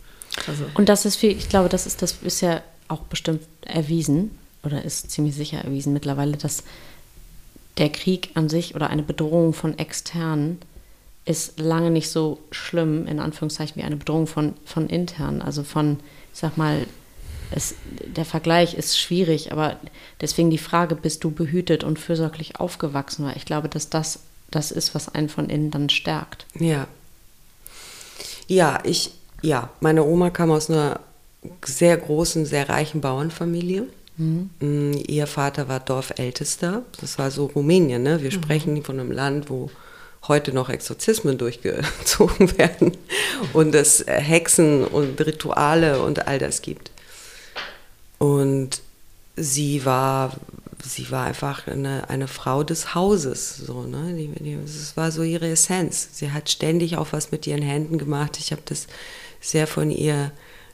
Also. 0.47 0.65
Und 0.75 0.89
das 0.89 1.05
ist 1.05 1.17
viel, 1.17 1.31
ich 1.31 1.49
glaube, 1.49 1.69
das 1.69 1.87
ist 1.87 2.03
das 2.03 2.17
ist 2.23 2.41
ja 2.41 2.61
auch 2.89 3.03
bestimmt 3.03 3.43
erwiesen 3.63 4.37
oder 4.65 4.85
ist 4.85 5.11
ziemlich 5.11 5.35
sicher 5.35 5.59
erwiesen 5.59 5.93
mittlerweile, 5.93 6.37
dass 6.37 6.65
der 7.79 7.89
Krieg 7.89 8.31
an 8.35 8.49
sich 8.49 8.75
oder 8.75 8.91
eine 8.91 9.03
Bedrohung 9.03 9.53
von 9.53 9.79
externen 9.79 10.59
ist 11.25 11.61
lange 11.61 11.91
nicht 11.91 12.11
so 12.11 12.41
schlimm, 12.51 13.07
in 13.07 13.21
Anführungszeichen, 13.21 13.77
wie 13.77 13.85
eine 13.85 13.97
Bedrohung 13.97 14.27
von, 14.27 14.55
von 14.65 14.89
intern. 14.89 15.43
Also 15.43 15.63
von, 15.63 15.99
ich 16.33 16.41
sag 16.41 16.57
mal, 16.57 16.87
es, 17.53 17.75
der 18.05 18.25
Vergleich 18.25 18.75
ist 18.75 18.99
schwierig, 18.99 19.53
aber 19.53 19.77
deswegen 20.21 20.51
die 20.51 20.59
Frage, 20.59 20.97
bist 20.97 21.23
du 21.23 21.31
behütet 21.31 21.85
und 21.85 21.99
fürsorglich 21.99 22.59
aufgewachsen? 22.59 23.27
Weil 23.27 23.37
ich 23.37 23.45
glaube, 23.45 23.69
dass 23.69 23.91
das 23.91 24.21
das 24.51 24.71
ist, 24.71 24.95
was 24.95 25.09
einen 25.15 25.29
von 25.29 25.49
innen 25.49 25.71
dann 25.71 25.89
stärkt. 25.89 26.47
Ja. 26.59 26.87
Ja, 28.47 28.81
ich, 28.85 29.13
ja, 29.43 29.71
meine 29.81 30.05
Oma 30.05 30.31
kam 30.31 30.51
aus 30.51 30.71
einer 30.71 31.01
sehr 31.65 31.97
großen, 31.97 32.47
sehr 32.47 32.69
reichen 32.69 33.01
Bauernfamilie. 33.01 33.87
Mhm. 34.17 34.51
Mm, 34.61 34.93
ihr 35.07 35.27
Vater 35.27 35.69
war 35.69 35.81
Dorfältester. 35.81 36.83
Das 37.01 37.19
war 37.19 37.31
so 37.31 37.47
Rumänien, 37.47 38.03
ne? 38.03 38.23
Wir 38.23 38.31
mhm. 38.31 38.43
sprechen 38.43 38.85
von 38.85 38.99
einem 38.99 39.13
Land, 39.13 39.49
wo 39.51 39.71
heute 40.29 40.53
noch 40.53 40.69
Exorzismen 40.69 41.39
durchgezogen 41.39 42.59
werden 42.59 42.97
und 43.53 43.75
es 43.75 44.05
Hexen 44.07 44.85
und 44.85 45.19
Rituale 45.21 46.03
und 46.03 46.27
all 46.27 46.39
das 46.39 46.61
gibt. 46.61 46.91
Und 48.19 48.83
sie 49.37 49.87
war 49.87 50.37
sie 50.85 51.11
war 51.11 51.27
einfach 51.27 51.67
eine, 51.67 52.09
eine 52.09 52.29
Frau 52.29 52.63
des 52.63 52.95
Hauses. 52.95 53.57
So, 53.57 53.83
ne? 53.83 54.15
Die, 54.17 54.29
die, 54.43 54.59
das 54.61 54.97
war 54.97 55.11
so 55.13 55.23
ihre 55.23 55.49
Essenz. 55.49 56.09
Sie 56.13 56.33
hat 56.33 56.51
ständig 56.51 56.97
auch 56.97 57.09
was 57.13 57.33
mit 57.33 57.47
ihren 57.47 57.63
Händen 57.63 57.99
gemacht. 57.99 58.39
Ich 58.39 58.53
habe 58.53 58.63
das 58.65 58.87
sehr 59.41 59.67
von 59.67 59.91
ihr 59.91 60.33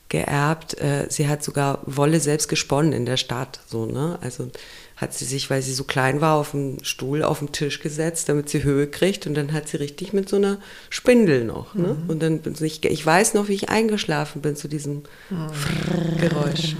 geerbt. 0.08 0.80
Äh, 0.80 1.06
sie 1.08 1.28
hat 1.28 1.42
sogar 1.42 1.80
Wolle 1.86 2.20
selbst 2.20 2.48
gesponnen 2.48 2.92
in 2.92 3.06
der 3.06 3.16
Stadt. 3.16 3.60
So, 3.66 3.86
ne? 3.86 4.18
Also 4.20 4.50
hat 4.96 5.12
sie 5.12 5.26
sich, 5.26 5.50
weil 5.50 5.60
sie 5.60 5.74
so 5.74 5.84
klein 5.84 6.20
war, 6.20 6.36
auf 6.36 6.52
den 6.52 6.82
Stuhl 6.82 7.22
auf 7.22 7.40
den 7.40 7.52
Tisch 7.52 7.80
gesetzt, 7.80 8.28
damit 8.28 8.48
sie 8.48 8.62
Höhe 8.62 8.86
kriegt. 8.86 9.26
Und 9.26 9.34
dann 9.34 9.52
hat 9.52 9.68
sie 9.68 9.76
richtig 9.76 10.12
mit 10.12 10.28
so 10.28 10.36
einer 10.36 10.58
Spindel 10.88 11.44
noch. 11.44 11.74
Ne? 11.74 11.98
Mhm. 12.02 12.10
Und 12.10 12.22
dann 12.22 12.40
ich, 12.60 12.82
ich 12.84 13.04
weiß 13.04 13.34
noch, 13.34 13.48
wie 13.48 13.54
ich 13.54 13.68
eingeschlafen 13.68 14.40
bin 14.40 14.56
zu 14.56 14.68
diesem 14.68 15.02
mhm. 15.28 16.18
Geräusch. 16.18 16.76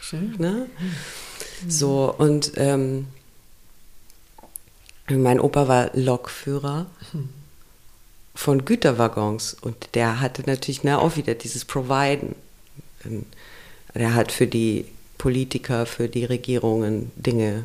Schön. 0.00 0.36
Ne? 0.38 0.66
Mhm. 1.62 1.70
So, 1.70 2.14
und 2.16 2.52
ähm, 2.56 3.08
mein 5.08 5.40
Opa 5.40 5.68
war 5.68 5.90
Lokführer 5.94 6.86
von 8.34 8.64
Güterwaggons 8.64 9.54
und 9.54 9.94
der 9.94 10.20
hatte 10.20 10.42
natürlich 10.46 10.84
na, 10.84 10.98
auch 10.98 11.16
wieder 11.16 11.34
dieses 11.34 11.64
Providen. 11.64 12.34
Der 13.94 14.14
hat 14.14 14.32
für 14.32 14.46
die 14.46 14.84
Politiker, 15.16 15.86
für 15.86 16.08
die 16.08 16.24
Regierungen 16.24 17.10
Dinge 17.16 17.64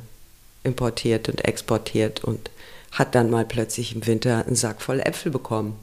importiert 0.64 1.30
und 1.30 1.44
exportiert 1.46 2.24
und 2.24 2.50
hat 2.92 3.16
dann 3.16 3.30
mal 3.30 3.46
plötzlich 3.46 3.94
im 3.94 4.06
Winter 4.08 4.46
einen 4.46 4.56
Sack 4.56 4.82
voll 4.82 5.00
Äpfel 5.00 5.32
bekommen. 5.32 5.76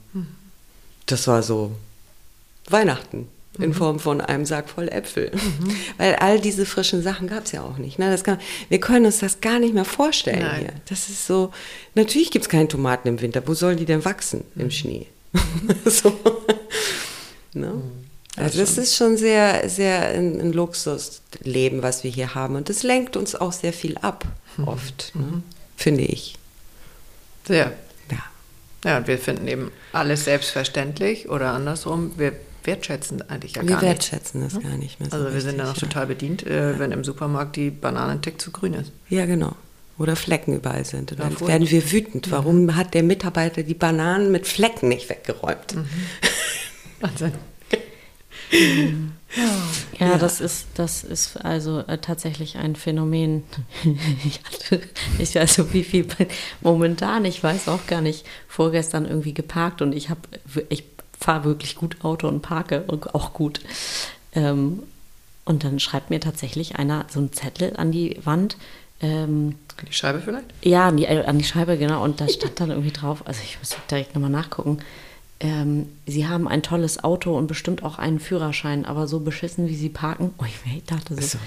Das 1.07 1.27
war 1.27 1.43
so 1.43 1.73
Weihnachten 2.69 3.29
in 3.61 3.71
mhm. 3.71 3.75
Form 3.75 3.99
von 4.01 4.21
einem 4.21 4.47
Sack 4.47 4.69
voll 4.69 4.89
Äpfel. 4.89 5.31
Mhm. 5.33 5.77
Weil 5.99 6.17
all 6.17 6.41
diese 6.41 6.67
frischen 6.67 7.03
Sachen 7.03 7.29
gab 7.29 7.45
es 7.45 7.53
ja 7.53 7.63
auch 7.63 7.79
nicht. 7.79 7.99
Ne? 7.99 8.11
Das 8.11 8.25
kann, 8.25 8.39
wir 8.69 8.81
können 8.81 9.07
uns 9.07 9.19
das 9.19 9.41
gar 9.41 9.59
nicht 9.59 9.75
mehr 9.75 9.85
vorstellen 9.85 10.43
Nein. 10.43 10.61
hier. 10.61 10.73
Das 10.89 11.09
ist 11.09 11.27
so, 11.27 11.53
natürlich 11.95 12.31
gibt 12.31 12.45
es 12.45 12.49
keine 12.49 12.69
Tomaten 12.69 13.09
im 13.09 13.21
Winter. 13.21 13.43
Wo 13.47 13.55
sollen 13.55 13.77
die 13.77 13.85
denn 13.85 14.05
wachsen 14.05 14.45
mhm. 14.55 14.63
im 14.63 14.71
Schnee? 14.71 15.07
so. 15.85 16.13
ne? 17.55 17.67
Mhm. 17.75 18.01
Also 18.37 18.61
das 18.61 18.79
ist 18.79 18.97
schon 18.97 19.17
sehr, 19.17 19.69
sehr 19.69 20.09
ein, 20.09 20.41
ein, 20.41 20.53
Luxusleben, 20.53 21.83
was 21.83 22.05
wir 22.05 22.11
hier 22.11 22.35
haben. 22.35 22.55
Und 22.57 22.69
das 22.69 22.83
lenkt 22.83 23.17
uns 23.17 23.35
auch 23.35 23.53
sehr 23.53 23.73
viel 23.73 23.99
ab, 23.99 24.25
mhm. 24.57 24.69
oft, 24.69 25.13
ne? 25.15 25.43
Finde 25.77 26.03
ich. 26.03 26.35
Sehr. 27.47 27.73
Ja. 28.11 28.19
Ja, 28.85 28.99
und 28.99 29.07
wir 29.09 29.19
finden 29.19 29.49
eben 29.49 29.73
alles 29.93 30.25
selbstverständlich 30.25 31.29
oder 31.29 31.53
andersrum. 31.53 32.13
Wir 32.19 32.33
wertschätzen 32.65 33.29
eigentlich 33.29 33.57
ja 33.57 33.63
wir 33.63 33.69
gar 33.69 33.77
nicht. 33.77 33.83
Wir 33.83 33.89
wertschätzen 33.89 34.43
das 34.43 34.61
gar 34.61 34.77
nicht 34.77 35.01
mehr. 35.01 35.11
So 35.11 35.17
also 35.17 35.33
wir 35.33 35.41
sind 35.41 35.59
dann 35.59 35.69
auch 35.69 35.75
total 35.75 36.07
bedient, 36.07 36.47
äh, 36.47 36.79
wenn 36.79 36.93
im 36.93 37.05
Supermarkt 37.05 37.57
die 37.57 37.71
Bananentick 37.71 38.41
zu 38.41 38.51
grün 38.51 38.75
ist. 38.75 38.93
Ja, 39.09 39.27
genau. 39.27 39.55
Oder 39.99 40.17
Flecken 40.17 40.55
überall 40.55 40.85
sind. 40.85 41.13
Und 41.13 41.21
dann 41.21 41.37
ja, 41.39 41.49
werden 41.49 41.71
wir 41.71 41.93
wütend. 41.93 42.31
Warum 42.31 42.65
mhm. 42.65 42.77
hat 42.77 42.95
der 42.95 43.03
Mitarbeiter 43.03 43.63
die 43.63 43.75
Bananen 43.75 44.33
mit 44.33 44.47
Flecken 44.47 44.89
nicht 44.89 45.11
weggeräumt? 45.11 45.75
Mhm. 45.75 45.87
Wahnsinn. 47.01 47.33
Ja, 50.01 50.07
ja, 50.07 50.19
das 50.19 50.41
ist, 50.41 50.67
das 50.75 51.05
ist 51.05 51.37
also 51.37 51.81
äh, 51.81 51.99
tatsächlich 51.99 52.57
ein 52.57 52.75
Phänomen. 52.75 53.45
ich, 54.25 54.41
hatte, 54.45 54.81
ich 55.19 55.35
weiß 55.35 55.55
so 55.55 55.73
wie 55.73 55.85
viel 55.85 56.07
momentan, 56.61 57.25
ich 57.25 57.43
weiß 57.43 57.69
auch 57.69 57.87
gar 57.87 58.01
nicht, 58.01 58.27
vorgestern 58.49 59.07
irgendwie 59.07 59.35
geparkt 59.35 59.83
und 59.83 59.93
ich 59.93 60.11
habe, 60.11 60.21
ich 60.69 60.85
fahre 61.21 61.45
wirklich 61.45 61.77
gut 61.77 61.99
Auto 62.03 62.27
und 62.29 62.43
parke 62.43 62.85
auch 63.13 63.33
gut. 63.33 63.61
Ähm, 64.35 64.83
und 65.45 65.65
dann 65.65 65.81
schreibt 65.81 66.11
mir 66.11 66.21
tatsächlich 66.21 66.77
einer 66.77 67.07
so 67.09 67.21
einen 67.21 67.33
Zettel 67.33 67.77
an 67.77 67.93
die 67.93 68.19
Wand. 68.25 68.57
Ähm, 69.01 69.57
an 69.77 69.87
die 69.87 69.93
Scheibe 69.93 70.21
vielleicht? 70.21 70.47
Ja, 70.63 70.89
an 70.89 70.97
die, 70.97 71.05
äh, 71.05 71.25
an 71.25 71.39
die 71.39 71.45
Scheibe, 71.45 71.79
genau. 71.79 72.05
Und 72.05 72.21
da 72.21 72.29
stand 72.29 72.61
dann 72.61 72.71
irgendwie 72.71 72.93
drauf, 72.93 73.23
also 73.27 73.41
ich 73.43 73.59
muss 73.59 73.77
direkt 73.91 74.15
nochmal 74.15 74.31
nachgucken. 74.31 74.79
Ähm, 75.43 75.89
sie 76.07 76.29
haben 76.29 76.47
ein 76.47 76.63
tolles 76.63 77.03
Auto 77.03 77.35
und 77.35 77.47
bestimmt 77.47 77.83
auch 77.83 77.99
einen 77.99 78.21
Führerschein, 78.21 78.85
aber 78.85 79.07
so 79.07 79.21
beschissen, 79.21 79.69
wie 79.69 79.75
sie 79.75 79.89
parken. 79.89 80.35
Oh, 80.37 80.45
ich 80.45 80.85
dachte 80.85 81.15
so. 81.15 81.23
so 81.23 81.39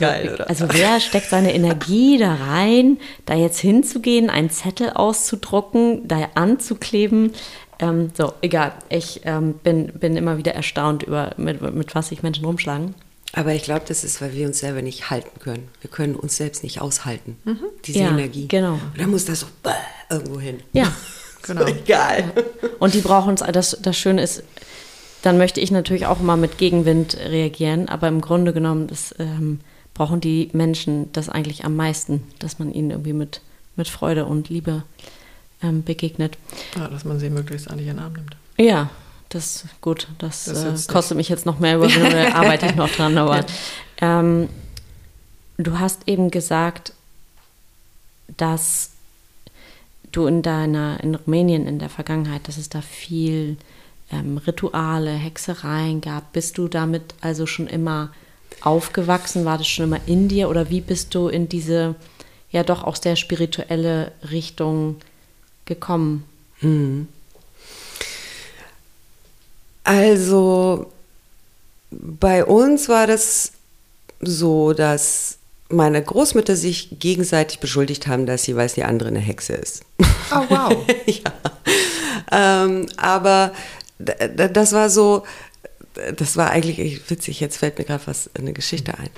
geil, 0.00 0.32
oder? 0.32 0.48
Also 0.48 0.66
wer 0.70 1.00
steckt 1.00 1.28
seine 1.28 1.52
Energie 1.52 2.16
da 2.16 2.34
rein, 2.34 2.96
da 3.26 3.34
jetzt 3.34 3.58
hinzugehen, 3.58 4.30
einen 4.30 4.48
Zettel 4.48 4.88
auszudrucken, 4.88 6.08
da 6.08 6.30
anzukleben? 6.34 7.32
Ähm, 7.78 8.10
so, 8.16 8.32
egal. 8.40 8.72
Ich 8.88 9.20
ähm, 9.24 9.54
bin, 9.54 9.86
bin 9.88 10.16
immer 10.16 10.38
wieder 10.38 10.54
erstaunt 10.54 11.02
über, 11.02 11.32
mit, 11.36 11.60
mit 11.60 11.94
was 11.94 12.08
sich 12.08 12.22
Menschen 12.22 12.44
rumschlagen. 12.44 12.94
Aber 13.32 13.52
ich 13.52 13.64
glaube, 13.64 13.82
das 13.86 14.04
ist, 14.04 14.20
weil 14.22 14.32
wir 14.32 14.46
uns 14.46 14.60
selber 14.60 14.82
nicht 14.82 15.10
halten 15.10 15.38
können. 15.40 15.68
Wir 15.80 15.90
können 15.90 16.16
uns 16.16 16.36
selbst 16.36 16.62
nicht 16.62 16.80
aushalten, 16.80 17.36
mhm. 17.44 17.58
diese 17.84 18.00
ja, 18.00 18.08
Energie. 18.08 18.48
Genau. 18.48 18.74
Und 18.74 18.98
dann 18.98 19.10
muss 19.10 19.26
das 19.26 19.40
so 19.40 19.46
irgendwo 20.08 20.40
hin. 20.40 20.60
Ja, 20.72 20.90
genau. 21.42 21.66
egal. 21.66 22.32
Und 22.78 22.94
die 22.94 23.00
brauchen 23.00 23.30
uns, 23.30 23.42
das, 23.52 23.76
das 23.80 23.96
Schöne 23.96 24.22
ist, 24.22 24.42
dann 25.22 25.38
möchte 25.38 25.60
ich 25.60 25.70
natürlich 25.70 26.06
auch 26.06 26.20
immer 26.20 26.36
mit 26.36 26.56
Gegenwind 26.56 27.18
reagieren, 27.18 27.88
aber 27.88 28.08
im 28.08 28.20
Grunde 28.20 28.52
genommen 28.52 28.86
das, 28.86 29.14
ähm, 29.18 29.60
brauchen 29.92 30.20
die 30.20 30.50
Menschen 30.52 31.10
das 31.12 31.28
eigentlich 31.28 31.64
am 31.64 31.74
meisten, 31.74 32.22
dass 32.38 32.58
man 32.58 32.72
ihnen 32.72 32.90
irgendwie 32.90 33.12
mit, 33.12 33.40
mit 33.76 33.88
Freude 33.88 34.24
und 34.24 34.48
Liebe 34.48 34.84
ähm, 35.62 35.82
begegnet. 35.82 36.38
Ja, 36.76 36.88
dass 36.88 37.04
man 37.04 37.18
sie 37.18 37.30
möglichst 37.30 37.70
an 37.70 37.78
ihren 37.78 37.98
Arm 37.98 38.14
nimmt. 38.14 38.36
Ja, 38.58 38.90
das 39.28 39.64
gut. 39.80 40.08
Das, 40.18 40.44
das 40.44 40.86
äh, 40.86 40.92
kostet 40.92 41.16
mich 41.16 41.28
jetzt 41.28 41.46
noch 41.46 41.58
mehr 41.58 41.76
Überwindung, 41.76 42.10
da 42.12 42.34
arbeite 42.34 42.66
ich 42.66 42.74
noch 42.74 42.90
dran. 42.90 43.16
Aber 43.18 43.38
ja. 43.38 43.46
ähm, 44.00 44.48
du 45.58 45.78
hast 45.78 46.08
eben 46.08 46.30
gesagt, 46.30 46.92
dass 48.36 48.90
du 50.12 50.26
in 50.26 50.42
deiner, 50.42 51.02
in 51.02 51.14
Rumänien 51.14 51.66
in 51.66 51.78
der 51.78 51.88
Vergangenheit, 51.88 52.48
dass 52.48 52.56
es 52.56 52.68
da 52.68 52.80
viel 52.80 53.56
ähm, 54.10 54.38
Rituale, 54.38 55.12
Hexereien 55.12 56.00
gab. 56.00 56.32
Bist 56.32 56.58
du 56.58 56.68
damit 56.68 57.14
also 57.20 57.46
schon 57.46 57.66
immer 57.66 58.12
aufgewachsen? 58.62 59.44
War 59.44 59.58
das 59.58 59.66
schon 59.66 59.86
immer 59.86 60.00
in 60.06 60.28
dir? 60.28 60.48
Oder 60.48 60.70
wie 60.70 60.80
bist 60.80 61.14
du 61.14 61.28
in 61.28 61.48
diese 61.48 61.96
ja 62.50 62.62
doch 62.62 62.84
auch 62.84 62.96
sehr 62.96 63.16
spirituelle 63.16 64.12
Richtung 64.30 64.96
gekommen? 65.66 66.24
Hm. 66.60 67.08
Also 69.84 70.90
bei 71.90 72.44
uns 72.44 72.88
war 72.88 73.06
das 73.06 73.52
so, 74.20 74.72
dass 74.72 75.38
meine 75.68 76.02
Großmütter 76.02 76.56
sich 76.56 76.98
gegenseitig 76.98 77.60
beschuldigt 77.60 78.06
haben, 78.06 78.26
dass 78.26 78.46
jeweils 78.46 78.74
die 78.74 78.84
andere 78.84 79.08
eine 79.08 79.18
Hexe 79.18 79.54
ist. 79.54 79.82
Oh, 80.32 80.44
wow. 80.48 80.86
ja. 81.06 81.32
Ähm, 82.32 82.86
aber 82.96 83.52
das 83.98 84.72
war 84.72 84.90
so, 84.90 85.24
das 86.16 86.36
war 86.36 86.50
eigentlich 86.50 87.10
witzig, 87.10 87.40
jetzt 87.40 87.58
fällt 87.58 87.78
mir 87.78 87.84
gerade 87.84 88.06
was, 88.06 88.30
eine 88.34 88.52
Geschichte 88.52 88.98
ein. 88.98 89.10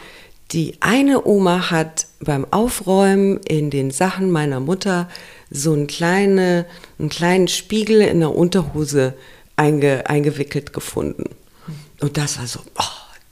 Die 0.53 0.76
eine 0.80 1.26
Oma 1.26 1.70
hat 1.70 2.07
beim 2.20 2.46
Aufräumen 2.51 3.38
in 3.38 3.70
den 3.70 3.90
Sachen 3.90 4.30
meiner 4.30 4.61
Mutter 4.61 5.09
so 5.51 5.72
einen, 5.72 5.86
kleine, 5.86 6.66
einen 6.99 7.09
kleinen 7.09 7.49
Spiegel 7.49 8.01
in 8.03 8.20
der 8.20 8.34
Unterhose 8.34 9.14
einge, 9.57 10.09
eingewickelt 10.09 10.72
gefunden. 10.72 11.24
Und 12.01 12.16
das 12.16 12.38
war 12.38 12.46
so, 12.46 12.61
oh, 12.78 12.82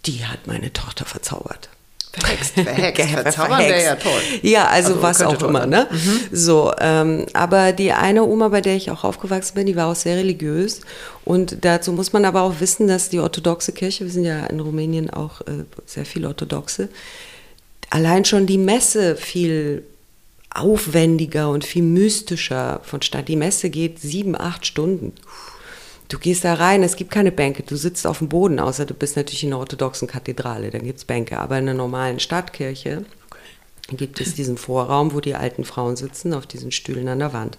die 0.06 0.24
hat 0.24 0.46
meine 0.46 0.72
Tochter 0.72 1.04
verzaubert. 1.04 1.68
Verhext, 2.12 2.52
verhext, 2.54 3.10
verzaubern 3.10 3.60
wäre 3.60 3.82
ja 3.82 3.94
toll. 3.96 4.20
Ja, 4.42 4.66
also, 4.66 4.94
also 4.94 5.02
was 5.02 5.22
auch 5.22 5.42
immer, 5.42 5.66
ne? 5.66 5.86
Mhm. 5.90 6.20
So, 6.32 6.72
ähm, 6.80 7.26
aber 7.34 7.72
die 7.72 7.92
eine 7.92 8.24
Oma, 8.24 8.48
bei 8.48 8.62
der 8.62 8.74
ich 8.76 8.90
auch 8.90 9.04
aufgewachsen 9.04 9.54
bin, 9.54 9.66
die 9.66 9.76
war 9.76 9.88
auch 9.88 9.94
sehr 9.96 10.16
religiös. 10.16 10.80
Und 11.24 11.64
dazu 11.64 11.92
muss 11.92 12.12
man 12.12 12.24
aber 12.24 12.42
auch 12.42 12.54
wissen, 12.60 12.88
dass 12.88 13.10
die 13.10 13.18
orthodoxe 13.18 13.72
Kirche, 13.72 14.04
wir 14.04 14.10
sind 14.10 14.24
ja 14.24 14.46
in 14.46 14.60
Rumänien 14.60 15.10
auch 15.10 15.42
äh, 15.42 15.64
sehr 15.84 16.06
viel 16.06 16.24
orthodoxe, 16.24 16.88
allein 17.90 18.24
schon 18.24 18.46
die 18.46 18.58
Messe 18.58 19.16
viel 19.16 19.84
aufwendiger 20.59 21.50
und 21.50 21.64
viel 21.64 21.82
mystischer 21.82 22.80
vonstatten. 22.82 23.26
Die 23.26 23.36
Messe 23.36 23.70
geht 23.70 24.00
sieben, 24.00 24.36
acht 24.36 24.66
Stunden. 24.66 25.12
Du 26.09 26.18
gehst 26.18 26.44
da 26.44 26.54
rein, 26.54 26.82
es 26.82 26.96
gibt 26.96 27.11
keine 27.11 27.32
Bänke, 27.32 27.64
du 27.64 27.74
sitzt 27.76 28.07
auf 28.07 28.18
dem 28.18 28.28
Boden, 28.28 28.61
außer 28.61 28.86
du 28.86 28.94
bist 28.94 29.16
natürlich 29.16 29.42
in 29.42 29.50
der 29.50 29.59
orthodoxen 29.59 30.07
Kathedrale, 30.07 30.70
da 30.70 30.78
gibt 30.78 30.98
es 30.98 31.04
Bänke, 31.04 31.38
aber 31.38 31.59
in 31.59 31.68
einer 31.68 31.74
normalen 31.74 32.20
Stadtkirche 32.20 33.04
gibt 33.93 34.20
es 34.20 34.34
diesen 34.34 34.59
Vorraum, 34.59 35.14
wo 35.14 35.20
die 35.20 35.34
alten 35.34 35.64
Frauen 35.64 35.95
sitzen, 35.95 36.34
auf 36.34 36.47
diesen 36.47 36.72
Stühlen 36.72 37.07
an 37.07 37.20
der 37.20 37.32
Wand. 37.32 37.59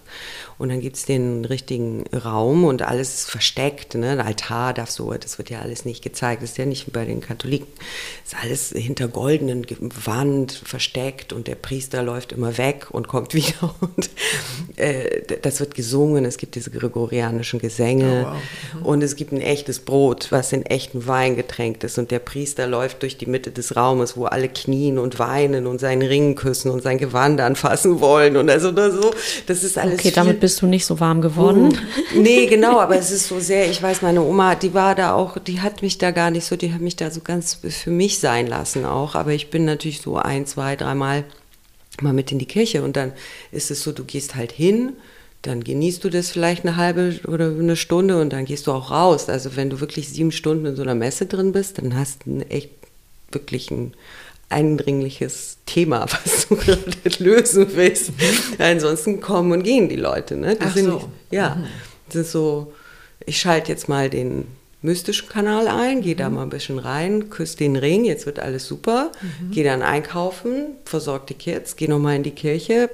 Und 0.58 0.68
dann 0.68 0.80
gibt 0.80 0.96
es 0.96 1.06
den 1.06 1.44
richtigen 1.44 2.04
Raum 2.12 2.64
und 2.64 2.82
alles 2.82 3.14
ist 3.14 3.30
versteckt. 3.30 3.94
Ne? 3.94 4.10
Ein 4.10 4.20
Altar 4.20 4.74
darf 4.74 4.90
so, 4.90 5.10
das 5.14 5.38
wird 5.38 5.48
ja 5.48 5.60
alles 5.60 5.86
nicht 5.86 6.02
gezeigt. 6.02 6.42
Das 6.42 6.50
ist 6.50 6.58
ja 6.58 6.66
nicht 6.66 6.86
wie 6.86 6.90
bei 6.90 7.06
den 7.06 7.20
Katholiken. 7.22 7.68
Das 8.24 8.32
ist 8.34 8.44
alles 8.44 8.68
hinter 8.70 9.08
goldenen 9.08 9.64
Wand 10.04 10.52
versteckt 10.52 11.32
und 11.32 11.46
der 11.46 11.54
Priester 11.54 12.02
läuft 12.02 12.32
immer 12.32 12.58
weg 12.58 12.88
und 12.90 13.08
kommt 13.08 13.32
wieder. 13.34 13.74
Und 13.80 14.10
äh, 14.76 15.22
das 15.40 15.60
wird 15.60 15.74
gesungen. 15.74 16.26
Es 16.26 16.36
gibt 16.36 16.56
diese 16.56 16.70
gregorianischen 16.70 17.58
Gesänge. 17.58 18.26
Oh, 18.26 18.30
wow. 18.30 18.80
mhm. 18.80 18.86
Und 18.86 19.02
es 19.02 19.16
gibt 19.16 19.32
ein 19.32 19.40
echtes 19.40 19.78
Brot, 19.78 20.26
was 20.30 20.52
in 20.52 20.66
echten 20.66 21.06
Wein 21.06 21.36
getränkt 21.36 21.84
ist. 21.84 21.96
Und 21.96 22.10
der 22.10 22.18
Priester 22.18 22.66
läuft 22.66 23.02
durch 23.02 23.16
die 23.16 23.26
Mitte 23.26 23.50
des 23.50 23.76
Raumes, 23.76 24.16
wo 24.16 24.26
alle 24.26 24.50
knien 24.50 24.98
und 24.98 25.18
weinen 25.18 25.66
und 25.66 25.80
seinen 25.80 26.02
Ring 26.02 26.17
Ring 26.18 26.34
küssen 26.34 26.70
und 26.70 26.82
sein 26.82 26.98
Gewand 26.98 27.40
anfassen 27.40 28.00
wollen 28.00 28.36
und 28.36 28.50
also 28.50 28.70
oder 28.70 28.90
so. 28.90 29.12
Das 29.46 29.62
ist 29.62 29.78
alles. 29.78 30.00
Okay, 30.00 30.12
damit 30.14 30.40
bist 30.40 30.60
du 30.60 30.66
nicht 30.66 30.84
so 30.84 30.98
warm 31.00 31.20
geworden. 31.20 31.68
Uh, 32.14 32.20
nee, 32.20 32.46
genau, 32.46 32.80
aber 32.80 32.96
es 32.96 33.10
ist 33.10 33.28
so 33.28 33.38
sehr, 33.38 33.70
ich 33.70 33.82
weiß, 33.82 34.02
meine 34.02 34.22
Oma, 34.22 34.54
die 34.54 34.74
war 34.74 34.94
da 34.94 35.14
auch, 35.14 35.38
die 35.38 35.60
hat 35.60 35.82
mich 35.82 35.98
da 35.98 36.10
gar 36.10 36.30
nicht 36.30 36.44
so, 36.44 36.56
die 36.56 36.72
hat 36.72 36.80
mich 36.80 36.96
da 36.96 37.10
so 37.10 37.20
ganz 37.20 37.54
für 37.54 37.90
mich 37.90 38.18
sein 38.18 38.46
lassen 38.46 38.84
auch. 38.84 39.14
Aber 39.14 39.32
ich 39.32 39.50
bin 39.50 39.64
natürlich 39.64 40.00
so 40.00 40.16
ein, 40.16 40.46
zwei, 40.46 40.76
dreimal 40.76 41.24
mal 42.00 42.12
mit 42.12 42.32
in 42.32 42.38
die 42.38 42.46
Kirche 42.46 42.82
und 42.82 42.96
dann 42.96 43.12
ist 43.50 43.70
es 43.70 43.82
so, 43.82 43.92
du 43.92 44.04
gehst 44.04 44.34
halt 44.34 44.52
hin 44.52 44.92
dann 45.42 45.62
genießt 45.62 46.02
du 46.02 46.10
das 46.10 46.30
vielleicht 46.30 46.66
eine 46.66 46.76
halbe 46.76 47.20
oder 47.28 47.46
eine 47.46 47.76
Stunde 47.76 48.20
und 48.20 48.32
dann 48.32 48.44
gehst 48.44 48.66
du 48.66 48.72
auch 48.72 48.90
raus. 48.90 49.28
Also 49.28 49.54
wenn 49.54 49.70
du 49.70 49.78
wirklich 49.78 50.08
sieben 50.08 50.32
Stunden 50.32 50.66
in 50.66 50.74
so 50.74 50.82
einer 50.82 50.96
Messe 50.96 51.26
drin 51.26 51.52
bist, 51.52 51.78
dann 51.78 51.96
hast 51.96 52.26
du 52.26 52.40
echt 52.48 52.70
wirklich 53.30 53.70
ein 53.70 53.94
eindringliches 54.48 55.58
Thema, 55.66 56.06
was 56.24 56.48
du 56.48 56.56
gerade 56.56 56.82
lösen 57.18 57.66
willst. 57.74 58.12
Ansonsten 58.58 59.20
kommen 59.20 59.52
und 59.52 59.62
gehen 59.62 59.88
die 59.88 59.96
Leute. 59.96 60.36
Ne? 60.36 60.56
Die 60.56 60.64
Ach 60.64 60.74
sind, 60.74 60.86
so. 60.86 61.08
Ja, 61.30 61.56
mhm. 61.56 61.66
das 62.06 62.16
ist 62.16 62.32
so, 62.32 62.72
ich 63.26 63.38
schalte 63.40 63.70
jetzt 63.70 63.88
mal 63.88 64.08
den 64.10 64.46
mystischen 64.80 65.28
Kanal 65.28 65.68
ein, 65.68 66.02
gehe 66.02 66.14
mhm. 66.14 66.18
da 66.18 66.30
mal 66.30 66.42
ein 66.42 66.50
bisschen 66.50 66.78
rein, 66.78 67.30
küsse 67.30 67.58
den 67.58 67.76
Ring, 67.76 68.04
jetzt 68.04 68.26
wird 68.26 68.38
alles 68.38 68.66
super, 68.66 69.10
mhm. 69.20 69.50
gehe 69.50 69.64
dann 69.64 69.82
einkaufen, 69.82 70.76
versorge 70.84 71.26
die 71.30 71.34
Kids, 71.34 71.76
gehe 71.76 71.88
nochmal 71.88 72.16
in 72.16 72.22
die 72.22 72.30
Kirche, 72.30 72.90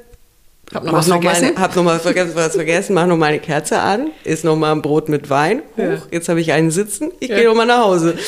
hab 0.73 0.85
noch 0.85 0.95
was 0.95 1.09
vergessen. 1.09 1.45
Meine, 1.49 1.61
hab 1.61 1.77
noch 1.77 1.85
mal 1.85 2.01
vergessen, 2.01 2.33
was 2.35 2.53
vergessen, 2.55 2.95
mach 2.95 3.07
noch 3.07 3.19
mal 3.19 3.27
eine 3.27 3.39
Kerze 3.39 3.81
an, 3.81 4.11
isst 4.25 4.45
noch 4.45 4.57
mal 4.57 4.73
ein 4.73 4.81
Brot 4.81 5.11
mit 5.11 5.29
Wein, 5.29 5.63
hoch, 5.77 5.83
ja. 5.83 6.03
jetzt 6.11 6.29
habe 6.29 6.41
ich 6.41 6.53
einen 6.53 6.71
sitzen, 6.71 7.13
ich 7.21 7.29
ja. 7.29 7.37
gehe 7.37 7.45
noch 7.47 7.55
mal 7.55 7.67
nach 7.67 7.85
Hause. 7.85 8.17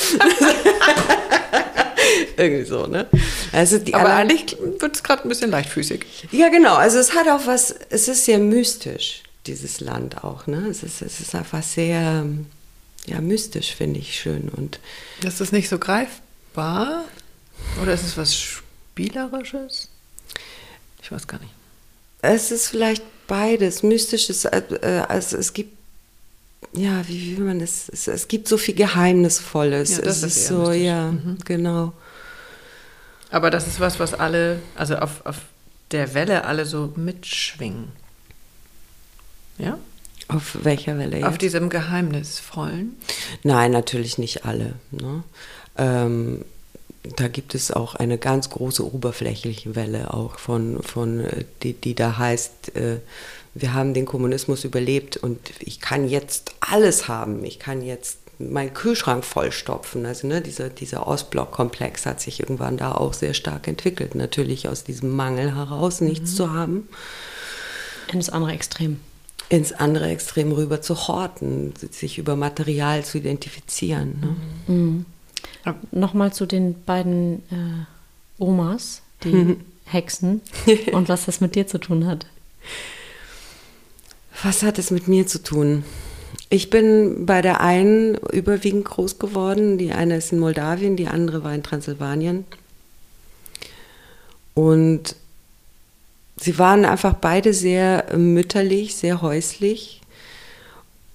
Irgendwie 2.36 2.64
so, 2.64 2.86
ne? 2.86 3.06
Also 3.52 3.78
die 3.78 3.94
Aber 3.94 4.14
eigentlich 4.14 4.56
wird 4.80 4.94
es 4.94 5.02
gerade 5.02 5.22
ein 5.22 5.28
bisschen 5.28 5.50
leichtfüßig. 5.50 6.06
Ja, 6.32 6.48
genau. 6.48 6.74
Also 6.74 6.98
es 6.98 7.14
hat 7.14 7.28
auch 7.28 7.46
was, 7.46 7.74
es 7.90 8.08
ist 8.08 8.24
sehr 8.24 8.38
mystisch, 8.38 9.22
dieses 9.46 9.80
Land 9.80 10.24
auch, 10.24 10.46
ne? 10.46 10.66
Es 10.68 10.82
ist, 10.82 11.02
es 11.02 11.20
ist 11.20 11.34
einfach 11.34 11.62
sehr, 11.62 12.26
ja, 13.06 13.20
mystisch, 13.20 13.74
finde 13.74 14.00
ich 14.00 14.18
schön. 14.20 14.48
Und 14.48 14.80
ist 15.22 15.40
das 15.40 15.52
nicht 15.52 15.68
so 15.68 15.78
greifbar? 15.78 17.04
Oder 17.82 17.94
ist 17.94 18.04
es 18.04 18.16
was 18.16 18.34
Spielerisches? 18.34 19.88
Ich 21.02 21.12
weiß 21.12 21.26
gar 21.26 21.40
nicht. 21.40 21.52
Es 22.22 22.50
ist 22.50 22.68
vielleicht 22.68 23.02
beides. 23.26 23.82
Mystisch 23.82 24.28
ist, 24.28 24.44
äh, 24.46 24.62
äh 24.82 25.02
also 25.08 25.36
es 25.36 25.52
gibt 25.52 25.76
ja, 26.72 27.06
wie 27.08 27.36
will 27.36 27.44
man 27.44 27.58
das? 27.58 27.88
Es, 27.88 28.06
es 28.06 28.28
gibt 28.28 28.48
so 28.48 28.58
viel 28.58 28.74
Geheimnisvolles. 28.74 29.96
Ja, 29.96 30.02
das 30.02 30.18
es 30.18 30.22
ist, 30.22 30.36
ist 30.36 30.46
so, 30.48 30.58
mystisch. 30.58 30.82
ja, 30.82 31.12
mhm. 31.12 31.38
genau. 31.44 31.92
Aber 33.30 33.50
das 33.50 33.66
ist 33.66 33.80
was, 33.80 33.98
was 33.98 34.14
alle, 34.14 34.60
also 34.74 34.96
auf, 34.96 35.24
auf 35.26 35.38
der 35.90 36.14
Welle 36.14 36.44
alle 36.44 36.64
so 36.64 36.92
mitschwingen. 36.96 37.88
Ja? 39.58 39.78
Auf 40.28 40.58
welcher 40.62 40.98
Welle 40.98 41.16
jetzt? 41.18 41.26
Auf 41.26 41.38
diesem 41.38 41.70
Geheimnisvollen? 41.70 42.96
Nein, 43.42 43.70
natürlich 43.70 44.18
nicht 44.18 44.44
alle. 44.44 44.74
Ne? 44.90 45.22
Ähm, 45.76 46.44
da 47.16 47.28
gibt 47.28 47.54
es 47.54 47.70
auch 47.70 47.94
eine 47.94 48.18
ganz 48.18 48.50
große 48.50 48.84
oberflächliche 48.84 49.76
Welle 49.76 50.12
auch 50.12 50.38
von, 50.38 50.82
von 50.82 51.20
äh, 51.20 51.44
die, 51.62 51.74
die 51.74 51.94
da 51.94 52.18
heißt, 52.18 52.74
äh, 52.76 52.98
wir 53.54 53.72
haben 53.72 53.94
den 53.94 54.04
Kommunismus 54.04 54.64
überlebt 54.64 55.16
und 55.16 55.38
ich 55.60 55.80
kann 55.80 56.08
jetzt 56.08 56.54
alles 56.60 57.08
haben. 57.08 57.44
Ich 57.44 57.58
kann 57.58 57.80
jetzt 57.80 58.18
meinen 58.38 58.74
Kühlschrank 58.74 59.24
vollstopfen. 59.24 60.04
Also 60.06 60.26
ne, 60.26 60.40
dieser, 60.40 60.68
dieser 60.68 61.06
Ostblock-Komplex 61.06 62.06
hat 62.06 62.20
sich 62.20 62.40
irgendwann 62.40 62.76
da 62.76 62.92
auch 62.92 63.14
sehr 63.14 63.34
stark 63.34 63.66
entwickelt. 63.68 64.14
Natürlich 64.14 64.68
aus 64.68 64.84
diesem 64.84 65.14
Mangel 65.14 65.54
heraus, 65.54 66.00
nichts 66.00 66.32
mhm. 66.32 66.36
zu 66.36 66.52
haben. 66.52 66.88
Ins 68.12 68.28
andere 68.28 68.52
Extrem. 68.52 69.00
Ins 69.48 69.72
andere 69.72 70.08
Extrem 70.08 70.52
rüber 70.52 70.82
zu 70.82 71.08
horten, 71.08 71.72
sich 71.90 72.18
über 72.18 72.36
Material 72.36 73.04
zu 73.04 73.18
identifizieren. 73.18 74.20
Ne? 74.66 74.74
Mhm. 74.74 75.06
Nochmal 75.92 76.32
zu 76.32 76.46
den 76.46 76.82
beiden 76.84 77.42
äh, 77.50 78.42
Omas, 78.42 79.02
die 79.24 79.28
mhm. 79.28 79.60
Hexen, 79.84 80.40
und 80.92 81.08
was 81.08 81.26
das 81.26 81.40
mit 81.40 81.54
dir 81.54 81.68
zu 81.68 81.78
tun 81.78 82.06
hat. 82.06 82.26
Was 84.42 84.64
hat 84.64 84.78
es 84.78 84.90
mit 84.90 85.06
mir 85.06 85.28
zu 85.28 85.42
tun? 85.42 85.84
Ich 86.48 86.70
bin 86.70 87.26
bei 87.26 87.42
der 87.42 87.60
einen 87.60 88.16
überwiegend 88.32 88.84
groß 88.84 89.18
geworden. 89.18 89.78
Die 89.78 89.92
eine 89.92 90.16
ist 90.16 90.32
in 90.32 90.38
Moldawien, 90.38 90.96
die 90.96 91.08
andere 91.08 91.42
war 91.42 91.54
in 91.54 91.62
Transsilvanien. 91.62 92.44
Und 94.54 95.16
sie 96.36 96.58
waren 96.58 96.84
einfach 96.84 97.14
beide 97.14 97.52
sehr 97.52 98.16
mütterlich, 98.16 98.94
sehr 98.94 99.22
häuslich. 99.22 100.00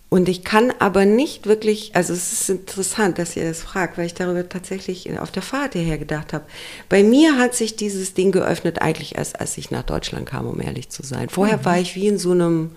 Und 0.09 0.27
ich 0.27 0.43
kann 0.43 0.73
aber 0.79 1.05
nicht 1.05 1.47
wirklich, 1.47 1.95
also 1.95 2.11
es 2.11 2.34
ist 2.34 2.49
interessant, 2.49 3.17
dass 3.17 3.38
ihr 3.38 3.45
das 3.45 3.61
fragt, 3.61 3.97
weil 3.97 4.07
ich 4.07 4.13
darüber 4.13 4.47
tatsächlich 4.49 5.17
auf 5.17 5.32
der 5.32 5.41
Fahrt 5.41 5.71
hierher 5.71 5.97
gedacht 5.97 6.34
habe. 6.34 6.43
Bei 6.89 7.01
mir 7.01 7.38
hat 7.38 7.55
sich 7.55 7.77
dieses 7.77 8.13
Ding 8.13 8.34
geöffnet 8.34 8.82
eigentlich 8.82 9.15
erst, 9.15 9.39
als 9.39 9.57
ich 9.57 9.71
nach 9.71 9.84
Deutschland 9.84 10.25
kam, 10.25 10.47
um 10.47 10.59
ehrlich 10.59 10.89
zu 10.89 11.01
sein. 11.01 11.29
Vorher 11.29 11.59
mhm. 11.59 11.65
war 11.65 11.79
ich 11.79 11.95
wie 11.95 12.07
in 12.07 12.17
so 12.17 12.32
einem 12.32 12.71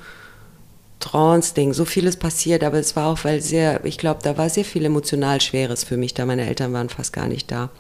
Trance-Ding, 1.01 1.72
so 1.72 1.84
vieles 1.84 2.16
passiert, 2.16 2.64
aber 2.64 2.78
es 2.78 2.97
war 2.97 3.09
auch, 3.09 3.24
weil 3.24 3.40
sehr, 3.40 3.84
ich 3.84 3.99
glaube, 3.99 4.20
da 4.22 4.38
war 4.38 4.49
sehr 4.49 4.64
viel 4.64 4.84
emotional 4.84 5.40
Schweres 5.40 5.84
für 5.84 5.97
mich, 5.97 6.14
da 6.14 6.24
meine 6.24 6.47
Eltern 6.47 6.72
waren 6.72 6.88
fast 6.88 7.12
gar 7.12 7.28
nicht 7.28 7.51
da. 7.51 7.70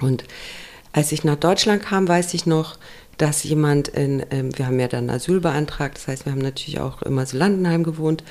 Und 0.00 0.24
als 0.92 1.12
ich 1.12 1.24
nach 1.24 1.36
Deutschland 1.36 1.82
kam, 1.82 2.08
weiß 2.08 2.34
ich 2.34 2.46
noch, 2.46 2.76
dass 3.16 3.44
jemand 3.44 3.88
in, 3.88 4.24
ähm, 4.30 4.56
wir 4.56 4.66
haben 4.66 4.80
ja 4.80 4.88
dann 4.88 5.10
Asyl 5.10 5.40
beantragt, 5.40 5.98
das 5.98 6.08
heißt, 6.08 6.26
wir 6.26 6.32
haben 6.32 6.40
natürlich 6.40 6.80
auch 6.80 7.02
im 7.02 7.18
Asylantenheim 7.18 7.84
gewohnt. 7.84 8.24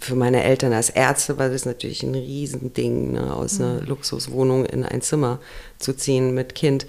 Für 0.00 0.14
meine 0.14 0.42
Eltern 0.42 0.72
als 0.72 0.90
Ärzte 0.90 1.38
war 1.38 1.48
das 1.48 1.64
natürlich 1.64 2.02
ein 2.02 2.14
Riesending, 2.14 3.12
ne, 3.12 3.34
aus 3.34 3.60
einer 3.60 3.80
mhm. 3.80 3.86
Luxuswohnung 3.86 4.66
in 4.66 4.84
ein 4.84 5.00
Zimmer 5.00 5.38
zu 5.78 5.94
ziehen 5.94 6.34
mit 6.34 6.54
Kind. 6.54 6.86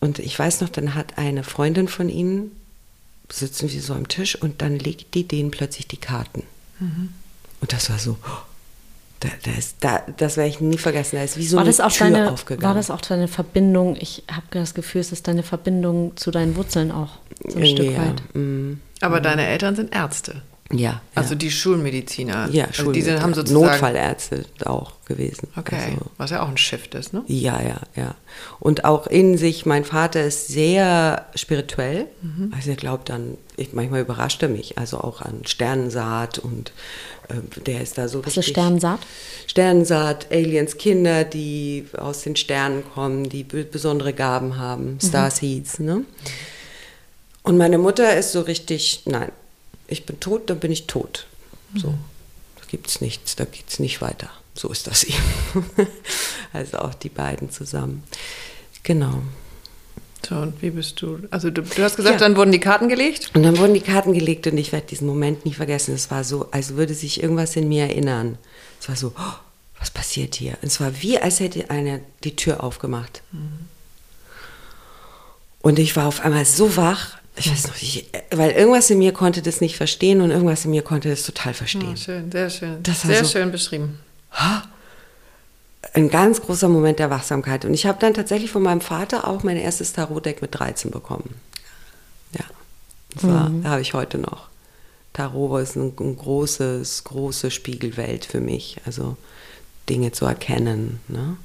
und 0.00 0.18
ich 0.18 0.38
weiß 0.38 0.62
noch, 0.62 0.68
dann 0.68 0.94
hat 0.94 1.18
eine 1.18 1.44
Freundin 1.44 1.88
von 1.88 2.08
ihnen, 2.08 2.50
sitzen 3.32 3.70
wir 3.72 3.80
so 3.80 3.94
am 3.94 4.08
Tisch 4.08 4.36
und 4.36 4.62
dann 4.62 4.78
legt 4.78 5.14
die 5.14 5.26
denen 5.26 5.50
plötzlich 5.50 5.88
die 5.88 5.96
Karten. 5.96 6.42
Und 7.60 7.72
das 7.72 7.90
war 7.90 7.98
so, 7.98 8.18
da, 9.20 9.28
da 9.44 9.52
ist, 9.52 9.76
da, 9.80 10.02
das 10.16 10.36
werde 10.36 10.50
ich 10.50 10.60
nie 10.60 10.78
vergessen. 10.78 11.16
Da 11.16 11.22
ist 11.22 11.36
wie 11.36 11.46
so 11.46 11.56
war 11.56 11.62
eine 11.62 11.70
das 11.70 11.80
auch 11.80 11.92
Tür 11.92 12.10
deine, 12.10 12.32
aufgegangen. 12.32 12.66
War 12.66 12.74
das 12.74 12.90
auch 12.90 13.00
deine 13.00 13.28
Verbindung? 13.28 13.96
Ich 13.98 14.24
habe 14.30 14.46
das 14.50 14.74
Gefühl, 14.74 15.00
es 15.00 15.12
ist 15.12 15.28
deine 15.28 15.44
Verbindung 15.44 16.16
zu 16.16 16.30
deinen 16.32 16.56
Wurzeln 16.56 16.90
auch 16.90 17.18
so 17.46 17.58
ein 17.58 17.66
Stück 17.66 17.92
ja, 17.92 17.98
weit. 17.98 18.22
mm, 18.34 18.80
Aber 19.00 19.20
deine 19.20 19.46
Eltern 19.46 19.76
sind 19.76 19.94
Ärzte. 19.94 20.42
Ja, 20.72 21.00
Also 21.14 21.30
ja. 21.34 21.38
die 21.38 21.50
Schulmediziner. 21.50 22.48
ja, 22.50 22.64
also 22.66 22.92
die 22.92 23.02
sind, 23.02 23.20
haben 23.20 23.34
Schulmediziner. 23.34 23.34
sozusagen. 23.34 23.70
Notfallärzte 23.72 24.44
auch 24.64 24.92
gewesen. 25.06 25.48
Okay, 25.56 25.76
Also, 25.76 26.06
was 26.16 26.30
ja 26.30 26.42
auch 26.42 26.48
ein 26.48 26.56
Shift 26.56 26.94
ist, 26.94 27.12
ne? 27.12 27.22
Ja, 27.26 27.60
ja, 27.62 27.80
ja. 27.94 28.14
Und 28.60 28.84
auch 28.84 29.06
in 29.06 29.36
sich, 29.36 29.66
mein 29.66 29.84
Vater 29.84 30.24
ist 30.24 30.48
sehr 30.48 31.26
spirituell. 31.34 32.06
Mhm. 32.22 32.52
Also 32.56 32.70
er 32.70 32.76
glaubt 32.76 33.10
an, 33.10 33.36
ich, 33.56 33.72
manchmal 33.72 34.00
überrascht 34.00 34.42
er 34.42 34.48
mich, 34.48 34.78
also 34.78 34.98
auch 34.98 35.20
an 35.20 35.42
Sternensaat 35.46 36.38
und 36.38 36.72
äh, 37.28 37.34
der 37.66 37.82
ist 37.82 37.98
da 37.98 38.08
so 38.08 38.20
Was 38.24 38.32
ist 38.32 38.38
richtig- 38.38 38.52
Sternsaat? 38.54 39.00
Sternensaat, 39.46 40.28
Aliens, 40.32 40.78
Kinder, 40.78 41.24
die 41.24 41.84
aus 41.98 42.22
den 42.22 42.36
Sternen 42.36 42.82
kommen, 42.94 43.28
die 43.28 43.44
be- 43.44 43.64
besondere 43.64 44.12
Gaben 44.14 44.56
haben, 44.58 44.98
Starseeds, 45.04 45.78
ne? 45.80 46.04
Und 47.42 47.58
meine 47.58 47.76
Mutter 47.78 48.16
ist 48.16 48.32
so 48.32 48.40
richtig, 48.42 49.02
nein, 49.04 49.32
ich 49.88 50.06
bin 50.06 50.20
tot, 50.20 50.48
dann 50.50 50.58
bin 50.60 50.72
ich 50.72 50.86
tot. 50.86 51.26
So, 51.74 51.88
da 52.56 52.62
gibt's 52.68 53.00
nichts, 53.00 53.36
da 53.36 53.44
geht's 53.44 53.78
nicht 53.78 54.00
weiter. 54.00 54.30
So 54.54 54.68
ist 54.70 54.86
das 54.86 55.04
eben. 55.04 55.18
also 56.52 56.78
auch 56.78 56.94
die 56.94 57.08
beiden 57.08 57.50
zusammen. 57.50 58.02
Genau. 58.82 59.22
So, 60.28 60.36
und 60.36 60.60
wie 60.62 60.70
bist 60.70 61.00
du? 61.02 61.18
Also 61.30 61.50
du, 61.50 61.62
du 61.62 61.82
hast 61.82 61.96
gesagt, 61.96 62.20
Ja. 62.20 62.26
dann 62.28 62.36
wurden 62.36 62.52
die 62.52 62.60
Karten 62.60 62.88
gelegt? 62.88 63.30
Und 63.34 63.42
dann 63.42 63.58
wurden 63.58 63.74
die 63.74 63.80
Karten 63.80 64.12
gelegt 64.12 64.46
und 64.46 64.56
ich 64.58 64.70
werde 64.72 64.86
diesen 64.86 65.06
Moment 65.06 65.44
nie 65.44 65.52
vergessen. 65.54 65.94
Es 65.94 66.10
war 66.10 66.22
so, 66.22 66.48
als 66.52 66.74
würde 66.76 66.94
sich 66.94 67.22
irgendwas 67.22 67.56
in 67.56 67.68
mir 67.68 67.84
erinnern. 67.84 68.38
Es 68.80 68.88
war 68.88 68.94
so, 68.96 69.12
oh, 69.18 69.32
was 69.80 69.90
passiert 69.90 70.36
hier? 70.36 70.52
Und 70.62 70.68
es 70.68 70.80
war 70.80 71.02
wie, 71.02 71.18
als 71.18 71.40
hätte 71.40 71.70
einer 71.70 71.98
die 72.22 72.36
Tür 72.36 72.62
aufgemacht. 72.62 73.22
Und 75.60 75.78
ich 75.78 75.96
war 75.96 76.06
auf 76.06 76.20
einmal 76.20 76.44
so 76.44 76.76
wach, 76.76 77.16
ich 77.36 77.50
weiß 77.50 77.68
noch 77.68 77.80
nicht, 77.80 78.10
weil 78.30 78.50
irgendwas 78.52 78.90
in 78.90 78.98
mir 78.98 79.12
konnte 79.12 79.40
das 79.42 79.60
nicht 79.60 79.76
verstehen 79.76 80.20
und 80.20 80.30
irgendwas 80.30 80.64
in 80.64 80.70
mir 80.70 80.82
konnte 80.82 81.08
das 81.08 81.22
total 81.24 81.54
verstehen. 81.54 81.90
Oh, 81.92 81.96
schön, 81.96 82.30
sehr 82.30 82.50
schön. 82.50 82.82
Das 82.82 83.04
war 83.04 83.14
sehr 83.14 83.24
so- 83.24 83.30
schön 83.30 83.50
beschrieben. 83.50 83.98
Ein 85.94 86.08
ganz 86.08 86.40
großer 86.40 86.68
Moment 86.68 86.98
der 86.98 87.10
Wachsamkeit. 87.10 87.64
Und 87.64 87.74
ich 87.74 87.86
habe 87.86 87.98
dann 88.00 88.14
tatsächlich 88.14 88.50
von 88.50 88.62
meinem 88.62 88.80
Vater 88.80 89.26
auch 89.26 89.42
mein 89.42 89.56
erstes 89.56 89.92
Tarotdeck 89.92 90.40
mit 90.40 90.54
13 90.54 90.90
bekommen. 90.90 91.34
Ja, 92.38 92.44
das 93.14 93.24
war, 93.24 93.50
habe 93.64 93.80
ich 93.82 93.92
heute 93.92 94.18
noch. 94.18 94.48
Tarot 95.12 95.62
ist 95.62 95.76
ein, 95.76 95.92
ein 96.00 96.16
großes, 96.16 97.04
große 97.04 97.50
Spiegelwelt 97.50 98.24
für 98.24 98.40
mich. 98.40 98.78
Also 98.86 99.16
Dinge 99.88 100.12
zu 100.12 100.24
erkennen. 100.24 101.00
Ne? 101.08 101.36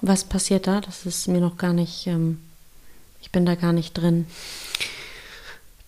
Was 0.00 0.24
passiert 0.24 0.66
da? 0.66 0.80
Das 0.82 1.06
ist 1.06 1.28
mir 1.28 1.40
noch 1.40 1.56
gar 1.56 1.72
nicht, 1.72 2.06
ähm, 2.06 2.40
ich 3.22 3.30
bin 3.30 3.46
da 3.46 3.54
gar 3.54 3.72
nicht 3.72 3.94
drin. 3.94 4.26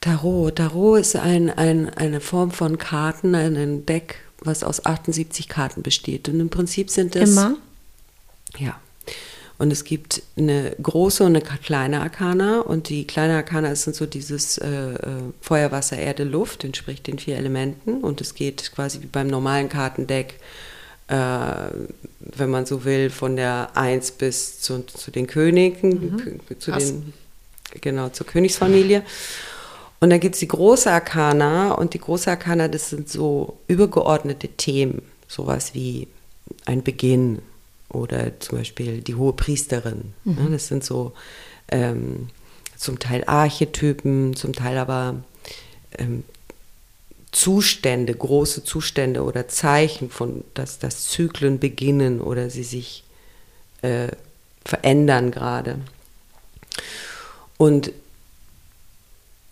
Tarot. 0.07 0.57
Tarot 0.57 1.01
ist 1.01 1.17
ein, 1.17 1.51
ein, 1.51 1.89
eine 1.91 2.21
Form 2.21 2.51
von 2.51 2.79
Karten, 2.79 3.35
ein, 3.35 3.57
ein 3.57 3.87
Deck, 3.87 4.21
was 4.41 4.63
aus 4.63 4.85
78 4.87 5.49
Karten 5.49 5.83
besteht. 5.83 6.29
Und 6.29 6.39
im 6.41 6.49
Prinzip 6.49 6.91
sind 6.91 7.15
das. 7.15 7.31
Immer? 7.31 7.57
Ja. 8.59 8.79
Und 9.59 9.73
es 9.73 9.85
gibt 9.85 10.23
eine 10.37 10.77
große 10.83 11.25
und 11.25 11.35
eine 11.35 11.41
kleine 11.41 12.03
Arkana. 12.03 12.61
Und 12.61 12.89
die 12.89 13.07
kleine 13.07 13.35
Arkana 13.37 13.73
ist 13.73 13.85
so 13.85 14.07
dieses 14.07 14.59
äh, 14.59 14.69
äh, 14.69 14.97
Feuer, 15.41 15.73
Wasser, 15.73 15.97
Erde, 15.99 16.25
Luft, 16.25 16.63
entspricht 16.63 17.07
den 17.07 17.19
vier 17.19 17.37
Elementen. 17.37 18.03
Und 18.03 18.21
es 18.21 18.35
geht 18.35 18.71
quasi 18.75 19.01
wie 19.01 19.07
beim 19.07 19.29
normalen 19.29 19.69
Kartendeck, 19.69 20.35
äh, 21.09 21.17
wenn 22.21 22.51
man 22.51 22.67
so 22.67 22.85
will, 22.85 23.11
von 23.11 23.37
der 23.37 23.71
1 23.75 24.13
bis 24.13 24.61
zu, 24.61 24.85
zu 24.87 25.11
den 25.11 25.27
Königen, 25.27 26.21
Kö- 26.49 26.59
zu 26.59 26.73
den, 26.73 27.13
genau, 27.81 28.11
zur 28.11 28.27
Königsfamilie. 28.27 29.03
Und 30.01 30.11
dann 30.11 30.20
gibt 30.20 30.34
es 30.34 30.40
die 30.40 30.49
große 30.49 30.90
Arkana 30.90 31.72
und 31.72 31.94
die 31.94 31.99
große 31.99 32.30
Arkana, 32.30 32.68
das 32.68 32.90
sind 32.90 33.09
so 33.09 33.59
übergeordnete 33.66 34.49
Themen, 34.49 35.03
sowas 35.26 35.74
wie 35.74 36.09
ein 36.66 36.82
Beginn 36.82 37.40
oder 37.88 38.38
zum 38.40 38.59
Beispiel 38.59 39.01
die 39.01 39.14
hohe 39.14 39.32
Priesterin. 39.32 40.12
Ne? 40.24 40.49
Das 40.51 40.68
sind 40.68 40.84
so 40.84 41.12
ähm, 41.68 42.28
zum 42.76 42.99
Teil 42.99 43.24
Archetypen, 43.26 44.36
zum 44.36 44.53
Teil 44.53 44.76
aber 44.76 45.16
ähm, 45.99 46.24
Zustände, 47.32 48.14
große 48.14 48.64
Zustände 48.64 49.22
oder 49.22 49.49
Zeichen 49.49 50.11
von, 50.11 50.44
dass, 50.55 50.78
dass 50.78 51.09
Zyklen 51.09 51.59
beginnen 51.59 52.20
oder 52.20 52.51
sie 52.51 52.64
sich 52.64 53.05
äh, 53.82 54.09
verändern 54.64 55.30
gerade. 55.30 55.78
Und 57.59 57.92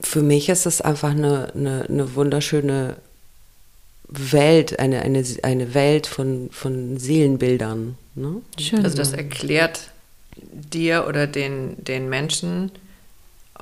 für 0.05 0.23
mich 0.23 0.49
ist 0.49 0.67
es 0.67 0.81
einfach 0.81 1.11
eine, 1.11 1.53
eine, 1.55 1.87
eine 1.89 2.15
wunderschöne 2.15 2.97
Welt, 4.09 4.79
eine, 4.79 5.03
eine, 5.03 5.25
eine 5.43 5.75
Welt 5.75 6.07
von, 6.07 6.51
von 6.53 6.99
Seelenbildern. 6.99 7.97
Ne? 8.15 8.43
Schön. 8.61 8.85
Also 8.85 8.97
das 8.97 9.13
erklärt 9.13 9.91
dir 10.37 11.07
oder 11.09 11.27
den, 11.27 11.83
den 11.83 12.09
Menschen 12.09 12.71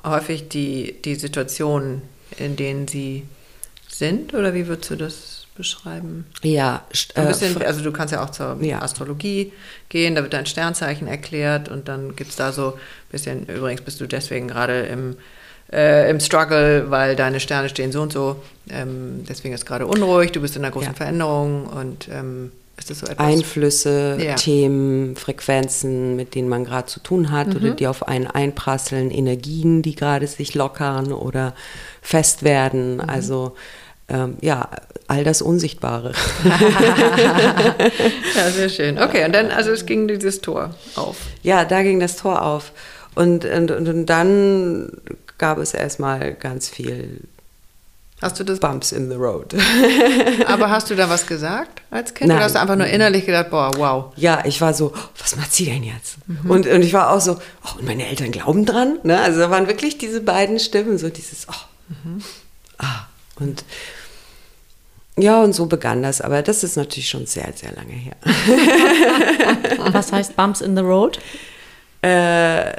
häufig 0.03 0.49
die, 0.49 1.01
die 1.03 1.15
Situationen, 1.15 2.01
in 2.37 2.55
denen 2.55 2.87
sie 2.87 3.23
sind? 3.87 4.33
Oder 4.33 4.53
wie 4.53 4.67
würdest 4.67 4.89
du 4.91 4.95
das 4.95 5.47
beschreiben? 5.55 6.25
Ja, 6.41 6.85
Ein 7.15 7.25
äh, 7.25 7.27
bisschen, 7.27 7.61
also 7.61 7.83
du 7.83 7.91
kannst 7.91 8.11
ja 8.11 8.23
auch 8.23 8.31
zur 8.31 8.57
Ja. 8.61 8.81
Astrologie 8.81 9.53
gehen, 9.89 10.15
da 10.15 10.23
wird 10.23 10.33
dein 10.33 10.45
Sternzeichen 10.45 11.07
erklärt 11.07 11.69
und 11.69 11.87
dann 11.87 12.15
gibt 12.15 12.31
es 12.31 12.35
da 12.35 12.51
so 12.51 12.73
ein 12.73 12.79
bisschen, 13.11 13.45
übrigens 13.47 13.81
bist 13.81 14.01
du 14.01 14.07
deswegen 14.07 14.47
gerade 14.47 14.81
im, 14.87 15.15
äh, 15.73 16.09
im 16.09 16.19
Struggle, 16.19 16.91
weil 16.91 17.15
deine 17.15 17.39
Sterne 17.39 17.67
stehen 17.69 17.91
so 17.91 18.01
und 18.01 18.13
so, 18.13 18.35
ähm, 18.69 19.23
deswegen 19.27 19.53
ist 19.53 19.65
gerade 19.65 19.87
unruhig, 19.87 20.31
du 20.31 20.39
bist 20.41 20.55
in 20.55 20.63
einer 20.63 20.71
großen 20.71 20.89
Ja. 20.91 20.95
Veränderung 20.95 21.65
und 21.67 22.07
ähm, 22.09 22.51
ist 22.77 22.89
das 22.89 22.99
so 22.99 23.05
etwas? 23.07 23.25
Einflüsse, 23.27 24.17
Ja. 24.19 24.35
Themen, 24.35 25.15
Frequenzen, 25.15 26.15
mit 26.15 26.33
denen 26.35 26.49
man 26.49 26.63
gerade 26.65 26.87
zu 26.87 26.99
tun 26.99 27.31
hat 27.31 27.47
Mhm. 27.49 27.55
oder 27.55 27.69
die 27.71 27.87
auf 27.87 28.07
einen 28.07 28.27
einprasseln, 28.27 29.11
Energien, 29.11 29.81
die 29.81 29.95
gerade 29.95 30.25
sich 30.27 30.55
lockern 30.55 31.11
oder 31.11 31.53
fest 32.01 32.43
werden. 32.43 32.95
Mhm. 32.95 33.01
Also 33.09 33.55
ähm, 34.09 34.35
ja, 34.41 34.69
all 35.07 35.23
das 35.23 35.41
Unsichtbare. 35.41 36.11
ja, 38.35 38.49
sehr 38.51 38.69
schön. 38.69 38.99
Okay, 38.99 39.25
und 39.25 39.33
dann, 39.33 39.51
also 39.51 39.71
es 39.71 39.85
ging 39.85 40.07
dieses 40.07 40.41
Tor 40.41 40.71
auf. 40.95 41.17
ja, 41.41 41.65
da 41.65 41.83
ging 41.83 41.99
das 41.99 42.17
Tor 42.17 42.41
auf. 42.43 42.71
Und, 43.15 43.45
und, 43.45 43.69
und, 43.71 43.87
und 43.87 44.05
dann 44.07 44.91
gab 45.43 45.57
es 45.57 45.73
erstmal 45.73 46.35
ganz 46.35 46.69
viel 46.69 47.19
Hast 48.21 48.39
du 48.39 48.45
das, 48.45 48.61
Bumps 48.61 48.93
in 48.93 49.09
the 49.09 49.17
road. 49.17 49.53
aber 50.47 50.69
hast 50.69 50.89
du 50.89 50.95
da 50.95 51.09
was 51.09 51.27
gesagt 51.27 51.81
als 51.91 52.13
Kind? 52.13 52.29
Nein. 52.29 52.37
Oder 52.37 52.45
hast 52.45 52.55
du 52.55 52.61
einfach 52.61 52.77
nur 52.77 52.87
innerlich 52.87 53.25
gedacht, 53.25 53.49
boah, 53.49 53.69
wow. 53.75 54.13
Ja, 54.15 54.43
ich 54.45 54.61
war 54.61 54.73
so, 54.73 54.93
oh, 54.95 55.09
was 55.19 55.35
macht 55.35 55.53
sie 55.53 55.65
denn 55.65 55.83
jetzt? 55.83 56.15
Und, 56.47 56.65
und 56.65 56.81
ich 56.81 56.93
war 56.93 57.11
auch 57.11 57.19
so, 57.19 57.33
oh, 57.33 57.79
und 57.79 57.85
meine 57.85 58.07
Eltern 58.07 58.31
glauben 58.31 58.65
dran. 58.65 58.99
Ne? 59.03 59.19
Also 59.19 59.41
da 59.41 59.49
waren 59.49 59.67
wirklich 59.67 59.97
diese 59.97 60.21
beiden 60.21 60.57
Stimmen, 60.59 60.97
so 60.97 61.09
dieses, 61.09 61.47
oh, 61.49 62.15
ah. 62.77 63.07
Und 63.35 63.65
ja, 65.17 65.43
und 65.43 65.51
so 65.51 65.65
begann 65.65 66.03
das. 66.03 66.21
Aber 66.21 66.41
das 66.41 66.63
ist 66.63 66.77
natürlich 66.77 67.09
schon 67.09 67.25
sehr, 67.25 67.51
sehr 67.53 67.73
lange 67.73 67.91
her. 67.91 68.15
Was 69.91 70.13
heißt 70.13 70.37
Bumps 70.37 70.61
in 70.61 70.77
the 70.77 70.83
Road? 70.83 71.19
äh, 72.03 72.73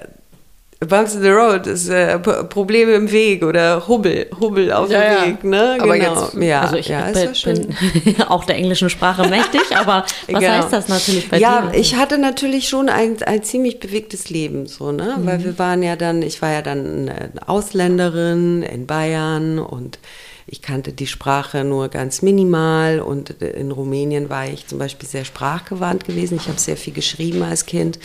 Bumps 0.87 1.15
in 1.15 1.23
the 1.23 1.29
Road 1.31 1.67
ist 1.67 1.89
äh, 1.89 2.19
Probleme 2.19 2.93
im 2.93 3.11
Weg 3.11 3.45
oder 3.45 3.87
Hubbel, 3.89 4.27
Hubbel 4.41 4.73
auf 4.73 4.91
Ja, 4.91 5.03
ja. 5.03 5.21
dem 5.25 5.33
Weg. 5.35 5.45
Ne? 5.45 5.79
Aber 5.81 5.97
genau. 5.99 6.23
jetzt- 6.25 6.35
ja, 6.35 6.61
also 6.63 6.77
ich 6.77 6.89
ja, 6.89 7.07
bin, 7.45 7.75
bin 8.05 8.23
auch 8.29 8.45
der 8.45 8.57
englischen 8.57 8.91
Sprache 8.91 9.29
mächtig, 9.29 9.63
aber 9.77 10.05
was 10.31 10.41
Genau. 10.41 10.53
heißt 10.53 10.73
das 10.73 10.89
natürlich 10.89 11.29
bei 11.31 11.39
ja, 11.39 11.63
dir? 11.73 11.79
ich 11.79 11.97
hatte 11.97 12.19
natürlich 12.19 12.69
schon 12.69 12.89
ein, 12.89 13.17
ein 13.25 13.43
ziemlich 13.43 13.81
bewegtes 13.81 14.31
Leben, 14.31 14.67
so, 14.67 14.93
ne? 14.93 15.15
Weil 15.23 15.45
wir 15.45 15.59
waren 15.59 15.83
ja 15.83 15.97
dann, 15.97 16.23
ich 16.23 16.41
war 16.43 16.53
ja 16.53 16.63
dann 16.63 17.09
eine 17.09 17.49
Ausländerin 17.49 18.63
in 18.63 18.87
Bayern 18.87 19.59
und 19.59 19.99
ich 20.47 20.61
kannte 20.61 20.93
die 20.93 21.07
Sprache 21.07 21.65
nur 21.65 21.89
ganz 21.89 22.21
minimal 22.21 23.01
und 23.01 23.31
in 23.31 23.71
Rumänien 23.71 24.29
war 24.29 24.47
ich 24.47 24.67
zum 24.67 24.79
Beispiel 24.79 25.09
sehr 25.09 25.25
sprachgewandt 25.25 26.05
gewesen. 26.05 26.37
Ich 26.37 26.49
habe 26.49 26.61
sehr 26.61 26.77
viel 26.77 26.93
geschrieben 26.93 27.43
als 27.43 27.65
Kind. 27.65 27.99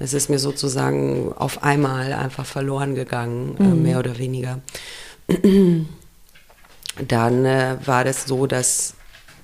Das 0.00 0.12
ist 0.12 0.28
mir 0.28 0.40
sozusagen 0.40 1.32
auf 1.32 1.62
einmal 1.62 2.12
einfach 2.12 2.46
verloren 2.46 2.96
gegangen, 2.96 3.56
äh, 3.60 3.62
mehr 3.62 4.00
oder 4.00 4.18
weniger. 4.18 4.60
Dann 7.08 7.44
äh, 7.44 7.76
war 7.84 8.04
das 8.04 8.26
so, 8.26 8.46
dass 8.46 8.94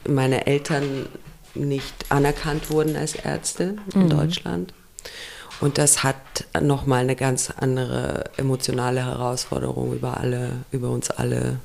meine 0.09 0.47
Eltern 0.47 1.07
nicht 1.55 2.07
anerkannt 2.11 2.71
wurden 2.71 2.97
als 2.97 3.15
Ärzte 3.15 3.77
in 3.95 4.09
Deutschland. 4.09 4.73
Und 5.61 5.79
das 5.79 6.03
hat 6.03 6.17
nochmal 6.61 7.03
eine 7.03 7.17
ganz 7.17 7.51
andere 7.51 8.25
emotionale 8.37 9.05
Herausforderung 9.05 9.93
über 9.93 10.19
alle, 10.19 10.53
über 10.71 10.91
uns 10.91 11.11
alle 11.11 11.59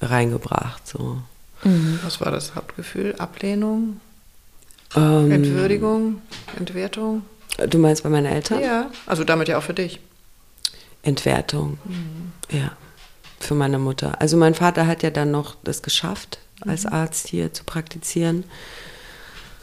reingebracht. 0.00 0.86
So. 0.86 1.18
Mhm. 1.64 1.98
Was 2.02 2.20
war 2.20 2.30
das 2.30 2.54
Hauptgefühl? 2.54 3.14
Ablehnung? 3.18 4.00
Ähm, 4.94 5.30
Entwürdigung? 5.30 6.22
Entwertung? 6.58 7.22
Du 7.68 7.78
meinst 7.78 8.02
bei 8.02 8.08
meinen 8.08 8.26
Eltern? 8.26 8.60
Ja, 8.60 8.90
also 9.06 9.24
damit 9.24 9.48
ja 9.48 9.58
auch 9.58 9.62
für 9.62 9.74
dich. 9.74 10.00
Entwertung. 11.02 11.78
Ja, 12.50 12.72
für 13.38 13.54
meine 13.54 13.78
Mutter. 13.78 14.20
Also 14.20 14.36
mein 14.36 14.54
Vater 14.54 14.86
hat 14.86 15.02
ja 15.02 15.10
dann 15.10 15.30
noch 15.30 15.56
das 15.62 15.82
geschafft, 15.82 16.38
als 16.62 16.86
Arzt 16.86 17.28
hier 17.28 17.52
zu 17.52 17.64
praktizieren. 17.64 18.44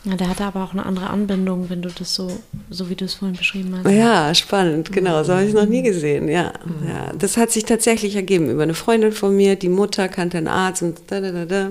Ja, 0.04 0.16
der 0.16 0.30
hatte 0.30 0.46
aber 0.46 0.64
auch 0.64 0.72
eine 0.74 0.86
andere 0.86 1.12
Anbindung, 1.12 1.70
wenn 1.70 1.84
du 1.84 1.90
das 1.90 2.16
so, 2.16 2.40
so 2.72 2.90
wie 2.90 2.96
du 2.96 3.06
es 3.06 3.14
vorhin 3.14 3.38
beschrieben 3.38 3.76
hast. 3.78 3.92
Ja, 3.92 4.34
spannend, 4.34 4.92
genau, 4.92 5.24
so 5.24 5.34
habe 5.34 5.44
ich 5.44 5.50
es 5.50 5.54
noch 5.54 5.68
nie 5.68 5.84
gesehen, 5.84 6.28
ja. 6.28 6.54
ja. 6.88 7.14
Das 7.16 7.38
hat 7.38 7.52
sich 7.52 7.66
tatsächlich 7.66 8.16
ergeben 8.16 8.50
über 8.50 8.64
eine 8.64 8.74
Freundin 8.74 9.12
von 9.12 9.36
mir, 9.36 9.56
die 9.56 9.70
Mutter 9.70 10.08
kannte 10.08 10.40
einen 10.40 10.48
Arzt 10.48 10.82
und 10.82 11.00
da, 11.08 11.22
da, 11.22 11.32
da, 11.32 11.46
da. 11.46 11.70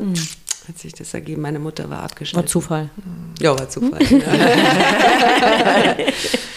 Hat 0.68 0.78
sich 0.78 0.92
das 0.92 1.12
ergeben, 1.12 1.42
meine 1.42 1.58
Mutter 1.58 1.90
war 1.90 2.04
abgeschnitten. 2.04 2.44
War 2.44 2.46
Zufall. 2.46 2.90
Ja, 3.40 3.58
war 3.58 3.68
Zufall. 3.68 4.00
ja. 4.10 4.20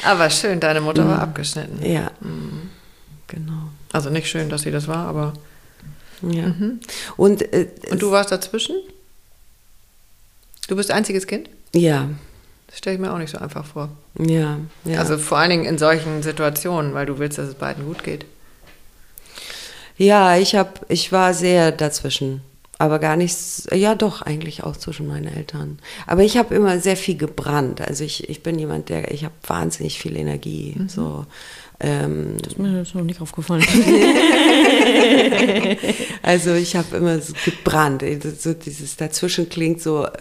Aber 0.12 0.30
schön, 0.30 0.60
deine 0.60 0.82
Mutter 0.82 1.08
war 1.08 1.22
abgeschnitten. 1.22 1.84
ja. 1.84 2.12
Genau. 3.28 3.70
Also 3.92 4.12
nicht 4.12 4.28
schön, 4.28 4.50
dass 4.50 4.62
sie 4.62 4.70
das 4.70 4.88
war, 4.88 5.08
aber. 5.08 5.34
Ja. 6.22 6.54
Und, 7.18 7.42
äh, 7.54 7.68
Und 7.90 8.00
du 8.02 8.12
warst 8.12 8.32
dazwischen? 8.32 8.76
Du 10.68 10.76
bist 10.76 10.92
einziges 10.92 11.26
Kind? 11.26 11.50
Ja, 11.76 12.10
Das 12.68 12.78
stelle 12.78 12.96
ich 12.96 13.02
mir 13.02 13.14
auch 13.14 13.18
nicht 13.18 13.32
so 13.32 13.38
einfach 13.38 13.66
vor. 13.66 13.90
ja, 14.20 14.60
ja. 14.86 15.00
Also 15.00 15.18
vor 15.18 15.38
allen 15.38 15.50
Dingen 15.50 15.66
in 15.66 15.78
solchen 15.78 16.24
Situationen, 16.24 16.94
weil 16.94 17.06
du 17.06 17.20
willst, 17.20 17.38
dass 17.38 17.50
es 17.50 17.56
beiden 17.56 17.86
gut 17.86 18.04
geht. 18.04 18.26
Ja, 19.98 20.38
ich 20.38 20.56
hab, 20.56 20.86
ich 20.90 21.12
war 21.12 21.34
sehr 21.34 21.72
dazwischen. 21.72 22.42
Aber 22.80 23.00
gar 23.00 23.16
nichts, 23.16 23.68
ja 23.72 23.96
doch, 23.96 24.24
eigentlich 24.24 24.64
auch 24.64 24.76
zwischen 24.76 25.08
meinen 25.08 25.28
Eltern. 25.28 25.78
Aber 26.08 26.24
ich 26.24 26.38
habe 26.38 26.56
immer 26.56 26.80
sehr 26.80 26.98
viel 26.98 27.16
gebrannt. 27.16 27.80
Also 27.80 28.04
ich, 28.04 28.30
ich 28.30 28.44
bin 28.44 28.58
jemand, 28.58 28.90
der, 28.90 29.12
ich 29.12 29.24
habe 29.24 29.34
wahnsinnig 29.46 30.00
viel 30.00 30.18
Energie. 30.18 30.76
So, 30.88 31.26
ähm, 31.80 32.38
Das 32.42 32.54
ist 32.54 32.60
mir 32.60 32.80
jetzt 32.80 32.96
noch 32.96 33.04
nicht 33.04 33.22
aufgefallen. 33.22 33.64
also 36.24 36.54
ich 36.56 36.76
habe 36.76 36.98
immer 36.98 37.20
so 37.20 37.34
gebrannt. 37.46 38.04
So 38.40 38.54
dieses 38.54 38.98
dazwischen 38.98 39.50
klingt 39.50 39.82
so, 39.82 40.06
äh, 40.06 40.12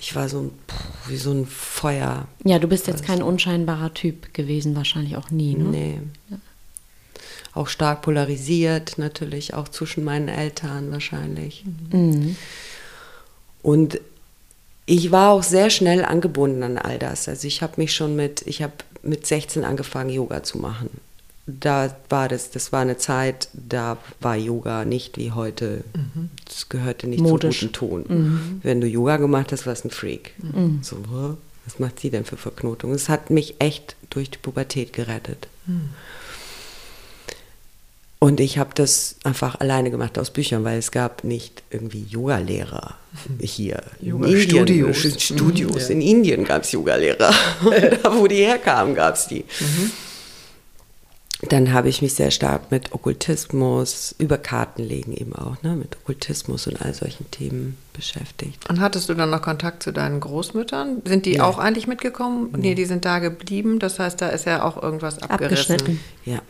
ich 0.00 0.16
war 0.16 0.28
so 0.28 0.40
ein, 0.40 0.50
puh, 0.66 1.10
wie 1.10 1.16
so 1.16 1.30
ein 1.30 1.46
Feuer. 1.46 2.26
ja, 2.44 2.58
du 2.58 2.66
bist 2.66 2.86
jetzt 2.86 3.04
kein 3.04 3.22
unscheinbarer 3.22 3.92
Typ 3.92 4.32
gewesen, 4.32 4.74
wahrscheinlich 4.74 5.16
auch 5.16 5.30
nie, 5.30 5.54
ne? 5.54 5.64
Nee. 5.64 5.98
Auch 7.52 7.68
stark 7.68 8.02
polarisiert, 8.02 8.96
natürlich, 8.96 9.54
auch 9.54 9.68
zwischen 9.68 10.04
meinen 10.04 10.28
Eltern 10.28 10.90
wahrscheinlich. 10.90 11.64
Mhm. 11.90 12.36
Und 13.62 14.00
ich 14.86 15.10
war 15.10 15.32
auch 15.32 15.42
sehr 15.42 15.68
schnell 15.68 16.04
angebunden 16.04 16.62
an 16.62 16.78
all 16.78 16.98
das. 16.98 17.28
Also 17.28 17.46
ich 17.46 17.60
habe 17.60 17.74
mich 17.76 17.92
schon 17.92 18.16
mit, 18.16 18.42
ich 18.46 18.62
habe 18.62 18.72
mit 19.02 19.26
16 19.26 19.64
angefangen, 19.64 20.10
Yoga 20.10 20.42
zu 20.42 20.58
machen. 20.58 20.90
Da 21.46 21.94
war 22.08 22.28
das, 22.28 22.50
das 22.50 22.70
war 22.72 22.80
eine 22.80 22.96
Zeit, 22.96 23.48
da 23.52 23.96
war 24.20 24.36
Yoga 24.36 24.84
nicht 24.84 25.16
wie 25.16 25.32
heute. 25.32 25.82
Das 26.46 26.68
gehörte 26.68 27.08
nicht 27.08 27.20
Modisch. 27.22 27.60
zum 27.60 27.68
guten 27.68 27.72
Ton. 27.72 28.60
Wenn 28.62 28.80
du 28.80 28.86
Yoga 28.86 29.16
gemacht 29.16 29.50
hast, 29.52 29.66
warst 29.66 29.84
du 29.84 29.88
ein 29.88 29.90
Freak. 29.90 30.34
So, 30.82 30.96
hä? 30.96 31.34
was 31.66 31.78
macht 31.78 32.00
sie 32.00 32.10
denn 32.10 32.24
für 32.24 32.36
Verknotungen? 32.36 32.94
Es 32.94 33.08
hat 33.08 33.30
mich 33.30 33.56
echt 33.58 33.96
durch 34.10 34.30
die 34.30 34.38
Pubertät 34.38 34.92
gerettet. 34.92 35.48
Und 38.18 38.38
ich 38.38 38.58
habe 38.58 38.70
das 38.74 39.16
einfach 39.24 39.60
alleine 39.60 39.90
gemacht 39.90 40.18
aus 40.18 40.30
Büchern, 40.30 40.62
weil 40.62 40.78
es 40.78 40.90
gab 40.90 41.24
nicht 41.24 41.62
irgendwie 41.70 42.04
Yogalehrer 42.04 42.96
hier. 43.40 43.82
in 44.00 44.08
Yoga-Studios. 44.08 45.04
Indien. 45.04 45.20
Studios. 45.20 45.90
In 45.90 46.00
Indien 46.02 46.44
gab 46.44 46.62
es 46.64 46.72
Yogalehrer. 46.72 47.32
da, 48.02 48.18
wo 48.18 48.26
die 48.26 48.44
herkamen, 48.44 48.94
gab 48.94 49.14
es 49.14 49.26
die. 49.26 49.44
Dann 51.48 51.72
habe 51.72 51.88
ich 51.88 52.02
mich 52.02 52.14
sehr 52.14 52.30
stark 52.30 52.70
mit 52.70 52.92
Okkultismus, 52.92 54.14
über 54.18 54.36
Kartenlegen 54.36 55.14
eben 55.14 55.34
auch, 55.34 55.62
ne, 55.62 55.74
mit 55.74 55.96
Okkultismus 55.96 56.66
und 56.66 56.82
all 56.82 56.92
solchen 56.92 57.30
Themen 57.30 57.78
beschäftigt. 57.94 58.68
Und 58.68 58.80
hattest 58.80 59.08
du 59.08 59.14
dann 59.14 59.30
noch 59.30 59.40
Kontakt 59.40 59.82
zu 59.82 59.90
deinen 59.92 60.20
Großmüttern? 60.20 61.00
Sind 61.06 61.24
die 61.24 61.40
auch 61.40 61.58
eigentlich 61.58 61.86
mitgekommen? 61.86 62.50
Nee, 62.56 62.74
die 62.74 62.84
sind 62.84 63.04
da 63.06 63.20
geblieben. 63.20 63.78
Das 63.78 63.98
heißt, 63.98 64.20
da 64.20 64.28
ist 64.28 64.44
ja 64.44 64.62
auch 64.64 64.82
irgendwas 64.82 65.18
abgerissen. 65.22 65.76
Abgeschnitten. 65.76 66.00
Ja. 66.26 66.40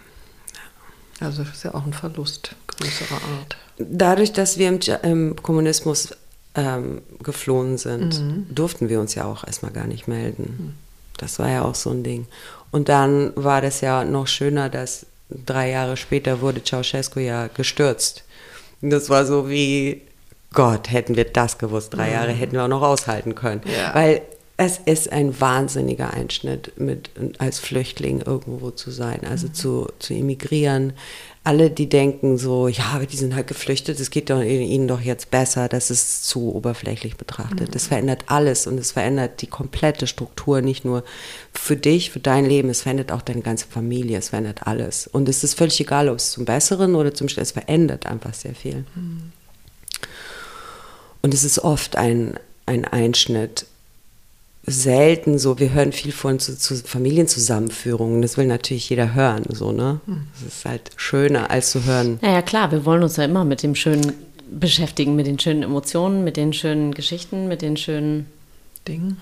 Also 1.21 1.45
das 1.45 1.53
ist 1.55 1.63
ja 1.65 1.75
auch 1.75 1.87
ein 1.87 1.93
Verlust 1.93 2.57
größerer 2.67 3.15
Art. 3.39 3.57
Dadurch, 3.79 4.33
dass 4.33 4.59
wir 4.59 4.69
im, 4.69 4.81
Ja- 4.81 4.97
im 4.97 5.37
Kommunismus 5.41 6.11
ähm, 6.57 7.03
geflohen 7.23 7.79
sind, 7.79 8.21
durften 8.51 8.89
wir 8.89 9.01
uns 9.01 9.15
ja 9.15 9.25
auch 9.25 9.45
erstmal 9.47 9.71
gar 9.73 9.87
nicht 9.87 10.09
melden. 10.09 10.75
Das 11.23 11.39
war 11.39 11.51
ja 11.51 11.63
auch 11.63 11.75
so 11.75 11.91
ein 11.91 12.03
Ding. 12.03 12.27
Und 12.71 12.89
dann 12.89 13.33
war 13.37 13.61
das 13.61 13.81
ja 13.81 14.05
noch 14.05 14.27
schöner, 14.27 14.69
dass 14.69 15.07
drei 15.29 15.71
Jahre 15.71 15.97
später 15.97 16.41
wurde 16.41 16.63
Ceausescu 16.63 17.21
ja 17.21 17.49
gestürzt. 17.49 18.25
Und 18.83 18.91
das 18.91 19.11
war 19.11 19.25
so 19.25 19.49
wie, 19.49 20.03
Gott, 20.53 20.91
hätten 20.91 21.17
wir 21.17 21.25
das 21.25 21.59
gewusst, 21.59 21.95
drei 21.95 22.13
Jahre 22.13 22.33
hätten 22.33 22.53
wir 22.53 22.65
auch 22.65 22.69
noch 22.69 22.83
aushalten 22.83 23.35
können. 23.35 23.61
Ja. 23.65 23.95
Weil 23.95 24.23
es 24.63 24.77
ist 24.77 25.11
ein 25.11 25.41
wahnsinniger 25.41 26.13
Einschnitt, 26.13 26.79
mit, 26.79 27.09
als 27.39 27.59
Flüchtling 27.59 28.21
irgendwo 28.21 28.71
zu 28.71 28.91
sein, 28.91 29.21
also 29.25 29.49
zu, 29.49 29.89
zu 30.01 30.13
emigrieren. 30.13 30.93
Alle, 31.45 31.71
die 31.71 31.89
denken 31.89 32.37
so, 32.37 32.69
ja, 32.69 32.91
aber 32.93 33.07
die 33.07 33.17
sind 33.17 33.35
halt 33.35 33.47
geflüchtet, 33.47 33.99
es 33.99 34.11
geht 34.11 34.29
doch 34.29 34.43
ihnen 34.43 34.87
doch 34.87 35.01
jetzt 35.01 35.31
besser, 35.31 35.71
das 35.71 35.91
ist 35.91 36.27
zu 36.27 36.55
oberflächlich 36.55 37.17
betrachtet. 37.17 37.75
Das 37.75 37.87
verändert 37.87 38.25
alles 38.27 38.67
und 38.67 38.77
es 38.77 38.93
verändert 38.93 39.41
die 39.41 39.47
komplette 39.47 40.07
Struktur, 40.07 40.61
nicht 40.61 40.85
nur 40.85 41.05
für 41.55 41.77
dich, 41.77 42.11
für 42.11 42.21
dein 42.21 42.45
Leben, 42.45 42.69
es 42.69 42.83
verändert 42.83 43.13
auch 43.13 43.23
deine 43.23 43.41
ganze 43.41 43.67
Familie, 43.67 44.19
es 44.19 44.29
verändert 44.29 44.67
alles. 44.67 45.07
Und 45.07 45.27
es 45.31 45.43
ist 45.43 45.55
völlig 45.55 45.81
egal, 45.81 46.11
ob 46.11 46.19
es 46.19 46.33
zum 46.33 46.45
Besseren 46.45 46.97
oder 46.97 47.15
zum 47.15 47.31
Schlechten, 47.31 47.49
es 47.49 47.65
verändert 47.65 48.05
einfach 48.05 48.35
sehr 48.35 48.55
viel. 48.55 48.85
Und 51.23 51.33
es 51.33 51.45
ist 51.45 51.61
oft 51.61 51.97
ein, 51.97 52.39
ein 52.67 52.85
Einschnitt. 52.85 53.65
Selten 54.71 55.39
so, 55.39 55.59
wir 55.59 55.73
hören 55.73 55.93
viel 55.93 56.13
von 56.13 56.39
zu, 56.39 56.57
zu 56.59 56.77
Familienzusammenführungen. 56.77 58.23
Das 58.23 58.37
will 58.37 58.47
natürlich 58.47 58.89
jeder 58.89 59.15
hören, 59.15 59.45
so, 59.49 59.73
ne? 59.73 60.01
Das 60.07 60.55
ist 60.55 60.65
halt 60.65 60.91
schöner, 60.97 61.51
als 61.51 61.71
zu 61.71 61.85
hören. 61.85 62.19
Naja, 62.23 62.43
klar, 62.43 62.71
wir 62.73 62.85
wollen 62.85 63.03
uns 63.03 63.17
ja 63.17 63.25
immer 63.25 63.45
mit 63.45 63.63
dem 63.63 63.75
Schönen 63.75 64.13
beschäftigen, 64.51 65.17
mit 65.17 65.27
den 65.27 65.39
schönen 65.39 65.63
Emotionen, 65.63 66.25
mit 66.25 66.37
den 66.37 66.53
schönen 66.53 66.93
Geschichten, 66.95 67.49
mit 67.49 67.63
den 67.63 67.77
schönen. 67.77 68.27
Ding. 68.87 69.17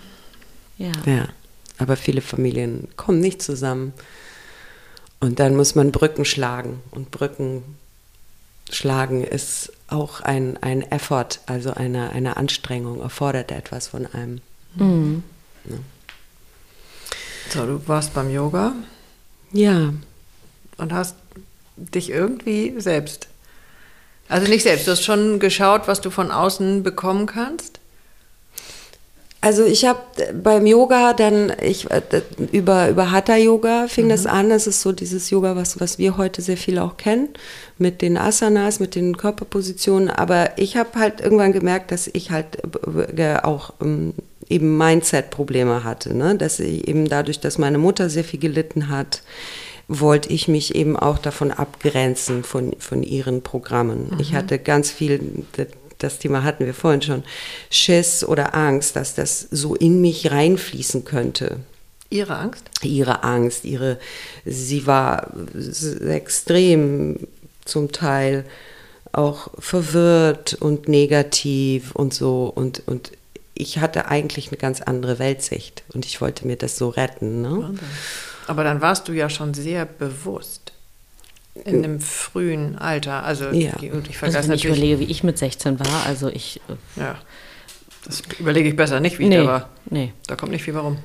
Ja. 0.76 0.92
Ja, 1.06 1.28
aber 1.78 1.96
viele 1.96 2.20
Familien 2.20 2.88
kommen 2.96 3.20
nicht 3.20 3.42
zusammen. 3.42 3.92
Und 5.20 5.40
dann 5.40 5.56
muss 5.56 5.74
man 5.74 5.90
Brücken 5.90 6.24
schlagen. 6.24 6.80
Und 6.90 7.10
Brücken 7.10 7.62
schlagen 8.70 9.24
ist 9.24 9.72
auch 9.88 10.20
ein, 10.20 10.56
ein 10.62 10.82
Effort, 10.82 11.40
also 11.46 11.72
eine, 11.72 12.10
eine 12.10 12.36
Anstrengung, 12.36 13.00
erfordert 13.00 13.50
etwas 13.50 13.88
von 13.88 14.06
einem. 14.06 14.40
Mhm. 14.76 15.24
So, 17.50 17.66
du 17.66 17.80
warst 17.86 18.14
beim 18.14 18.30
Yoga 18.30 18.74
Ja, 19.52 19.92
und 20.76 20.92
hast 20.92 21.16
dich 21.76 22.10
irgendwie 22.10 22.74
selbst. 22.78 23.28
Also 24.28 24.46
nicht 24.48 24.62
selbst, 24.62 24.86
du 24.86 24.90
hast 24.92 25.04
schon 25.04 25.38
geschaut, 25.38 25.88
was 25.88 26.00
du 26.00 26.10
von 26.10 26.30
außen 26.30 26.82
bekommen 26.82 27.26
kannst. 27.26 27.78
Also 29.40 29.64
ich 29.64 29.84
habe 29.84 30.00
beim 30.34 30.66
Yoga 30.66 31.12
dann, 31.14 31.52
ich, 31.62 31.88
äh, 31.90 32.02
über, 32.50 32.88
über 32.88 33.12
Hatha-Yoga 33.12 33.86
fing 33.86 34.08
das 34.08 34.26
an. 34.26 34.50
Das 34.50 34.66
ist 34.66 34.82
so 34.82 34.90
dieses 34.90 35.30
Yoga, 35.30 35.54
was, 35.54 35.80
was 35.80 35.98
wir 35.98 36.16
heute 36.16 36.42
sehr 36.42 36.56
viel 36.56 36.78
auch 36.78 36.96
kennen, 36.96 37.28
mit 37.78 38.02
den 38.02 38.18
Asanas, 38.18 38.80
mit 38.80 38.96
den 38.96 39.16
Körperpositionen. 39.16 40.10
Aber 40.10 40.58
ich 40.58 40.76
habe 40.76 40.98
halt 40.98 41.20
irgendwann 41.20 41.52
gemerkt, 41.52 41.92
dass 41.92 42.08
ich 42.08 42.32
halt 42.32 42.58
äh, 43.16 43.36
auch 43.36 43.74
ähm, 43.80 44.12
eben 44.50 44.76
Mindset-Probleme 44.76 45.84
hatte. 45.84 46.14
Ne? 46.14 46.36
Dass 46.36 46.60
ich 46.60 46.88
eben 46.88 47.08
dadurch, 47.08 47.40
dass 47.40 47.58
meine 47.58 47.78
Mutter 47.78 48.10
sehr 48.10 48.24
viel 48.24 48.40
gelitten 48.40 48.88
hat, 48.88 49.22
wollte 49.88 50.30
ich 50.30 50.48
mich 50.48 50.74
eben 50.74 50.96
auch 50.96 51.18
davon 51.18 51.50
abgrenzen 51.50 52.44
von, 52.44 52.74
von 52.78 53.02
ihren 53.02 53.42
Programmen. 53.42 54.16
Ich 54.20 54.34
hatte 54.34 54.58
ganz 54.58 54.90
viel, 54.90 55.44
das 55.96 56.18
Thema 56.18 56.44
hatten 56.44 56.66
wir 56.66 56.74
vorhin 56.74 57.00
schon, 57.00 57.22
Schiss 57.70 58.22
oder 58.22 58.54
Angst, 58.54 58.96
dass 58.96 59.14
das 59.14 59.40
so 59.50 59.74
in 59.74 60.02
mich 60.02 60.30
reinfließen 60.30 61.04
könnte. 61.06 61.60
Ihre 62.10 62.36
Angst? 62.36 62.64
Ihre 62.82 63.24
Angst, 63.24 63.64
ihre, 63.64 63.98
sie 64.44 64.86
war 64.86 65.32
extrem 66.06 67.26
zum 67.64 67.90
Teil 67.90 68.44
auch 69.12 69.50
verwirrt 69.58 70.54
und 70.54 70.88
negativ 70.88 71.92
und 71.92 72.12
so 72.12 72.52
und, 72.54 72.82
und 72.86 73.12
ich 73.60 73.78
hatte 73.78 74.06
eigentlich 74.06 74.48
eine 74.48 74.56
ganz 74.56 74.80
andere 74.80 75.18
Weltsicht 75.18 75.82
und 75.92 76.06
ich 76.06 76.20
wollte 76.20 76.46
mir 76.46 76.56
das 76.56 76.76
so 76.78 76.88
retten. 76.88 77.42
Ne? 77.42 77.74
Aber 78.46 78.64
dann 78.64 78.80
warst 78.80 79.08
du 79.08 79.12
ja 79.12 79.28
schon 79.28 79.52
sehr 79.54 79.84
bewusst 79.84 80.72
in 81.64 81.84
einem 81.84 82.00
frühen 82.00 82.78
Alter. 82.78 83.24
Also 83.24 83.46
Ja. 83.50 83.72
ich 83.80 83.90
vergesse 84.16 84.38
Also 84.38 84.48
wenn 84.48 84.54
ich 84.56 84.64
natürlich. 84.64 84.64
überlege, 84.64 85.00
wie 85.00 85.10
ich 85.10 85.24
mit 85.24 85.38
16 85.38 85.80
war, 85.80 86.06
also 86.06 86.28
ich, 86.28 86.60
äh, 86.68 87.00
ja, 87.00 87.16
das 88.04 88.22
überlege 88.38 88.68
ich 88.68 88.76
besser 88.76 89.00
nicht, 89.00 89.18
wie 89.18 89.26
nee, 89.28 89.38
da 89.38 89.46
war. 89.46 89.68
nee. 89.90 90.12
Da 90.28 90.36
kommt 90.36 90.52
nicht 90.52 90.62
viel 90.62 90.74
warum. 90.74 90.98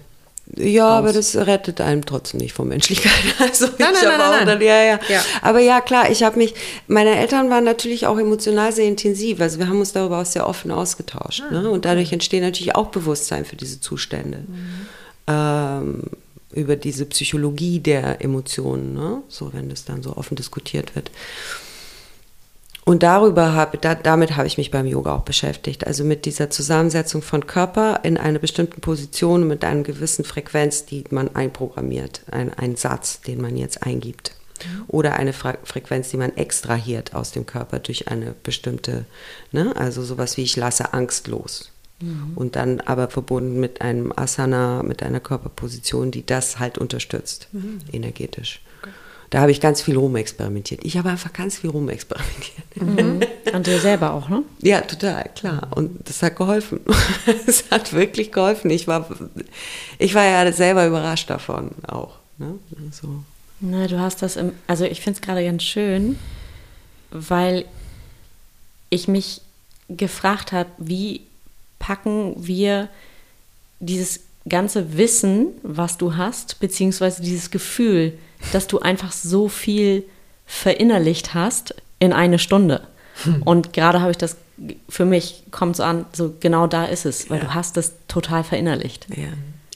Ja, 0.56 0.88
aber 0.90 1.10
Aus. 1.10 1.16
das 1.16 1.36
rettet 1.36 1.80
einem 1.80 2.06
trotzdem 2.06 2.40
nicht 2.40 2.54
vor 2.54 2.66
Menschlichkeit. 2.66 3.12
Also 3.40 3.66
Nein, 3.78 3.94
ich 3.94 4.04
nein, 4.04 4.18
nein, 4.18 4.32
nein, 4.32 4.46
dann, 4.46 4.62
ja, 4.62 4.84
ja, 4.84 5.00
Ja. 5.08 5.24
Aber 5.42 5.60
ja, 5.60 5.82
klar, 5.82 6.12
ich 6.12 6.22
habe 6.24 6.38
mich, 6.38 6.54
meine 6.88 7.16
Eltern 7.16 7.50
waren 7.50 7.64
natürlich 7.64 8.08
auch 8.08 8.18
emotional 8.18 8.72
sehr 8.72 8.86
intensiv. 8.86 9.40
Also 9.42 9.58
wir 9.60 9.68
haben 9.68 9.80
uns 9.80 9.94
darüber 9.94 10.22
auch 10.22 10.26
sehr 10.26 10.48
offen 10.48 10.72
ausgetauscht. 10.72 11.44
Ah, 11.50 11.52
ne? 11.52 11.70
Und 11.70 11.86
dadurch 11.86 12.12
entsteht 12.12 12.42
natürlich 12.42 12.76
auch 12.76 12.88
Bewusstsein 12.88 13.46
für 13.46 13.56
diese 13.56 13.80
Zustände. 13.80 14.40
Mhm. 14.40 14.88
Ähm, 15.28 16.04
über 16.54 16.76
diese 16.76 17.06
Psychologie 17.06 17.80
der 17.80 18.24
Emotionen, 18.24 18.94
ne? 18.94 19.24
so 19.28 19.54
wenn 19.54 19.70
das 19.70 19.86
dann 19.86 20.04
so 20.04 20.16
offen 20.16 20.36
diskutiert 20.36 20.96
wird. 20.96 21.10
Und 22.86 23.04
darüber 23.04 23.54
habe, 23.54 23.78
da, 23.78 23.96
damit 23.96 24.36
habe 24.36 24.48
ich 24.48 24.58
mich 24.58 24.72
beim 24.72 24.86
Yoga 24.86 25.16
auch 25.16 25.24
beschäftigt. 25.24 25.88
Also 25.88 26.04
mit 26.04 26.26
dieser 26.26 26.50
Zusammensetzung 26.50 27.22
von 27.22 27.48
Körper 27.48 28.02
in 28.04 28.18
einer 28.18 28.40
bestimmten 28.40 28.82
Position 28.82 29.48
mit 29.48 29.64
einer 29.64 29.84
gewissen 29.84 30.26
Frequenz, 30.26 30.86
die 30.86 31.06
man 31.10 31.34
einprogrammiert. 31.34 32.24
Ein, 32.30 32.54
ein 32.54 32.76
Satz, 32.76 33.22
den 33.22 33.42
man 33.42 33.56
jetzt 33.56 33.84
eingibt. 33.84 34.36
Oder 34.88 35.16
eine 35.16 35.34
Fra 35.34 35.56
Frequenz, 35.64 36.10
die 36.10 36.18
man 36.18 36.38
extrahiert 36.38 37.16
aus 37.16 37.32
dem 37.32 37.46
Körper 37.46 37.80
durch 37.80 38.08
eine 38.08 38.34
bestimmte, 38.44 39.06
ne? 39.52 39.76
also 39.76 40.04
sowas 40.04 40.38
wie 40.38 40.44
ich 40.44 40.56
lasse 40.56 40.94
Angst 40.94 41.28
los. 41.28 41.70
Und 42.36 42.58
dann 42.58 42.82
aber 42.82 43.10
verbunden 43.10 43.60
mit 43.62 43.82
einem 43.82 44.12
Asana, 44.14 44.84
mit 44.84 45.04
einer 45.04 45.22
Körperposition, 45.22 46.12
die 46.12 46.26
das 46.26 46.60
halt 46.60 46.78
unterstützt, 46.78 47.48
energetisch. 47.94 48.62
Da 49.34 49.42
habe 49.42 49.50
ich 49.50 49.60
ganz 49.60 49.82
viel 49.82 49.98
rumexperimentiert. 49.98 50.86
Ich 50.86 50.96
habe 50.96 51.10
einfach 51.10 51.34
ganz 51.34 51.58
viel 51.58 51.72
rumexperimentiert. 51.72 53.52
An 53.52 53.64
dir 53.64 53.80
selber 53.80 54.14
auch, 54.14 54.30
ne? 54.30 54.44
Ja, 54.62 54.82
total, 54.82 55.28
klar. 55.36 55.70
Und 55.72 56.08
das 56.08 56.22
hat 56.22 56.36
geholfen. 56.36 56.82
Es 57.48 57.72
hat 57.72 57.94
wirklich 57.94 58.32
geholfen. 58.32 58.70
Ich 58.70 58.88
war, 58.88 59.10
ich 59.98 60.14
war 60.14 60.24
ja 60.24 60.52
selber 60.52 60.86
überrascht 60.86 61.32
davon 61.32 61.72
auch. 61.88 62.20
Ne? 62.38 62.60
So. 62.92 63.24
Na, 63.60 63.88
du 63.88 64.00
hast 64.00 64.22
das 64.22 64.36
im, 64.36 64.52
also 64.68 64.86
ich 64.86 65.02
finde 65.02 65.18
es 65.20 65.26
gerade 65.26 65.44
ganz 65.44 65.64
schön, 65.64 66.20
weil 67.10 67.66
ich 68.92 69.08
mich 69.08 69.42
gefragt 69.90 70.52
habe, 70.52 70.70
wie 70.78 71.22
packen 71.80 72.36
wir 72.38 72.88
dieses 73.80 74.20
ganze 74.48 74.96
Wissen, 74.96 75.48
was 75.64 75.98
du 75.98 76.18
hast, 76.18 76.60
beziehungsweise 76.60 77.24
dieses 77.24 77.50
Gefühl, 77.50 78.14
dass 78.52 78.68
du 78.68 78.80
einfach 78.80 79.12
so 79.12 79.48
viel 79.50 80.04
verinnerlicht 80.46 81.34
hast 81.34 81.76
in 82.00 82.14
eine 82.14 82.38
Stunde. 82.40 82.82
Und 83.46 83.74
gerade 83.74 84.02
habe 84.02 84.12
ich 84.12 84.18
das, 84.18 84.36
für 84.90 85.06
mich 85.06 85.44
kommt 85.52 85.76
so 85.78 85.84
an, 85.84 86.06
so 86.14 86.34
genau 86.40 86.66
da 86.68 86.86
ist 86.86 87.06
es, 87.06 87.30
weil 87.30 87.38
Ja. 87.40 87.46
du 87.46 87.54
hast 87.54 87.78
es 87.78 87.94
total 88.08 88.44
verinnerlicht. 88.44 89.06
Ja. 89.16 89.28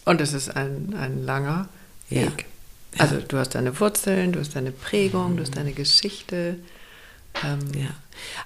Und 0.05 0.21
es 0.21 0.33
ist 0.33 0.55
ein, 0.55 0.95
ein 0.99 1.23
langer 1.23 1.69
Ja. 2.09 2.23
Weg. 2.23 2.45
Also 2.97 3.17
du 3.17 3.37
hast 3.37 3.53
deine 3.55 3.79
Wurzeln, 3.79 4.31
du 4.31 4.39
hast 4.39 4.55
deine 4.55 4.71
Prägung, 4.71 5.37
du 5.37 5.43
hast 5.43 5.55
deine 5.55 5.73
Geschichte. 5.73 6.55
Ähm, 7.43 7.59
Ja. 7.75 7.89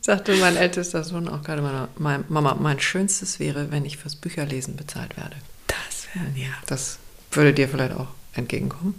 Sagte 0.01 0.35
mein 0.37 0.57
ältester 0.57 1.05
Sohn 1.05 1.29
auch 1.29 1.43
gerade 1.43 1.63
meiner 1.63 1.89
mein, 1.99 2.25
Mama, 2.29 2.55
mein 2.55 2.81
Schönstes 2.81 3.39
wäre, 3.39 3.71
wenn 3.71 3.85
ich 3.85 3.97
fürs 3.97 4.17
Bücherlesen 4.17 4.77
bezahlt 4.77 5.17
werde. 5.17 5.37
Das 5.69 6.07
wäre, 6.15 6.27
ja. 6.37 6.53
Das 6.67 6.99
würde 7.31 7.55
dir 7.55 7.69
vielleicht 7.69 7.95
auch 7.95 8.09
entgegenkommen. 8.35 8.95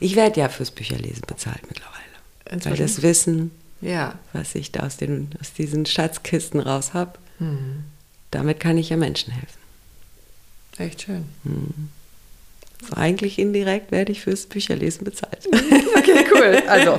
Ich 0.00 0.16
werde 0.16 0.40
ja 0.40 0.48
fürs 0.48 0.70
Bücherlesen 0.70 1.22
bezahlt 1.26 1.62
mittlerweile. 1.68 1.92
Weil 2.44 2.54
Inzwischen? 2.54 2.82
das 2.82 3.02
Wissen, 3.02 3.50
Ja. 3.80 4.18
was 4.32 4.54
ich 4.54 4.72
da 4.72 4.80
aus, 4.86 4.96
den, 4.96 5.30
aus 5.40 5.52
diesen 5.52 5.86
Schatzkisten 5.86 6.60
raus 6.60 6.94
habe, 6.94 7.18
Mhm. 7.38 7.84
damit 8.30 8.60
kann 8.60 8.78
ich 8.78 8.90
ja 8.90 8.96
Menschen 8.96 9.32
helfen. 9.32 9.58
Echt 10.78 11.02
schön. 11.02 11.24
So 12.88 12.96
eigentlich 12.96 13.38
indirekt 13.38 13.92
werde 13.92 14.12
ich 14.12 14.22
fürs 14.22 14.46
Bücherlesen 14.46 15.04
bezahlt. 15.04 15.48
Okay, 15.96 16.26
cool. 16.34 16.62
Also, 16.66 16.98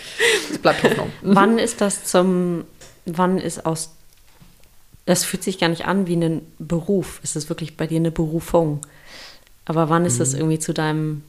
es 0.50 0.58
bleibt 0.58 0.82
Hoffnung. 0.82 1.12
Wann 1.22 1.58
ist 1.58 1.80
das 1.80 2.04
zum, 2.04 2.64
wann 3.06 3.38
ist 3.38 3.64
aus, 3.64 3.90
das 5.06 5.24
fühlt 5.24 5.44
sich 5.44 5.58
gar 5.58 5.68
nicht 5.68 5.86
an 5.86 6.06
wie 6.06 6.16
ein 6.16 6.42
Beruf. 6.58 7.20
Es 7.22 7.36
ist 7.36 7.48
wirklich 7.48 7.76
bei 7.76 7.86
dir 7.86 7.96
eine 7.96 8.10
Berufung. 8.10 8.80
Aber 9.64 9.88
wann 9.88 10.04
ist 10.04 10.18
das 10.18 10.34
irgendwie 10.34 10.58
zu 10.58 10.74
deinem, 10.74 11.22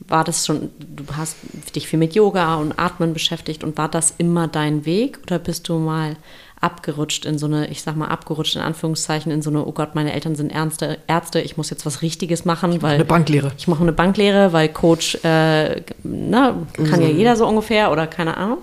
war 0.00 0.24
das 0.24 0.46
schon, 0.46 0.70
du 0.78 1.04
hast 1.16 1.36
dich 1.76 1.86
viel 1.86 1.98
mit 1.98 2.14
Yoga 2.14 2.56
und 2.56 2.78
Atmen 2.78 3.12
beschäftigt 3.12 3.62
und 3.62 3.78
war 3.78 3.88
das 3.88 4.14
immer 4.18 4.48
dein 4.48 4.84
Weg 4.84 5.20
oder 5.22 5.38
bist 5.38 5.68
du 5.68 5.78
mal 5.78 6.16
abgerutscht 6.60 7.26
in 7.26 7.38
so 7.38 7.46
eine, 7.46 7.68
ich 7.68 7.82
sag 7.82 7.96
mal 7.96 8.08
abgerutscht 8.08 8.56
in 8.56 8.62
Anführungszeichen, 8.62 9.30
in 9.30 9.42
so 9.42 9.50
eine, 9.50 9.66
oh 9.66 9.72
Gott, 9.72 9.94
meine 9.94 10.12
Eltern 10.12 10.36
sind 10.36 10.50
Ärzte, 10.50 10.98
Ärzte 11.06 11.40
ich 11.40 11.56
muss 11.56 11.70
jetzt 11.70 11.84
was 11.84 12.02
Richtiges 12.02 12.44
machen, 12.44 12.82
weil 12.82 12.94
Eine 12.94 13.04
Banklehre. 13.04 13.52
ich 13.58 13.68
mache 13.68 13.82
eine 13.82 13.92
Banklehre, 13.92 14.52
weil 14.52 14.68
Coach, 14.70 15.16
äh, 15.22 15.82
na, 16.02 16.56
kann 16.74 17.02
ja 17.02 17.08
jeder 17.08 17.36
so 17.36 17.46
ungefähr 17.46 17.92
oder 17.92 18.06
keine 18.06 18.36
Ahnung. 18.36 18.58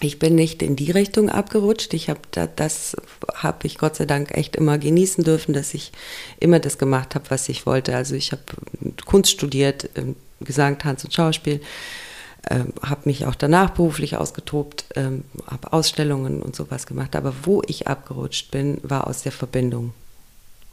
Ich 0.00 0.18
bin 0.18 0.34
nicht 0.34 0.62
in 0.62 0.76
die 0.76 0.90
Richtung 0.90 1.30
abgerutscht. 1.30 1.94
Ich 1.94 2.10
habe 2.10 2.20
da, 2.30 2.46
das 2.46 2.96
habe 3.34 3.66
ich 3.66 3.78
Gott 3.78 3.96
sei 3.96 4.04
Dank 4.04 4.36
echt 4.36 4.54
immer 4.54 4.76
genießen 4.76 5.24
dürfen, 5.24 5.54
dass 5.54 5.72
ich 5.72 5.90
immer 6.38 6.58
das 6.60 6.76
gemacht 6.76 7.14
habe, 7.14 7.30
was 7.30 7.48
ich 7.48 7.64
wollte. 7.64 7.96
Also 7.96 8.14
ich 8.14 8.30
habe 8.32 8.42
Kunst 9.06 9.32
studiert, 9.32 9.88
ähm, 9.94 10.14
Gesang, 10.40 10.78
Tanz 10.78 11.02
und 11.02 11.14
Schauspiel, 11.14 11.62
ähm, 12.50 12.72
habe 12.82 13.02
mich 13.04 13.26
auch 13.26 13.34
danach 13.34 13.70
beruflich 13.70 14.16
ausgetobt, 14.16 14.86
ähm, 14.94 15.24
habe 15.46 15.72
Ausstellungen 15.72 16.42
und 16.42 16.54
sowas 16.54 16.86
gemacht. 16.86 17.16
Aber 17.16 17.32
wo 17.42 17.62
ich 17.66 17.88
abgerutscht 17.88 18.50
bin, 18.50 18.78
war 18.82 19.06
aus 19.06 19.22
der 19.22 19.32
Verbindung. 19.32 19.92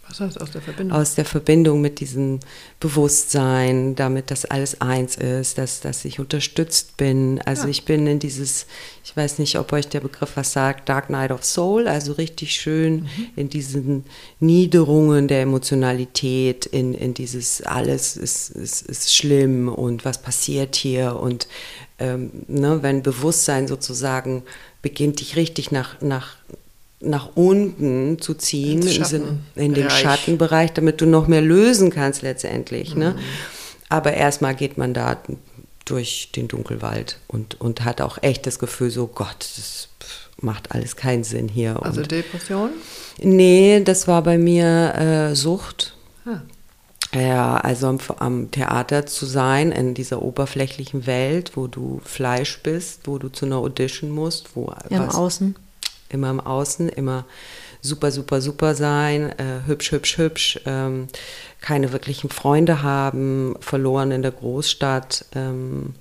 Was 0.08 0.20
heißt 0.20 0.41
aus 0.41 0.51
der 0.51 0.62
Verbindung? 0.62 0.97
aus 0.97 1.16
der 1.16 1.26
Verbindung 1.26 1.82
mit 1.82 1.99
diesem 1.99 2.39
Bewusstsein, 2.80 3.95
damit 3.95 4.32
das 4.32 4.43
alles 4.45 4.82
eins 4.82 5.16
ist, 5.16 5.58
dass, 5.58 5.80
dass 5.80 6.04
ich 6.06 6.20
unterstützt 6.20 6.97
bin. 6.97 7.39
Also 7.45 7.64
Ja. 7.64 7.70
ich 7.70 7.86
bin 7.86 8.06
in 8.06 8.20
dieses, 8.20 8.66
ich 9.04 9.16
weiß 9.16 9.39
nicht, 9.39 9.58
ob 9.58 9.72
euch 9.72 9.88
der 9.88 10.01
Begriff 10.01 10.32
was 10.36 10.51
sagt, 10.54 10.89
Dark 10.89 11.10
Night 11.10 11.32
of 11.32 11.43
Soul, 11.45 11.88
also 11.88 12.14
richtig 12.14 12.51
schön 12.54 13.08
in 13.36 13.49
diesen 13.49 14.04
Niederungen 14.39 15.28
der 15.28 15.41
Emotionalität, 15.41 16.66
in, 16.66 16.93
in 16.93 17.14
dieses 17.14 17.62
alles 17.62 18.18
ist, 18.18 18.49
ist, 18.49 18.82
ist 18.82 19.16
schlimm 19.16 19.70
und 19.70 20.06
was 20.06 20.22
passiert 20.22 20.76
hier 20.76 21.16
und 21.16 21.47
ähm, 21.99 22.32
ne, 22.47 22.80
wenn 22.82 23.04
Bewusstsein 23.04 23.68
sozusagen 23.68 24.43
beginnt, 24.82 25.22
dich 25.22 25.38
richtig 25.38 25.72
nach, 25.72 26.01
nach 26.01 26.36
nach 27.04 27.30
unten 27.36 28.20
zu 28.20 28.34
ziehen, 28.34 28.82
in 29.56 29.74
den 29.74 29.89
Schattenbereich. 29.89 30.74
Damit 30.74 31.01
du 31.01 31.06
noch 31.06 31.28
mehr 31.28 31.41
lösen 31.41 31.89
kannst 31.89 32.22
letztendlich. 32.22 32.95
Mhm. 32.95 32.99
Ne? 32.99 33.16
Aber 33.89 34.14
erstmal 34.14 34.56
geht 34.56 34.78
man 34.78 34.93
da 34.93 35.18
durch 35.86 36.32
den 36.36 36.47
Dunkelwald 36.47 37.20
und, 37.28 37.60
und 37.60 37.84
hat 37.84 38.01
auch 38.01 38.18
echt 38.22 38.47
das 38.47 38.58
Gefühl, 38.60 38.89
so 38.89 39.08
Gott, 39.08 39.38
das 39.39 39.89
macht 40.41 40.72
alles 40.72 40.95
keinen 40.95 41.24
Sinn 41.24 41.47
hier. 41.47 41.82
Also 41.84 42.01
und, 42.01 42.12
Depression? 42.12 42.72
nee, 43.22 43.82
das 43.84 44.08
war 44.08 44.22
bei 44.24 44.38
mir 44.38 44.95
äh, 44.95 45.36
Sucht. 45.36 45.95
Ah. 46.26 46.41
Ja, 47.18 47.58
also 47.58 47.88
am, 47.88 47.99
am, 48.18 48.51
Theater 48.51 49.06
zu 49.06 49.26
sein, 49.26 49.72
in 49.72 49.93
dieser 49.93 50.24
oberflächlichen 50.24 51.06
Welt, 51.06 51.51
wo 51.56 51.68
du 51.68 52.01
Fleisch 52.04 52.60
bist, 52.64 53.01
wo 53.06 53.20
du 53.20 53.30
zu 53.30 53.45
einer 53.45 53.58
Audition 53.58 54.10
musst, 54.10 54.56
wo 54.56 54.74
ja, 54.89 54.97
im 54.97 55.10
Außen. 55.10 55.56
Immer 56.14 56.30
im 56.30 56.39
Außen, 56.39 56.88
immer 56.89 57.26
super, 57.82 58.11
super, 58.11 58.39
super 58.39 58.76
sein, 58.76 59.38
äh, 59.38 59.66
hübsch, 59.66 59.91
hübsch, 59.91 60.18
hübsch, 60.18 60.59
ähm, 60.66 61.07
keine 61.59 61.91
wirklichen 61.91 62.30
Freunde 62.30 62.82
haben, 62.82 63.55
verloren 63.59 64.11
in 64.11 64.22
der 64.22 64.32
Großstadt. 64.32 65.26
Ähm, 65.36 65.95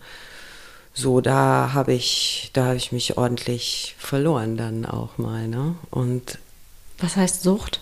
so, 0.95 1.21
da 1.21 1.71
habe 1.73 1.93
ich, 1.95 2.51
da 2.53 2.67
habe 2.67 2.77
ich 2.77 2.93
mich 2.93 3.17
ordentlich 3.17 3.97
verloren 3.99 4.57
dann 4.57 4.85
auch 4.85 5.19
mal. 5.19 5.49
Ne? 5.49 5.75
Und 5.91 6.39
was 6.99 7.17
heißt 7.17 7.43
Sucht? 7.43 7.81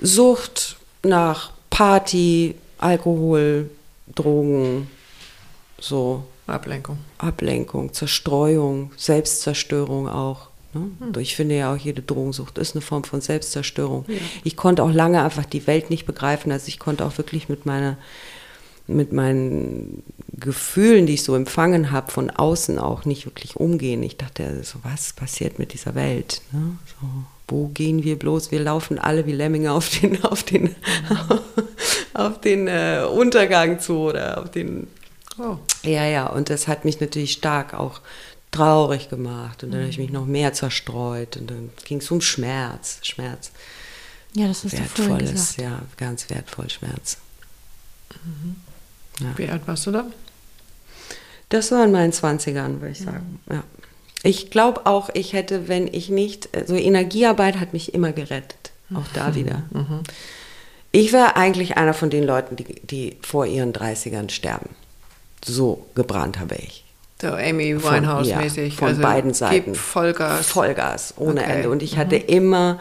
Sucht 0.00 0.76
nach 1.02 1.52
Party, 1.70 2.54
Alkohol, 2.78 3.70
Drogen, 4.14 4.88
so. 5.80 6.24
Ablenkung. 6.46 6.98
Ablenkung, 7.18 7.92
Zerstreuung, 7.92 8.92
Selbstzerstörung 8.96 10.08
auch. 10.08 10.49
Ne? 10.72 10.90
Hm. 10.98 11.20
Ich 11.20 11.36
finde 11.36 11.56
ja 11.56 11.72
auch, 11.72 11.76
jede 11.76 12.02
Drogensucht 12.02 12.58
ist 12.58 12.74
eine 12.74 12.82
Form 12.82 13.04
von 13.04 13.20
Selbstzerstörung. 13.20 14.04
Ja. 14.08 14.16
Ich 14.44 14.56
konnte 14.56 14.82
auch 14.82 14.92
lange 14.92 15.22
einfach 15.22 15.44
die 15.44 15.66
Welt 15.66 15.90
nicht 15.90 16.06
begreifen. 16.06 16.52
Also 16.52 16.68
ich 16.68 16.78
konnte 16.78 17.04
auch 17.04 17.18
wirklich 17.18 17.48
mit 17.48 17.66
meiner 17.66 17.96
mit 18.90 19.12
meinen 19.12 20.02
Gefühlen, 20.32 21.06
die 21.06 21.14
ich 21.14 21.22
so 21.22 21.34
empfangen 21.34 21.92
habe, 21.92 22.10
von 22.10 22.28
außen 22.28 22.78
auch 22.78 23.04
nicht 23.04 23.24
wirklich 23.24 23.56
umgehen. 23.56 24.02
Ich 24.02 24.16
dachte, 24.16 24.62
so 24.64 24.78
was 24.82 25.12
passiert 25.12 25.58
mit 25.58 25.72
dieser 25.72 25.94
Welt? 25.94 26.42
Ne? 26.52 26.76
So, 26.86 27.06
wo 27.48 27.68
gehen 27.68 28.04
wir 28.04 28.18
bloß? 28.18 28.50
Wir 28.50 28.60
laufen 28.60 28.98
alle 28.98 29.26
wie 29.26 29.32
Lemminge 29.32 29.72
auf 29.72 29.88
den, 29.88 30.22
auf 30.24 30.42
den, 30.42 30.74
auf 32.14 32.40
den 32.40 32.66
äh, 32.68 33.04
Untergang 33.10 33.80
zu 33.80 33.98
oder 33.98 34.42
auf 34.42 34.50
den. 34.50 34.88
Oh. 35.38 35.56
Ja, 35.82 36.04
ja, 36.06 36.26
und 36.26 36.50
das 36.50 36.68
hat 36.68 36.84
mich 36.84 37.00
natürlich 37.00 37.32
stark 37.32 37.74
auch 37.74 38.00
traurig 38.50 39.08
gemacht 39.08 39.62
und 39.62 39.70
dann 39.70 39.80
mhm. 39.80 39.84
habe 39.84 39.90
ich 39.90 39.98
mich 39.98 40.10
noch 40.10 40.26
mehr 40.26 40.52
zerstreut 40.52 41.36
und 41.36 41.50
dann 41.50 41.70
ging 41.84 41.98
es 41.98 42.10
um 42.10 42.20
Schmerz, 42.20 42.98
Schmerz. 43.02 43.52
Ja, 44.34 44.48
das 44.48 44.64
ist 44.64 44.78
wertvolles, 44.78 45.56
ja, 45.56 45.82
ganz 45.96 46.30
wertvoll 46.30 46.70
Schmerz. 46.70 47.18
Mhm. 48.24 48.56
Ja. 49.20 49.38
Wie 49.38 49.48
alt 49.48 49.66
warst 49.66 49.86
du 49.86 49.92
da? 49.92 50.06
Das 51.48 51.72
war 51.72 51.84
in 51.84 51.92
meinen 51.92 52.12
20ern, 52.12 52.80
würde 52.80 52.90
ich 52.90 53.00
sagen. 53.00 53.40
Ja. 53.48 53.56
ja. 53.56 53.64
Ich 54.22 54.50
glaube 54.50 54.86
auch, 54.86 55.10
ich 55.14 55.32
hätte, 55.32 55.66
wenn 55.68 55.86
ich 55.88 56.10
nicht, 56.10 56.50
so 56.52 56.60
also 56.60 56.74
Energiearbeit 56.74 57.58
hat 57.58 57.72
mich 57.72 57.94
immer 57.94 58.12
gerettet. 58.12 58.70
Auch 58.94 59.06
da 59.14 59.30
mhm. 59.30 59.34
wieder. 59.34 59.62
Mhm. 59.70 60.02
Ich 60.92 61.12
wäre 61.12 61.36
eigentlich 61.36 61.76
einer 61.76 61.94
von 61.94 62.10
den 62.10 62.24
Leuten, 62.24 62.56
die, 62.56 62.80
die 62.80 63.16
vor 63.22 63.46
ihren 63.46 63.72
30ern 63.72 64.30
sterben. 64.30 64.70
So 65.44 65.86
gebrannt 65.94 66.38
habe 66.38 66.56
ich. 66.56 66.84
So 67.20 67.28
Amy 67.28 67.76
Winehouse-mäßig. 67.82 68.72
Ja, 68.72 68.78
von 68.78 68.88
also 68.88 69.02
beiden 69.02 69.34
Seiten. 69.34 69.74
Vollgas. 69.74 70.46
Vollgas, 70.46 71.14
ohne 71.16 71.42
okay. 71.42 71.52
Ende. 71.52 71.70
Und 71.70 71.82
ich 71.82 71.98
hatte 71.98 72.16
mhm. 72.16 72.24
immer, 72.26 72.80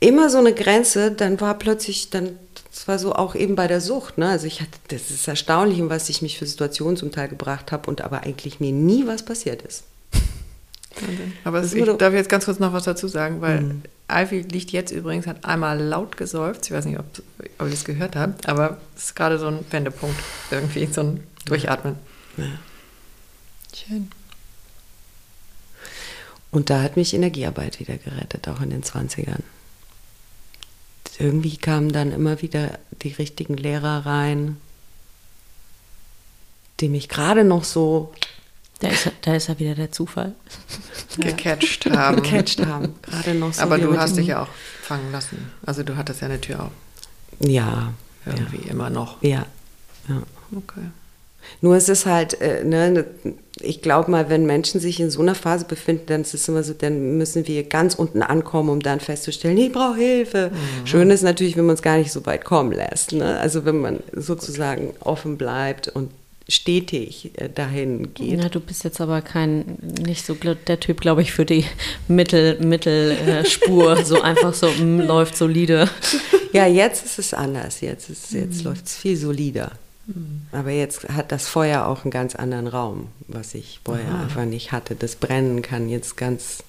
immer 0.00 0.30
so 0.30 0.38
eine 0.38 0.52
Grenze, 0.52 1.12
dann 1.12 1.40
war 1.40 1.54
plötzlich, 1.54 2.10
dann, 2.10 2.30
das 2.70 2.88
war 2.88 2.98
so 2.98 3.14
auch 3.14 3.34
eben 3.34 3.54
bei 3.54 3.68
der 3.68 3.80
Sucht. 3.80 4.18
Ne? 4.18 4.28
Also 4.28 4.46
ich 4.46 4.60
hatte, 4.60 4.72
das 4.88 5.10
ist 5.10 5.28
erstaunlich, 5.28 5.78
in 5.78 5.88
was 5.88 6.08
ich 6.08 6.20
mich 6.22 6.38
für 6.38 6.46
Situationen 6.46 6.96
zum 6.96 7.12
Teil 7.12 7.28
gebracht 7.28 7.70
habe 7.70 7.88
und 7.88 8.00
aber 8.00 8.24
eigentlich 8.24 8.60
mir 8.60 8.72
nie 8.72 9.06
was 9.06 9.24
passiert 9.24 9.62
ist. 9.62 9.84
Aber 11.44 11.62
ich 11.62 11.84
darf 11.98 12.12
jetzt 12.12 12.28
ganz 12.28 12.44
kurz 12.46 12.58
noch 12.58 12.72
was 12.72 12.84
dazu 12.84 13.06
sagen, 13.06 13.40
weil 13.40 13.60
mhm. 13.60 13.82
Ivy 14.10 14.40
liegt 14.40 14.72
jetzt 14.72 14.90
übrigens, 14.90 15.28
hat 15.28 15.44
einmal 15.44 15.80
laut 15.80 16.16
gesäuft. 16.16 16.66
Ich 16.66 16.72
weiß 16.72 16.86
nicht, 16.86 16.98
ob, 16.98 17.04
ob 17.58 17.66
ihr 17.66 17.70
das 17.70 17.84
gehört 17.84 18.16
habt, 18.16 18.48
aber 18.48 18.78
es 18.96 19.04
ist 19.04 19.16
gerade 19.16 19.38
so 19.38 19.46
ein 19.46 19.60
Wendepunkt, 19.70 20.18
irgendwie 20.50 20.86
so 20.86 21.02
ein 21.02 21.22
Durchatmen. 21.44 21.96
Ja. 22.36 22.46
Schön. 23.74 24.10
Und 26.50 26.70
da 26.70 26.82
hat 26.82 26.96
mich 26.96 27.14
Energiearbeit 27.14 27.78
wieder 27.78 27.96
gerettet, 27.98 28.48
auch 28.48 28.60
in 28.60 28.70
den 28.70 28.82
20ern. 28.82 29.42
Irgendwie 31.18 31.56
kamen 31.56 31.92
dann 31.92 32.12
immer 32.12 32.42
wieder 32.42 32.78
die 33.02 33.12
richtigen 33.12 33.56
Lehrer 33.56 34.06
rein, 34.06 34.56
die 36.80 36.88
mich 36.88 37.08
gerade 37.08 37.44
noch 37.44 37.64
so. 37.64 38.14
Da 38.78 38.88
ist, 38.88 39.10
da 39.22 39.34
ist 39.34 39.48
ja 39.48 39.58
wieder 39.58 39.74
der 39.74 39.90
Zufall. 39.90 40.34
Gecatcht 41.16 41.90
haben. 41.90 42.22
Gecatcht 42.22 42.64
haben. 42.64 42.94
Gerade 43.02 43.34
noch 43.34 43.52
so. 43.52 43.62
Aber 43.62 43.78
du 43.78 43.98
hast 43.98 44.16
dich 44.16 44.28
ja 44.28 44.44
auch 44.44 44.48
fangen 44.82 45.10
lassen. 45.10 45.50
Also 45.66 45.82
du 45.82 45.96
hattest 45.96 46.20
ja 46.20 46.28
eine 46.28 46.40
Tür 46.40 46.64
auf. 46.64 46.70
Ja. 47.40 47.92
Irgendwie 48.24 48.66
ja. 48.66 48.70
immer 48.70 48.88
noch. 48.88 49.20
Ja. 49.20 49.46
ja. 50.08 50.22
Okay. 50.56 50.86
Nur 51.60 51.76
es 51.76 51.88
ist 51.88 52.06
halt, 52.06 52.40
äh, 52.40 52.64
ne, 52.64 52.90
ne, 52.90 53.04
ich 53.60 53.82
glaube 53.82 54.10
mal, 54.10 54.28
wenn 54.28 54.46
Menschen 54.46 54.80
sich 54.80 55.00
in 55.00 55.10
so 55.10 55.20
einer 55.20 55.34
Phase 55.34 55.64
befinden, 55.64 56.06
dann 56.06 56.20
ist 56.20 56.34
es 56.34 56.48
immer 56.48 56.62
so, 56.62 56.72
dann 56.72 57.18
müssen 57.18 57.46
wir 57.46 57.64
ganz 57.64 57.94
unten 57.94 58.22
ankommen, 58.22 58.68
um 58.68 58.80
dann 58.80 59.00
festzustellen, 59.00 59.58
ich 59.58 59.72
brauche 59.72 59.96
Hilfe. 59.96 60.50
Mhm. 60.52 60.86
Schön 60.86 61.10
ist 61.10 61.22
natürlich, 61.22 61.56
wenn 61.56 61.66
man 61.66 61.74
es 61.74 61.82
gar 61.82 61.98
nicht 61.98 62.12
so 62.12 62.24
weit 62.26 62.44
kommen 62.44 62.72
lässt. 62.72 63.12
Ne? 63.12 63.38
Also 63.38 63.64
wenn 63.64 63.78
man 63.80 64.00
sozusagen 64.12 64.88
Gut. 64.88 65.06
offen 65.06 65.36
bleibt 65.36 65.88
und 65.88 66.10
stetig 66.48 67.32
äh, 67.34 67.48
dahin 67.50 68.14
geht. 68.14 68.40
Ja, 68.40 68.48
du 68.48 68.60
bist 68.60 68.82
jetzt 68.84 69.00
aber 69.00 69.20
kein, 69.20 69.78
nicht 70.04 70.24
so 70.24 70.34
der 70.34 70.80
Typ, 70.80 71.00
glaube 71.00 71.20
ich, 71.20 71.32
für 71.32 71.44
die 71.44 71.64
Mittel, 72.08 72.58
Mittelspur, 72.60 73.96
so 74.04 74.22
einfach 74.22 74.54
so 74.54 74.70
mm, 74.70 75.00
läuft 75.00 75.36
solide. 75.36 75.90
Ja, 76.52 76.66
jetzt 76.66 77.04
ist 77.04 77.18
es 77.18 77.34
anders, 77.34 77.82
jetzt, 77.82 78.08
jetzt 78.08 78.58
mhm. 78.58 78.64
läuft 78.64 78.86
es 78.86 78.96
viel 78.96 79.16
solider. 79.16 79.72
Aber 80.52 80.70
jetzt 80.70 81.08
hat 81.08 81.32
das 81.32 81.48
Feuer 81.48 81.86
auch 81.86 82.04
einen 82.04 82.10
ganz 82.10 82.34
anderen 82.34 82.66
Raum, 82.66 83.08
was 83.26 83.54
ich 83.54 83.80
vorher 83.84 84.08
Aha. 84.08 84.22
einfach 84.22 84.44
nicht 84.44 84.72
hatte. 84.72 84.94
Das 84.94 85.16
Brennen 85.16 85.60
kann 85.62 85.88
jetzt 85.88 86.16
ganz 86.16 86.62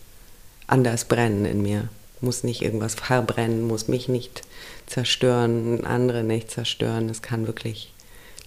anders 0.68 1.06
brennen 1.06 1.46
in 1.46 1.62
mir. 1.62 1.88
Muss 2.22 2.44
nicht 2.44 2.62
irgendwas 2.62 2.96
verbrennen, 2.96 3.66
muss 3.66 3.88
mich 3.88 4.10
nicht 4.10 4.42
zerstören, 4.88 5.86
andere 5.86 6.24
nicht 6.24 6.52
zerstören. 6.52 7.08
Es 7.08 7.22
kann 7.22 7.48
wirklich 7.48 7.94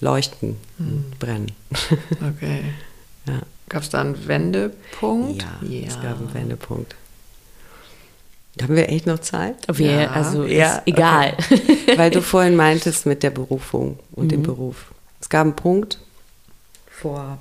leuchten 0.00 0.56
und 0.78 0.86
hm. 0.86 1.04
brennen. 1.18 1.52
Okay. 2.36 2.64
ja. 3.26 3.40
Gab 3.68 3.82
es 3.82 3.88
da 3.88 4.00
einen 4.02 4.28
Wendepunkt? 4.28 5.42
Ja, 5.42 5.66
ja, 5.66 5.86
es 5.86 5.94
gab 5.94 6.18
einen 6.18 6.34
Wendepunkt. 6.34 6.94
Haben 8.60 8.76
wir 8.76 8.88
echt 8.90 9.06
noch 9.06 9.20
Zeit? 9.20 9.56
Wir, 9.72 9.92
ja. 9.92 10.10
Also 10.10 10.44
ja, 10.44 10.82
egal. 10.84 11.36
Okay. 11.38 11.78
Weil 11.96 12.10
du 12.10 12.20
vorhin 12.22 12.54
meintest 12.54 13.06
mit 13.06 13.22
der 13.22 13.30
Berufung 13.30 13.98
und 14.12 14.26
mhm. 14.26 14.28
dem 14.28 14.42
Beruf. 14.42 14.92
Es 15.20 15.28
gab 15.28 15.42
einen 15.42 15.56
Punkt 15.56 15.98
vor 16.90 17.38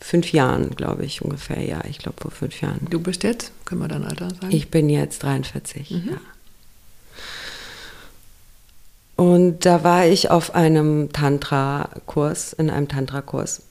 fünf 0.00 0.32
Jahren, 0.32 0.70
glaube 0.74 1.04
ich, 1.04 1.20
ungefähr. 1.20 1.60
Ja, 1.62 1.82
ich 1.84 1.98
glaube 1.98 2.16
vor 2.20 2.30
fünf 2.30 2.60
Jahren. 2.60 2.86
Du 2.88 3.00
bist 3.00 3.24
jetzt? 3.24 3.52
Können 3.64 3.82
wir 3.82 3.88
dein 3.88 4.04
Alter 4.04 4.30
sagen? 4.30 4.50
Ich 4.50 4.70
bin 4.70 4.88
jetzt 4.88 5.22
43, 5.22 5.90
mhm. 5.90 6.08
ja. 6.12 6.20
Und 9.16 9.64
da 9.64 9.82
war 9.82 10.06
ich 10.06 10.30
auf 10.30 10.54
einem 10.54 11.10
Tantra-Kurs, 11.12 12.52
in 12.52 12.70
einem 12.70 12.86
Tantra-Kurs 12.86 13.62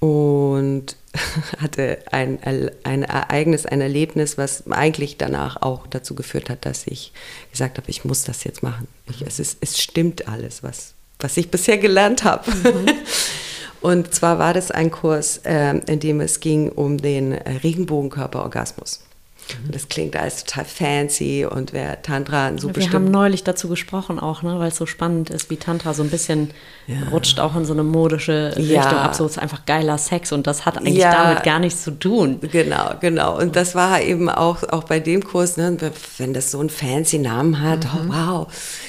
und 0.00 0.96
hatte 1.58 1.98
ein, 2.10 2.38
ein 2.84 3.02
Ereignis, 3.02 3.66
ein 3.66 3.80
Erlebnis, 3.80 4.36
was 4.36 4.70
eigentlich 4.70 5.16
danach 5.16 5.62
auch 5.62 5.86
dazu 5.86 6.14
geführt 6.14 6.50
hat, 6.50 6.66
dass 6.66 6.86
ich 6.86 7.12
gesagt 7.50 7.78
habe, 7.78 7.90
ich 7.90 8.04
muss 8.04 8.24
das 8.24 8.44
jetzt 8.44 8.62
machen. 8.62 8.88
Ich, 9.08 9.22
es, 9.22 9.38
ist, 9.38 9.58
es 9.60 9.80
stimmt 9.80 10.28
alles, 10.28 10.62
was, 10.62 10.94
was 11.18 11.36
ich 11.36 11.50
bisher 11.50 11.78
gelernt 11.78 12.24
habe. 12.24 12.50
Mhm. 12.50 12.90
Und 13.80 14.12
zwar 14.12 14.38
war 14.38 14.52
das 14.52 14.70
ein 14.70 14.90
Kurs, 14.90 15.38
äh, 15.44 15.78
in 15.86 16.00
dem 16.00 16.20
es 16.20 16.40
ging 16.40 16.70
um 16.70 16.98
den 16.98 17.32
Regenbogenkörperorgasmus. 17.32 19.04
Mhm. 19.48 19.72
Das 19.72 19.88
klingt 19.88 20.16
alles 20.16 20.44
total 20.44 20.64
fancy 20.64 21.46
und 21.48 21.72
wer 21.72 22.02
Tantra 22.02 22.56
so 22.56 22.74
Wir 22.74 22.92
haben 22.92 23.10
neulich 23.10 23.44
dazu 23.44 23.68
gesprochen 23.68 24.18
auch, 24.18 24.42
ne, 24.42 24.58
weil 24.58 24.68
es 24.68 24.76
so 24.76 24.86
spannend 24.86 25.30
ist, 25.30 25.50
wie 25.50 25.56
Tantra 25.56 25.94
so 25.94 26.02
ein 26.02 26.10
bisschen 26.10 26.50
ja. 26.86 27.08
rutscht 27.10 27.40
auch 27.40 27.56
in 27.56 27.64
so 27.64 27.72
eine 27.72 27.82
modische 27.82 28.52
ja. 28.56 28.80
Richtung 28.80 28.98
ab. 28.98 29.14
So 29.14 29.26
ist 29.26 29.38
einfach 29.38 29.64
geiler 29.66 29.98
Sex 29.98 30.32
und 30.32 30.46
das 30.46 30.66
hat 30.66 30.78
eigentlich 30.78 30.96
ja. 30.96 31.12
damit 31.12 31.42
gar 31.44 31.58
nichts 31.58 31.82
zu 31.84 31.92
tun. 31.92 32.40
Genau, 32.40 32.94
genau. 33.00 33.38
Und 33.38 33.56
das 33.56 33.74
war 33.74 34.00
eben 34.00 34.28
auch, 34.28 34.62
auch 34.64 34.84
bei 34.84 35.00
dem 35.00 35.22
Kurs, 35.24 35.56
ne, 35.56 35.76
wenn 36.18 36.34
das 36.34 36.50
so 36.50 36.60
einen 36.60 36.70
fancy 36.70 37.18
Namen 37.18 37.60
hat, 37.60 37.84
mhm. 37.84 38.10
oh, 38.10 38.14
wow, 38.14 38.46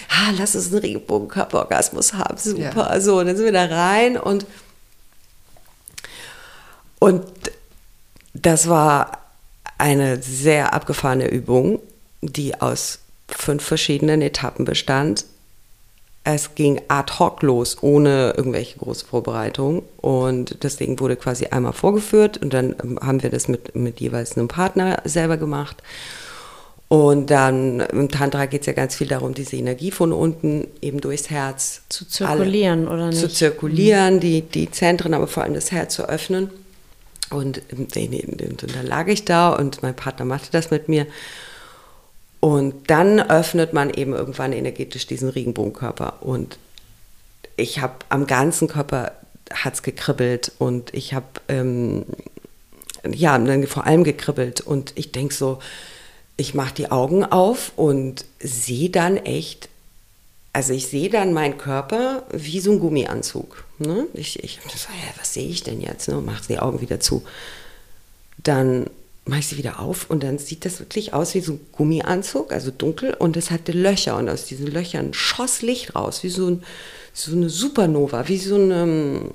ah, 0.10 0.32
lass 0.38 0.56
uns 0.56 0.72
einen 0.72 0.82
Regenbogenkörperorgasmus 0.82 2.14
haben, 2.14 2.38
super. 2.38 3.00
So, 3.02 3.20
und 3.20 3.28
dann 3.28 3.36
sind 3.36 3.46
wir 3.46 3.52
da 3.52 3.66
rein 3.66 4.18
und 4.18 4.46
und 7.00 7.24
das 8.34 8.68
war 8.68 9.27
eine 9.78 10.22
sehr 10.22 10.74
abgefahrene 10.74 11.28
Übung, 11.30 11.80
die 12.22 12.60
aus 12.60 13.00
fünf 13.28 13.64
verschiedenen 13.64 14.22
Etappen 14.22 14.66
bestand. 14.66 15.26
Es 16.24 16.56
ging 16.56 16.82
ad 16.90 17.14
hoc 17.20 17.42
los, 17.42 17.78
ohne 17.82 18.34
irgendwelche 18.36 18.78
große 18.80 19.06
Vorbereitung. 19.06 19.84
Und 19.98 20.62
Ding 20.78 21.00
wurde 21.00 21.16
quasi 21.16 21.48
einmal 21.48 21.74
vorgeführt 21.74 22.38
und 22.38 22.54
dann 22.54 22.76
ähm, 22.84 23.00
haben 23.02 23.24
wir 23.24 23.30
das 23.30 23.48
mit, 23.48 23.76
mit 23.76 24.02
jeweils 24.02 24.38
einem 24.38 24.50
Partner 24.50 25.02
selber 25.06 25.38
gemacht. 25.38 25.82
Und 26.90 27.32
dann 27.32 27.82
im 27.82 28.10
Tantra 28.10 28.46
geht 28.46 28.62
es 28.62 28.68
ja 28.68 28.74
ganz 28.74 28.96
viel 28.96 29.08
darum, 29.08 29.34
diese 29.34 29.58
Energie 29.58 29.92
von 29.92 30.14
unten 30.14 30.68
eben 30.82 31.02
durchs 31.02 31.30
Herz 31.30 31.82
zu 31.90 32.06
zirkulieren, 32.06 32.88
alle, 32.88 32.96
oder 32.96 33.08
nicht? 33.08 33.20
Zu 33.20 33.30
zirkulieren, 33.30 34.22
die, 34.22 34.42
die 34.42 34.72
Zentren, 34.72 35.14
aber 35.14 35.28
vor 35.28 35.44
allem 35.44 35.54
das 35.54 35.72
Herz 35.72 35.96
zu 35.96 36.08
öffnen. 36.08 36.50
Und, 37.30 37.62
dann 37.72 38.86
lag 38.86 39.08
ich 39.08 39.26
da 39.26 39.50
und 39.50 39.84
mein 39.84 39.96
Partner 39.96 40.26
machte 40.26 40.50
das 40.52 40.72
mit 40.72 40.88
mir. 40.88 41.06
Und 42.40 42.90
dann 42.90 43.20
öffnet 43.20 43.74
man 43.74 43.90
eben 43.90 44.14
irgendwann 44.14 44.54
energetisch 44.54 45.08
diesen 45.08 45.30
Regenbogenkörper. 45.30 46.22
Und 46.22 46.58
ich 47.58 47.80
habe 47.82 47.96
am 48.10 48.28
ganzen 48.28 48.68
Körper 48.68 49.14
hat 49.52 49.74
es 49.76 49.84
gekribbelt 49.84 50.52
und 50.58 50.94
ich 50.94 51.14
habe 51.14 51.26
ähm, 51.48 52.06
ja 53.10 53.38
dann 53.38 53.66
vor 53.68 53.86
allem 53.86 54.04
gekribbelt 54.04 54.62
und 54.62 54.94
ich 54.96 55.12
denke 55.12 55.34
so, 55.34 55.60
ich 56.38 56.54
mache 56.54 56.76
die 56.76 56.92
Augen 56.92 57.24
auf 57.26 57.72
und 57.76 58.26
sehe 58.40 58.90
dann 58.90 59.18
echt, 59.18 59.70
also 60.54 60.74
ich 60.74 60.88
sehe 60.88 61.10
dann 61.10 61.34
meinen 61.34 61.58
Körper 61.58 62.24
wie 62.32 62.60
so 62.60 62.72
ein 62.72 62.80
Gummianzug. 62.80 63.64
Ne? 63.80 64.08
Ich, 64.14 64.44
ich 64.44 64.60
so, 64.64 64.90
ja, 64.90 65.14
was 65.20 65.34
sehe 65.34 65.48
ich 65.48 65.64
denn 65.64 65.82
jetzt? 65.82 66.08
Ne? 66.08 66.16
Mache 66.16 66.44
die 66.48 66.60
Augen 66.60 66.82
wieder 66.82 67.00
zu. 67.00 67.24
Dann 68.44 68.88
mache 69.26 69.40
ich 69.40 69.48
sie 69.48 69.58
wieder 69.58 69.80
auf 69.80 70.10
und 70.10 70.24
dann 70.24 70.38
sieht 70.38 70.66
das 70.66 70.80
wirklich 70.80 71.14
aus 71.14 71.36
wie 71.36 71.42
so 71.42 71.54
ein 71.54 71.60
Gummianzug, 71.74 72.52
also 72.52 72.72
dunkel 72.72 73.14
und 73.14 73.38
es 73.38 73.52
hatte 73.52 73.72
Löcher 73.72 74.18
und 74.18 74.30
aus 74.30 74.46
diesen 74.46 74.68
Löchern 74.68 75.14
schoss 75.14 75.62
Licht 75.62 75.96
raus, 75.96 76.24
wie 76.24 76.30
so, 76.30 76.48
ein, 76.48 76.64
so 77.14 77.34
eine 77.34 77.50
Supernova, 77.50 78.28
wie 78.28 78.38
so 78.38 78.56
ein 78.56 78.72
ähm, 78.72 79.32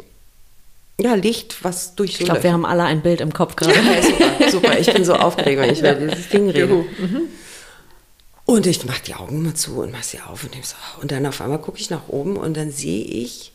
ja, 0.99 1.15
Licht, 1.15 1.63
was 1.63 1.95
durch 1.95 2.15
so 2.15 2.21
Ich 2.21 2.25
glaube, 2.25 2.43
wir 2.43 2.53
haben 2.53 2.65
alle 2.65 2.85
ein 2.85 3.03
Bild 3.03 3.21
im 3.21 3.33
Kopf 3.33 3.57
gerade. 3.57 3.75
Ja, 3.75 4.03
super, 4.03 4.51
super, 4.51 4.79
ich 4.79 4.93
bin 4.93 5.05
so 5.05 5.15
aufgeregt, 5.15 5.61
wenn 5.61 5.73
ich 5.73 5.81
über 5.81 5.95
dieses 5.95 6.29
Ding 6.29 6.49
rede. 6.49 6.67
Mhm. 6.67 7.23
Und 8.45 8.67
ich 8.67 8.85
mache 8.85 9.03
die 9.07 9.15
Augen 9.15 9.43
mal 9.43 9.55
zu 9.55 9.81
und 9.81 9.93
mache 9.93 10.05
sie 10.05 10.21
auf 10.21 10.45
und, 10.45 10.53
so, 10.65 10.75
und 11.01 11.13
dann 11.13 11.27
auf 11.27 11.41
einmal 11.41 11.61
gucke 11.61 11.79
ich 11.79 11.91
nach 11.91 12.09
oben 12.09 12.37
und 12.37 12.57
dann 12.57 12.71
sehe 12.71 13.05
ich, 13.05 13.52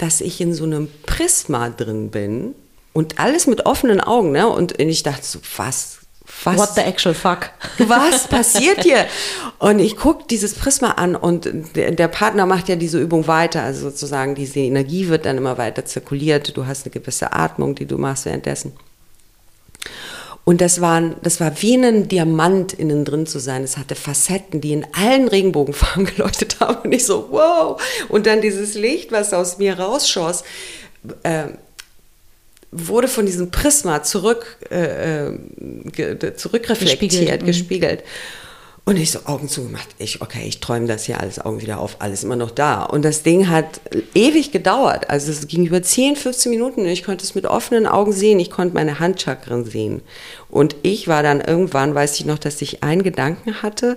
dass 0.00 0.20
ich 0.20 0.40
in 0.40 0.54
so 0.54 0.64
einem 0.64 0.88
Prisma 1.04 1.68
drin 1.68 2.10
bin 2.10 2.54
und 2.92 3.18
alles 3.18 3.46
mit 3.46 3.66
offenen 3.66 4.00
Augen, 4.00 4.32
ne? 4.32 4.48
Und 4.48 4.78
ich 4.78 5.02
dachte 5.02 5.24
so, 5.24 5.38
was? 5.56 5.98
Was, 6.44 6.58
What 6.58 6.74
the 6.76 6.82
actual 6.82 7.14
fuck? 7.14 7.50
Was 7.78 8.28
passiert 8.28 8.84
hier? 8.84 9.06
Und 9.58 9.78
ich 9.80 9.96
gucke 9.96 10.24
dieses 10.30 10.54
Prisma 10.54 10.92
an 10.92 11.16
und 11.16 11.50
der, 11.74 11.90
der, 11.90 12.08
Partner 12.08 12.46
macht 12.46 12.68
ja 12.68 12.76
diese 12.76 13.00
Übung 13.00 13.26
weiter. 13.26 13.62
Also 13.62 13.90
sozusagen 13.90 14.36
diese 14.36 14.60
Energie 14.60 15.08
wird 15.08 15.26
dann 15.26 15.38
immer 15.38 15.58
weiter 15.58 15.84
zirkuliert. 15.84 16.56
Du 16.56 16.66
hast 16.66 16.86
eine 16.86 16.92
gewisse 16.92 17.32
Atmung, 17.32 17.74
die 17.74 17.86
du 17.86 17.98
machst 17.98 18.26
währenddessen. 18.26 18.72
Und 20.50 20.60
das, 20.60 20.80
waren, 20.80 21.14
das 21.22 21.38
war 21.38 21.62
wie 21.62 21.76
ein 21.76 22.08
Diamant 22.08 22.72
innen 22.72 23.04
drin 23.04 23.24
zu 23.24 23.38
sein. 23.38 23.62
Es 23.62 23.76
hatte 23.76 23.94
Facetten, 23.94 24.60
die 24.60 24.72
in 24.72 24.84
allen 24.94 25.28
Regenbogenfarben 25.28 26.06
geleuchtet 26.16 26.58
haben. 26.58 26.78
Und 26.82 26.92
ich 26.92 27.06
so, 27.06 27.28
wow. 27.30 27.80
Und 28.08 28.26
dann 28.26 28.40
dieses 28.40 28.74
Licht, 28.74 29.12
was 29.12 29.32
aus 29.32 29.58
mir 29.58 29.78
rausschoss. 29.78 30.42
Äh, 31.22 31.50
wurde 32.72 33.06
von 33.06 33.26
diesem 33.26 33.52
Prisma 33.52 34.02
zurück, 34.02 34.56
äh, 34.72 35.28
äh 35.28 36.34
zurückreflektiert, 36.34 37.46
gespiegelt. 37.46 38.00
Mhm. 38.00 38.04
Und 38.90 38.96
ich 38.96 39.12
so 39.12 39.20
Augen 39.26 39.48
zugemacht. 39.48 39.86
Ich, 39.98 40.20
okay, 40.20 40.42
ich 40.48 40.58
träume 40.58 40.88
das 40.88 41.04
hier 41.04 41.20
alles, 41.20 41.38
Augen 41.38 41.60
wieder 41.60 41.78
auf, 41.78 42.00
alles 42.00 42.24
immer 42.24 42.34
noch 42.34 42.50
da. 42.50 42.82
Und 42.82 43.04
das 43.04 43.22
Ding 43.22 43.48
hat 43.48 43.80
ewig 44.14 44.50
gedauert. 44.50 45.08
Also 45.08 45.30
es 45.30 45.46
ging 45.46 45.64
über 45.64 45.80
10, 45.80 46.16
15 46.16 46.50
Minuten. 46.50 46.84
Ich 46.86 47.04
konnte 47.04 47.22
es 47.22 47.36
mit 47.36 47.46
offenen 47.46 47.86
Augen 47.86 48.10
sehen. 48.10 48.40
Ich 48.40 48.50
konnte 48.50 48.74
meine 48.74 48.98
Handchakren 48.98 49.64
sehen. 49.64 50.02
Und 50.48 50.74
ich 50.82 51.06
war 51.06 51.22
dann 51.22 51.40
irgendwann, 51.40 51.94
weiß 51.94 52.18
ich 52.18 52.26
noch, 52.26 52.40
dass 52.40 52.60
ich 52.62 52.82
einen 52.82 53.04
Gedanken 53.04 53.62
hatte. 53.62 53.96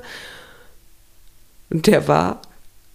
Und 1.72 1.88
der 1.88 2.08
war, 2.08 2.44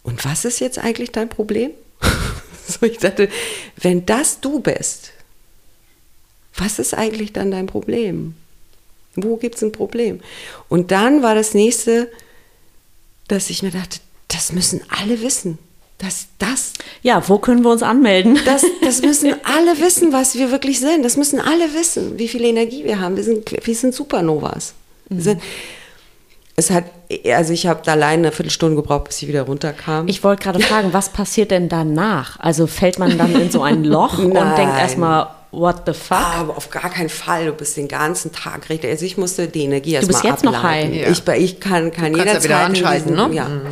und 0.05 0.25
was 0.25 0.45
ist 0.45 0.61
jetzt 0.61 0.79
eigentlich 0.79 1.11
dein 1.11 1.29
Problem? 1.29 1.73
so, 2.65 2.87
ich 2.87 2.99
dachte, 2.99 3.29
wenn 3.77 4.07
das 4.07 4.39
du 4.39 4.61
bist, 4.61 5.11
was 6.55 6.79
ist 6.79 6.95
eigentlich 6.95 7.33
dann 7.33 7.51
dein 7.51 7.67
Problem? 7.67 8.37
Wo 9.23 9.37
gibt 9.37 9.57
es 9.57 9.63
ein 9.63 9.73
Problem? 9.73 10.21
Und 10.69 10.91
dann 10.91 11.23
war 11.23 11.35
das 11.35 11.55
nächste, 11.55 12.11
dass 13.29 13.51
ich 13.51 13.63
mir 13.63 13.71
dachte, 13.71 14.01
das 14.29 14.53
müssen 14.53 14.83
alle 14.89 15.23
wissen. 15.23 15.59
Dass 15.99 16.29
das. 16.39 16.75
Ja, 17.03 17.29
wo 17.29 17.39
können 17.39 17.63
wir 17.63 17.71
uns 17.71 17.83
anmelden? 17.83 18.39
Das, 18.45 18.65
das 18.83 19.03
müssen 19.03 19.35
alle 19.43 19.81
wissen, 19.81 20.13
was 20.13 20.37
wir 20.37 20.53
wirklich 20.53 20.79
sind. 20.79 21.05
Das 21.05 21.17
müssen 21.17 21.41
alle 21.41 21.75
wissen, 21.75 22.19
wie 22.19 22.29
viel 22.29 22.45
Energie 22.45 22.85
wir 22.85 23.01
haben. 23.01 23.17
Wir 23.17 23.25
sind, 23.25 23.67
wir 23.67 23.75
sind 23.75 23.95
Supernovas. 23.95 24.75
Wir 25.09 25.23
sind, 25.23 25.43
es 26.59 26.71
hat, 26.71 26.85
also 27.33 27.53
ich 27.53 27.67
habe 27.67 27.91
allein 27.91 28.19
eine 28.19 28.33
Viertelstunde 28.33 28.77
gebraucht, 28.77 29.05
bis 29.05 29.23
ich 29.23 29.29
wieder 29.29 29.43
runterkam. 29.43 30.09
Ich 30.09 30.25
wollte 30.25 30.43
gerade 30.43 30.61
fragen, 30.61 30.93
was 30.93 31.11
passiert 31.11 31.53
denn 31.53 31.69
danach? 31.69 32.39
Also 32.41 32.67
fällt 32.67 32.99
man 32.99 33.17
dann 33.17 33.33
in 33.41 33.51
so 33.51 33.63
ein 33.63 33.85
Loch 33.85 34.19
und 34.19 34.35
denkt 34.35 34.79
erstmal, 34.79 35.29
what 35.51 35.83
the 35.87 35.93
fuck? 35.93 36.19
Ah, 36.19 36.41
aber 36.41 36.57
auf 36.57 36.71
gar 36.71 36.91
keinen 36.91 37.09
Fall. 37.09 37.47
Du 37.47 37.53
bist 37.53 37.77
den 37.77 37.89
ganzen 37.89 38.33
Tag 38.33 38.69
richtig. 38.69 38.91
Also 38.91 39.05
ich 39.05 39.17
musste 39.17 39.49
die 39.49 39.65
Energie 39.65 39.95
erstmal 39.95 40.23
Du 40.23 40.29
bist 40.29 40.45
jetzt 40.45 40.47
ableiten. 40.47 40.91
noch 40.91 41.03
high. 41.03 41.27
Ja. 41.27 41.35
Ich, 41.37 41.43
ich 41.43 41.61
kann, 41.61 41.91
kann 41.91 42.13
du 42.13 42.19
jederzeit 42.19 42.45
ja 42.45 42.49
wieder 42.49 42.59
anschalten, 42.61 43.15
diesen, 43.15 43.29
ne? 43.31 43.35
Ja. 43.35 43.49
Mhm. 43.49 43.63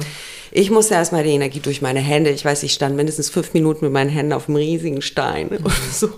Ich 0.52 0.70
musste 0.70 0.94
erstmal 0.94 1.22
die 1.22 1.30
Energie 1.30 1.60
durch 1.60 1.82
meine 1.82 2.00
Hände. 2.00 2.30
Ich 2.30 2.44
weiß, 2.44 2.62
ich 2.62 2.72
stand 2.72 2.96
mindestens 2.96 3.28
fünf 3.28 3.52
Minuten 3.52 3.84
mit 3.84 3.92
meinen 3.92 4.10
Händen 4.10 4.32
auf 4.32 4.48
einem 4.48 4.56
riesigen 4.56 5.02
Stein. 5.02 5.48
Mhm. 5.48 5.56
Und 5.64 5.92
so, 5.92 6.10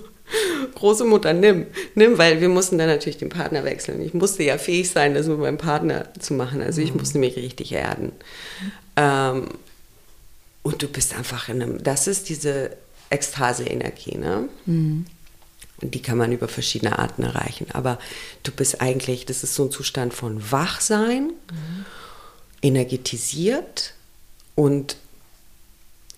große 0.75 1.05
Mutter, 1.05 1.33
nimm, 1.33 1.67
nimm, 1.95 2.19
weil 2.19 2.41
wir 2.41 2.49
mussten 2.49 2.79
dann 2.79 2.89
natürlich 2.89 3.19
den 3.19 3.31
Partner 3.31 3.65
wechseln. 3.65 4.01
Ich 4.01 4.15
musste 4.15 4.43
ja 4.45 4.59
fähig 4.59 4.91
sein, 4.91 5.15
das 5.15 5.27
mit 5.27 5.39
meinem 5.39 5.59
Partner 5.59 6.07
zu 6.19 6.35
machen. 6.35 6.63
Also 6.63 6.81
ich 6.81 6.93
mhm. 6.93 7.01
musste 7.01 7.19
mich 7.19 7.37
richtig 7.37 7.73
erden. 7.73 8.13
Ähm, 8.97 9.49
und 10.63 10.83
du 10.83 10.89
bist 10.89 11.17
einfach 11.17 11.49
in 11.49 11.63
einem, 11.63 11.83
das 11.83 12.07
ist 12.07 12.29
diese 12.29 12.77
Ekstase-Energie, 13.11 14.19
ne? 14.19 14.49
Mhm. 14.67 15.07
Die 15.81 16.03
kann 16.03 16.19
man 16.19 16.33
über 16.33 16.49
verschiedene 16.49 16.99
Arten 16.99 17.23
erreichen. 17.23 17.67
Aber 17.73 17.99
du 18.43 18.53
bist 18.53 18.81
eigentlich, 18.81 19.27
das 19.27 19.45
ist 19.45 19.55
so 19.55 19.65
ein 19.65 19.71
Zustand 19.71 20.13
von 20.13 20.51
Wachsein, 20.51 21.33
mhm. 21.51 21.85
energetisiert 22.63 23.95
und 24.55 24.97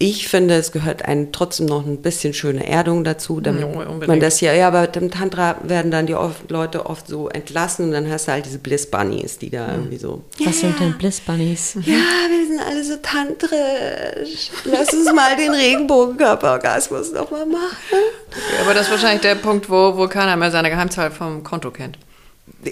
ich 0.02 0.28
finde, 0.28 0.54
es 0.54 0.72
gehört 0.72 1.04
ein, 1.04 1.30
trotzdem 1.30 1.66
noch 1.66 1.84
ein 1.84 2.00
bisschen 2.00 2.32
schöne 2.32 2.66
Erdung 2.66 3.04
dazu, 3.04 3.42
damit 3.42 3.60
ja, 3.60 4.06
man 4.06 4.18
das 4.18 4.38
hier, 4.38 4.54
ja, 4.54 4.68
aber 4.68 4.88
im 4.94 5.10
Tantra 5.10 5.56
werden 5.62 5.90
dann 5.90 6.06
die 6.06 6.14
oft, 6.14 6.50
Leute 6.50 6.86
oft 6.86 7.06
so 7.06 7.28
entlassen 7.28 7.84
und 7.84 7.92
dann 7.92 8.10
hast 8.10 8.26
du 8.26 8.32
halt 8.32 8.46
diese 8.46 8.58
Bliss 8.60 8.90
Bunnies, 8.90 9.36
die 9.36 9.50
da 9.50 9.66
mhm. 9.66 9.74
irgendwie 9.74 9.98
so. 9.98 10.24
Was 10.38 10.62
ja, 10.62 10.68
sind 10.68 10.80
denn 10.80 10.96
Bliss 10.96 11.20
Bunnies? 11.20 11.76
Ja, 11.84 11.96
wir 12.30 12.46
sind 12.46 12.60
alle 12.66 12.82
so 12.82 12.96
tantrisch. 13.02 14.50
Lass 14.64 14.90
uns 14.94 15.12
mal 15.12 15.36
den 15.36 15.50
Regenbogenkörperorgasmus 15.50 17.12
nochmal 17.12 17.44
machen. 17.44 17.60
Okay, 17.90 18.62
aber 18.62 18.72
das 18.72 18.86
ist 18.86 18.92
wahrscheinlich 18.92 19.20
der 19.20 19.34
Punkt, 19.34 19.68
wo, 19.68 19.98
wo 19.98 20.08
keiner 20.08 20.34
mehr 20.36 20.50
seine 20.50 20.70
Geheimzahl 20.70 21.10
vom 21.10 21.42
Konto 21.44 21.70
kennt. 21.70 21.98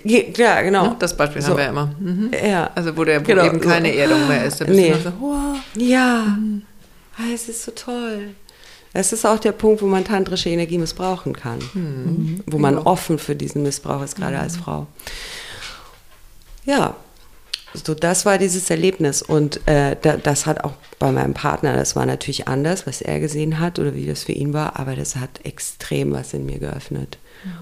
Ja, 0.05 0.63
genau. 0.63 0.85
Ne, 0.85 0.97
das 0.99 1.15
Beispiel 1.15 1.43
so. 1.43 1.51
haben 1.51 1.59
wir 1.59 1.69
immer. 1.69 1.91
Mhm. 1.99 2.31
Ja. 2.43 2.71
Also 2.75 2.97
wo, 2.97 3.05
der, 3.05 3.21
wo 3.21 3.25
genau. 3.25 3.45
eben 3.45 3.61
keine 3.61 3.95
Erdung 3.95 4.27
mehr 4.29 4.47
ist. 4.47 4.63
Da 4.63 4.65
bist 4.65 4.79
nee. 4.79 4.93
du 4.93 4.99
so, 4.99 5.13
wow. 5.21 5.57
Ja. 5.77 6.37
Mhm 6.39 6.63
es 7.35 7.49
ist 7.49 7.65
so 7.65 7.73
toll. 7.73 8.35
Es 8.93 9.13
ist 9.13 9.27
auch 9.27 9.39
der 9.39 9.53
Punkt, 9.53 9.83
wo 9.83 9.87
man 9.87 10.05
tantrische 10.05 10.49
Energie 10.49 10.79
missbrauchen 10.79 11.35
kann, 11.35 11.59
mhm. 11.75 12.43
wo 12.47 12.59
man 12.59 12.79
offen 12.79 13.19
für 13.19 13.37
diesen 13.37 13.63
Missbrauch 13.63 14.03
ist, 14.03 14.17
gerade 14.17 14.37
mhm. 14.37 14.43
als 14.43 14.57
Frau. 14.57 14.87
Ja, 16.65 16.97
so 17.75 17.95
das 17.95 18.25
war 18.25 18.39
dieses 18.39 18.71
Erlebnis 18.71 19.21
und 19.21 19.67
äh, 19.69 19.97
da, 20.01 20.17
das 20.17 20.47
hat 20.47 20.65
auch 20.65 20.73
bei 20.99 21.13
meinem 21.13 21.35
Partner, 21.35 21.75
das 21.75 21.97
war 21.97 22.07
natürlich 22.07 22.49
anders, 22.49 22.87
was 22.87 23.03
er 23.03 23.21
gesehen 23.21 23.61
hat 23.61 23.79
oder 23.79 23.95
wie 23.95 24.07
das 24.07 24.25
für 24.25 24.33
ihn 24.33 24.55
war, 24.55 24.79
aber 24.79 24.97
das 24.97 25.17
hat 25.17 25.45
extrem 25.45 26.13
was 26.13 26.33
in 26.33 26.47
mir 26.47 26.59
geöffnet. 26.59 27.19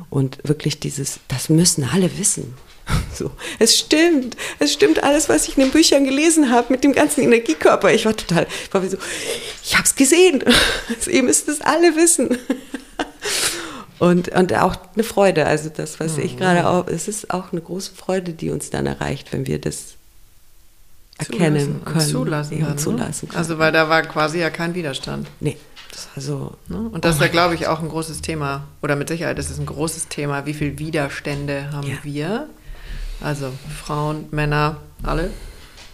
Und 0.09 0.38
wirklich 0.44 0.80
dieses, 0.80 1.20
das 1.28 1.48
müssen 1.48 1.84
alle 1.84 2.18
wissen. 2.18 2.54
So, 3.14 3.30
es 3.59 3.78
stimmt, 3.78 4.37
es 4.59 4.74
stimmt 4.74 5.03
alles, 5.03 5.28
was 5.28 5.49
ich 5.49 5.57
in 5.57 5.64
den 5.64 5.72
Büchern 5.72 6.05
gelesen 6.05 6.51
habe 6.51 6.66
mit 6.70 6.84
dem 6.84 6.93
ganzen 6.93 7.22
Energiekörper. 7.22 7.93
Ich 7.93 8.05
war 8.05 8.14
total, 8.14 8.47
ich 8.64 8.74
war 8.74 8.82
wie 8.82 8.89
so, 8.89 8.99
ich 9.64 9.74
habe 9.74 9.84
es 9.84 9.95
gesehen. 9.95 10.45
Also, 10.95 11.11
ihr 11.11 11.22
müsst 11.22 11.49
es 11.49 11.61
alle 11.61 11.97
wissen. 11.97 12.37
Und, 13.99 14.28
und 14.28 14.53
auch 14.53 14.76
eine 14.93 15.05
Freude, 15.05 15.47
also 15.47 15.70
das, 15.70 16.01
was 16.01 16.18
ich 16.18 16.34
mhm. 16.34 16.39
gerade 16.39 16.68
auch, 16.68 16.87
es 16.87 17.09
ist 17.09 17.30
auch 17.30 17.53
eine 17.53 17.62
große 17.62 17.93
Freude, 17.95 18.34
die 18.34 18.51
uns 18.51 18.68
dann 18.68 18.84
erreicht, 18.84 19.32
wenn 19.32 19.47
wir 19.47 19.59
das 19.59 19.95
erkennen 21.16 21.80
können. 21.82 21.97
Und 21.97 22.01
zulassen, 22.03 22.59
ja, 22.59 22.66
und 22.66 22.72
ne? 22.72 22.76
zulassen 22.76 23.28
können. 23.30 23.39
Also 23.39 23.59
weil 23.59 23.72
da 23.72 23.89
war 23.89 24.03
quasi 24.03 24.39
ja 24.39 24.51
kein 24.51 24.74
Widerstand. 24.74 25.28
Nee. 25.41 25.57
Das 25.93 26.09
also, 26.14 26.53
ne? 26.68 26.91
Und 26.93 27.07
das 27.07 27.14
oh 27.14 27.16
ist 27.16 27.22
ja, 27.22 27.28
glaube 27.28 27.55
ich, 27.55 27.68
auch 27.68 27.80
ein 27.80 27.89
großes 27.89 28.20
Thema, 28.20 28.64
oder 28.82 28.97
mit 28.97 29.09
Sicherheit 29.09 29.39
ist 29.39 29.49
es 29.49 29.59
ein 29.59 29.64
großes 29.64 30.09
Thema, 30.09 30.45
wie 30.45 30.53
viele 30.53 30.78
Widerstände 30.78 31.72
haben 31.72 31.87
ja. 31.87 31.97
wir 32.03 32.49
also 33.20 33.52
Frauen, 33.84 34.26
Männer, 34.30 34.78
alle. 35.02 35.30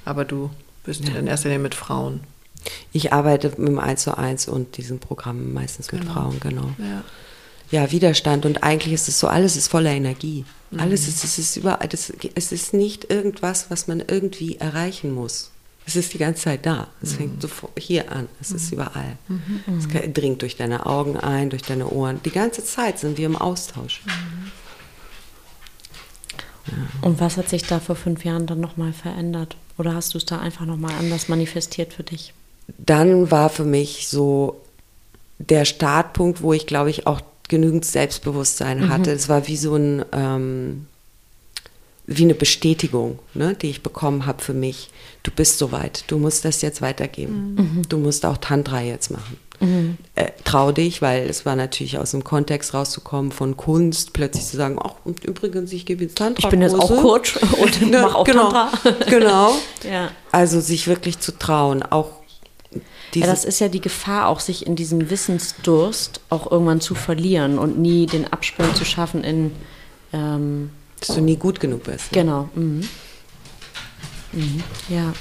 Aber 0.04 0.24
du 0.24 0.50
bist 0.84 1.08
ja. 1.08 1.14
in 1.14 1.26
erster 1.26 1.48
Linie 1.48 1.62
mit 1.62 1.74
Frauen. 1.74 2.20
Ich 2.92 3.12
arbeite 3.12 3.48
mit 3.50 3.68
dem 3.68 3.78
1 3.78 4.02
zu 4.02 4.16
1 4.16 4.48
und 4.48 4.76
diesen 4.76 4.98
Programmen 4.98 5.52
meistens 5.52 5.88
genau. 5.88 6.04
mit 6.04 6.12
Frauen, 6.12 6.40
genau. 6.40 6.70
Ja. 6.78 7.02
ja. 7.70 7.90
Widerstand 7.90 8.46
und 8.46 8.62
eigentlich 8.62 8.94
ist 8.94 9.08
es 9.08 9.18
so, 9.18 9.28
alles 9.28 9.56
ist 9.56 9.68
voller 9.68 9.90
Energie. 9.90 10.44
Alles 10.78 11.06
ist, 11.06 11.22
es 11.22 11.38
ist 11.38 11.56
überall, 11.56 11.86
das, 11.88 12.12
es 12.34 12.50
ist 12.50 12.72
nicht 12.72 13.10
irgendwas, 13.10 13.66
was 13.68 13.88
man 13.88 14.02
irgendwie 14.06 14.56
erreichen 14.56 15.12
muss. 15.12 15.50
Es 15.84 15.96
ist 15.96 16.14
die 16.14 16.18
ganze 16.18 16.44
Zeit 16.44 16.64
da. 16.64 16.86
Es 17.02 17.14
fängt 17.14 17.42
sofort 17.42 17.72
hier 17.78 18.12
an. 18.12 18.28
Es 18.40 18.52
ist 18.52 18.72
überall. 18.72 19.18
Es 19.78 19.88
kann- 19.88 20.14
dringt 20.14 20.42
durch 20.42 20.56
deine 20.56 20.86
Augen 20.86 21.16
ein, 21.16 21.50
durch 21.50 21.62
deine 21.62 21.88
Ohren. 21.88 22.20
Die 22.24 22.30
ganze 22.30 22.64
Zeit 22.64 23.00
sind 23.00 23.18
wir 23.18 23.26
im 23.26 23.36
Austausch. 23.36 24.02
Und 27.00 27.20
was 27.20 27.36
hat 27.36 27.48
sich 27.48 27.64
da 27.64 27.80
vor 27.80 27.96
fünf 27.96 28.24
Jahren 28.24 28.46
dann 28.46 28.60
nochmal 28.60 28.92
verändert? 28.92 29.56
Oder 29.78 29.94
hast 29.94 30.14
du 30.14 30.18
es 30.18 30.26
da 30.26 30.38
einfach 30.38 30.64
nochmal 30.64 30.94
anders 30.98 31.28
manifestiert 31.28 31.92
für 31.92 32.02
dich? 32.02 32.32
dann 32.78 33.30
war 33.30 33.48
für 33.48 33.64
mich 33.64 34.08
so 34.08 34.60
der 35.38 35.64
Startpunkt, 35.64 36.42
wo 36.42 36.52
ich, 36.52 36.66
glaube 36.66 36.90
ich, 36.90 37.06
auch 37.06 37.20
genügend 37.48 37.84
Selbstbewusstsein 37.84 38.88
hatte. 38.88 39.10
Es 39.10 39.28
war 39.28 39.48
wie 39.48 39.56
so 39.56 39.74
ein, 39.74 40.04
ähm, 40.12 40.86
wie 42.18 42.24
eine 42.24 42.34
Bestätigung, 42.34 43.18
ne, 43.34 43.54
die 43.54 43.70
ich 43.70 43.82
bekommen 43.82 44.26
habe 44.26 44.42
für 44.42 44.54
mich. 44.54 44.90
Du 45.22 45.30
bist 45.30 45.58
soweit, 45.58 46.04
du 46.08 46.18
musst 46.18 46.44
das 46.44 46.62
jetzt 46.62 46.82
weitergeben. 46.82 47.82
Du 47.88 47.98
musst 47.98 48.26
auch 48.26 48.38
Tantra 48.38 48.80
jetzt 48.80 49.10
machen. 49.10 49.36
Äh, 50.16 50.30
trau 50.42 50.72
dich, 50.72 51.02
weil 51.02 51.28
es 51.28 51.46
war 51.46 51.54
natürlich 51.54 51.96
aus 51.98 52.10
dem 52.10 52.24
Kontext 52.24 52.74
rauszukommen 52.74 53.30
von 53.30 53.56
Kunst, 53.56 54.12
plötzlich 54.12 54.44
zu 54.44 54.56
sagen, 54.56 54.76
ach, 54.82 54.94
und 55.04 55.24
übrigens, 55.24 55.72
ich 55.72 55.86
gebe 55.86 56.02
jetzt 56.02 56.18
Tantra. 56.18 56.48
Ich 56.48 56.50
bin 56.50 56.60
jetzt 56.60 56.74
auch 56.74 56.88
Coach 56.88 57.36
und 57.60 57.80
Ne, 57.82 58.02
mache 58.02 58.16
auch 58.16 58.24
genau, 58.24 58.50
Tantra. 58.50 58.90
genau. 59.08 59.54
Ja. 59.88 60.10
Also 60.32 60.60
sich 60.60 60.88
wirklich 60.88 61.20
zu 61.20 61.38
trauen, 61.38 61.84
auch 61.84 62.10
Ja, 63.14 63.26
das 63.26 63.44
ist 63.44 63.60
ja 63.60 63.68
die 63.68 63.80
Gefahr, 63.80 64.26
auch 64.26 64.40
sich 64.40 64.66
in 64.66 64.74
diesem 64.74 65.10
Wissensdurst 65.10 66.20
auch 66.28 66.50
irgendwann 66.50 66.80
zu 66.80 66.96
verlieren 66.96 67.60
und 67.60 67.78
nie 67.78 68.06
den 68.06 68.32
Absprung 68.32 68.74
zu 68.74 68.84
schaffen 68.84 69.22
in, 69.22 69.52
ähm, 70.12 70.70
dass 71.02 71.16
du 71.16 71.20
nie 71.20 71.36
gut 71.36 71.58
genug 71.58 71.82
bist. 71.84 72.12
genau. 72.12 72.48
Mhm. 72.54 72.88
Mhm. 74.32 74.62
Ja. 74.88 75.12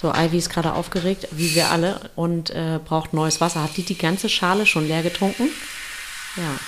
So, 0.00 0.12
Ivy 0.14 0.38
ist 0.38 0.50
gerade 0.50 0.72
aufgeregt, 0.74 1.28
wie 1.30 1.54
wir 1.54 1.70
alle, 1.70 2.10
und 2.16 2.50
äh, 2.50 2.80
braucht 2.84 3.12
neues 3.12 3.40
Wasser. 3.40 3.62
Hat 3.62 3.76
die 3.76 3.82
die 3.84 3.96
ganze 3.96 4.28
Schale 4.28 4.66
schon 4.66 4.86
leer 4.86 5.02
getrunken? 5.02 5.48
Ja. 6.36 6.58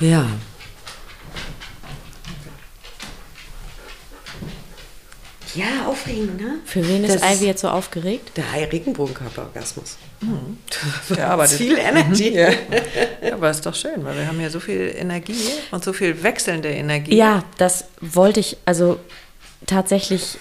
Ja. 0.00 0.26
Ja, 5.54 5.86
aufregend, 6.04 6.40
ne? 6.40 6.58
Für 6.64 6.86
wen 6.86 7.04
ist 7.04 7.22
Das 7.22 7.36
Ivy 7.36 7.46
jetzt 7.46 7.60
so 7.62 7.68
aufgeregt? 7.68 8.32
Der 8.36 8.44
Regenbogenkörperorgasmus. 8.72 9.96
Der 11.10 11.30
arbeitet. 11.30 11.58
Viel 11.58 11.78
Energy. 11.78 12.30
Ja. 12.34 12.50
ja, 13.22 13.34
aber 13.34 13.50
ist 13.50 13.64
doch 13.64 13.74
schön, 13.74 14.04
weil 14.04 14.16
wir 14.16 14.26
haben 14.26 14.40
ja 14.40 14.50
so 14.50 14.60
viel 14.60 14.94
Energie 14.96 15.50
und 15.70 15.84
so 15.84 15.92
viel 15.92 16.22
wechselnde 16.22 16.68
Energie. 16.70 17.16
Ja, 17.16 17.42
das 17.58 17.86
wollte 18.00 18.40
ich, 18.40 18.56
also 18.64 18.98
tatsächlich 19.66 20.38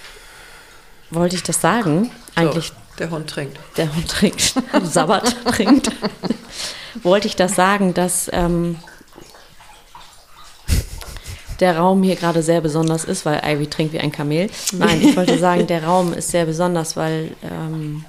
wollte 1.09 1.36
ich 1.36 1.43
das 1.43 1.61
sagen. 1.61 2.11
So, 2.36 2.41
Eigentlich 2.41 2.72
der 2.99 3.09
Hund 3.09 3.30
trinkt. 3.30 3.57
der 3.78 3.93
Hund 3.93 4.07
trinkt, 4.07 4.55
Sabbat 4.84 5.36
trinkt. 5.45 5.89
wollte 7.03 7.28
ich 7.28 7.36
das 7.36 7.55
sagen, 7.55 7.93
dass 7.93 8.30
ähm, 8.32 8.78
der 11.60 11.78
Raum 11.78 12.04
hier 12.04 12.16
gerade 12.16 12.41
sehr 12.41 12.62
besonders 12.62 13.04
ist, 13.04 13.26
weil 13.26 13.41
Ivy 13.45 13.68
trinkt 13.68 13.93
wie 13.93 13.99
ein 13.99 14.12
Kamel. 14.12 14.49
Nein, 14.72 15.01
ich 15.01 15.16
wollte 15.16 15.38
sagen, 15.38 15.68
der 15.68 15.84
Raum 15.84 16.14
ist 16.14 16.30
sehr 16.32 16.45
besonders, 16.45 16.95
weil 16.95 17.32
ähm, 17.43 18.06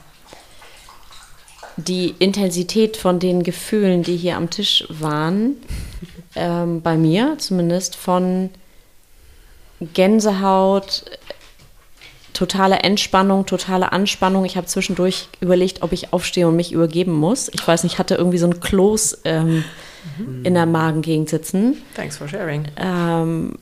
die 1.76 2.14
Intensität 2.18 2.96
von 2.96 3.18
den 3.18 3.42
Gefühlen, 3.42 4.02
die 4.02 4.16
hier 4.16 4.36
am 4.36 4.50
Tisch 4.50 4.84
waren, 4.88 5.56
ähm, 6.36 6.82
bei 6.82 6.96
mir 6.96 7.36
zumindest 7.38 7.96
von 7.96 8.50
Gänsehaut, 9.92 11.04
totale 12.34 12.80
Entspannung, 12.80 13.46
totale 13.46 13.92
Anspannung. 13.92 14.44
Ich 14.44 14.56
habe 14.58 14.66
zwischendurch 14.66 15.28
überlegt, 15.40 15.82
ob 15.82 15.92
ich 15.92 16.12
aufstehe 16.12 16.46
und 16.46 16.56
mich 16.56 16.72
übergeben 16.72 17.12
muss. 17.12 17.48
Ich 17.54 17.66
weiß 17.66 17.82
nicht, 17.84 17.94
ich 17.94 17.98
hatte 17.98 18.16
irgendwie 18.16 18.38
so 18.38 18.46
ein 18.46 18.60
Kloß 18.60 19.20
ähm, 19.24 19.64
in 20.42 20.52
der 20.54 20.66
Magengegend 20.66 21.30
sitzen. 21.30 21.78
Thanks 21.94 22.18
for 22.18 22.28
sharing. 22.28 22.66
Ähm, 22.76 23.54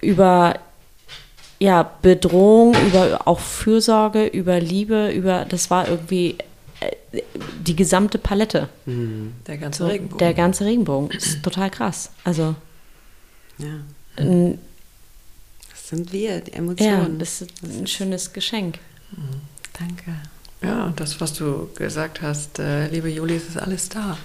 über 0.00 0.54
ja, 1.58 1.90
Bedrohung, 2.02 2.74
über 2.86 3.22
auch 3.26 3.40
Fürsorge, 3.40 4.26
über 4.26 4.60
Liebe, 4.60 5.10
über 5.10 5.46
das 5.48 5.70
war 5.70 5.88
irgendwie 5.88 6.36
äh, 6.80 7.22
die 7.66 7.74
gesamte 7.74 8.18
Palette. 8.18 8.68
Der 8.86 9.56
ganze 9.56 9.84
So, 9.84 9.88
Regenbogen. 9.88 10.18
Der 10.18 10.34
ganze 10.34 10.64
Regenbogen. 10.66 11.08
Das 11.14 11.24
ist 11.26 11.42
total 11.42 11.70
krass. 11.70 12.10
Also 12.24 12.54
Ja, 13.58 13.68
n- 14.16 14.58
das 15.88 15.96
sind 15.96 16.12
wir, 16.12 16.40
die 16.40 16.50
ja, 16.50 16.56
Emotionen. 16.56 17.18
das 17.20 17.42
ist 17.42 17.62
ein 17.62 17.86
schönes 17.86 18.32
Geschenk. 18.32 18.78
Danke. 19.78 20.16
Ja, 20.60 20.84
und 20.84 20.98
das, 20.98 21.20
was 21.20 21.34
du 21.34 21.70
gesagt 21.76 22.22
hast, 22.22 22.58
äh, 22.58 22.88
liebe 22.88 23.08
Juli, 23.08 23.36
es 23.36 23.48
ist 23.48 23.56
alles 23.56 23.88
da. 23.88 24.18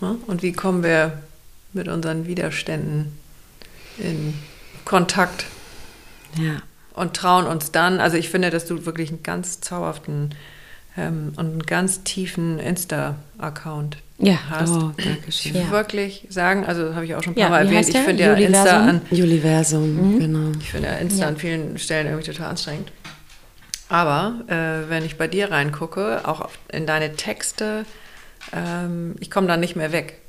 Ja? 0.00 0.16
Und 0.26 0.42
wie 0.42 0.52
kommen 0.52 0.82
wir 0.82 1.22
mit 1.74 1.86
unseren 1.86 2.26
Widerständen 2.26 3.12
in 3.98 4.32
Kontakt 4.86 5.44
Ja. 6.36 6.62
und 6.94 7.14
trauen 7.14 7.46
uns 7.46 7.70
dann, 7.70 8.00
also 8.00 8.16
ich 8.16 8.30
finde, 8.30 8.48
dass 8.48 8.64
du 8.64 8.86
wirklich 8.86 9.10
einen 9.10 9.22
ganz 9.22 9.60
zauberhaften 9.60 10.34
ähm, 10.96 11.34
und 11.36 11.46
einen 11.46 11.62
ganz 11.64 12.04
tiefen 12.04 12.58
Insta-Account 12.58 13.98
Ja. 14.20 14.36
hast. 14.50 14.70
Oh, 14.72 14.90
danke 14.96 15.30
schön. 15.30 15.54
Ja. 15.54 15.70
Wirklich 15.70 16.26
sagen, 16.28 16.64
also 16.66 16.94
habe 16.94 17.04
ich 17.04 17.14
auch 17.14 17.22
schon 17.22 17.34
ein 17.34 17.38
Ja, 17.38 17.48
paar 17.48 17.58
Mal 17.58 17.70
wie 17.70 17.74
erwähnt, 17.76 17.88
ich 17.94 17.96
finde 17.98 18.22
ja 18.24 18.32
Insta 18.34 18.42
Juliversum? 18.64 18.88
an, 18.88 19.00
Juliversum, 19.10 20.18
genau. 20.18 20.52
ich 20.60 20.70
finde 20.70 20.88
ja 20.88 20.94
Insta 20.96 21.22
Ja. 21.22 21.28
an 21.28 21.36
vielen 21.36 21.78
Stellen 21.78 22.06
irgendwie 22.08 22.30
total 22.30 22.50
anstrengend. 22.50 22.90
Aber 23.88 24.40
äh, 24.48 24.90
wenn 24.90 25.04
ich 25.04 25.16
bei 25.16 25.28
dir 25.28 25.50
reingucke, 25.50 26.22
auch 26.24 26.40
auf- 26.42 26.58
in 26.70 26.84
deine 26.86 27.14
Texte, 27.14 27.86
ähm, 28.52 29.14
ich 29.20 29.30
komme 29.30 29.46
da 29.46 29.56
nicht 29.56 29.76
mehr 29.76 29.92
weg. 29.92 30.20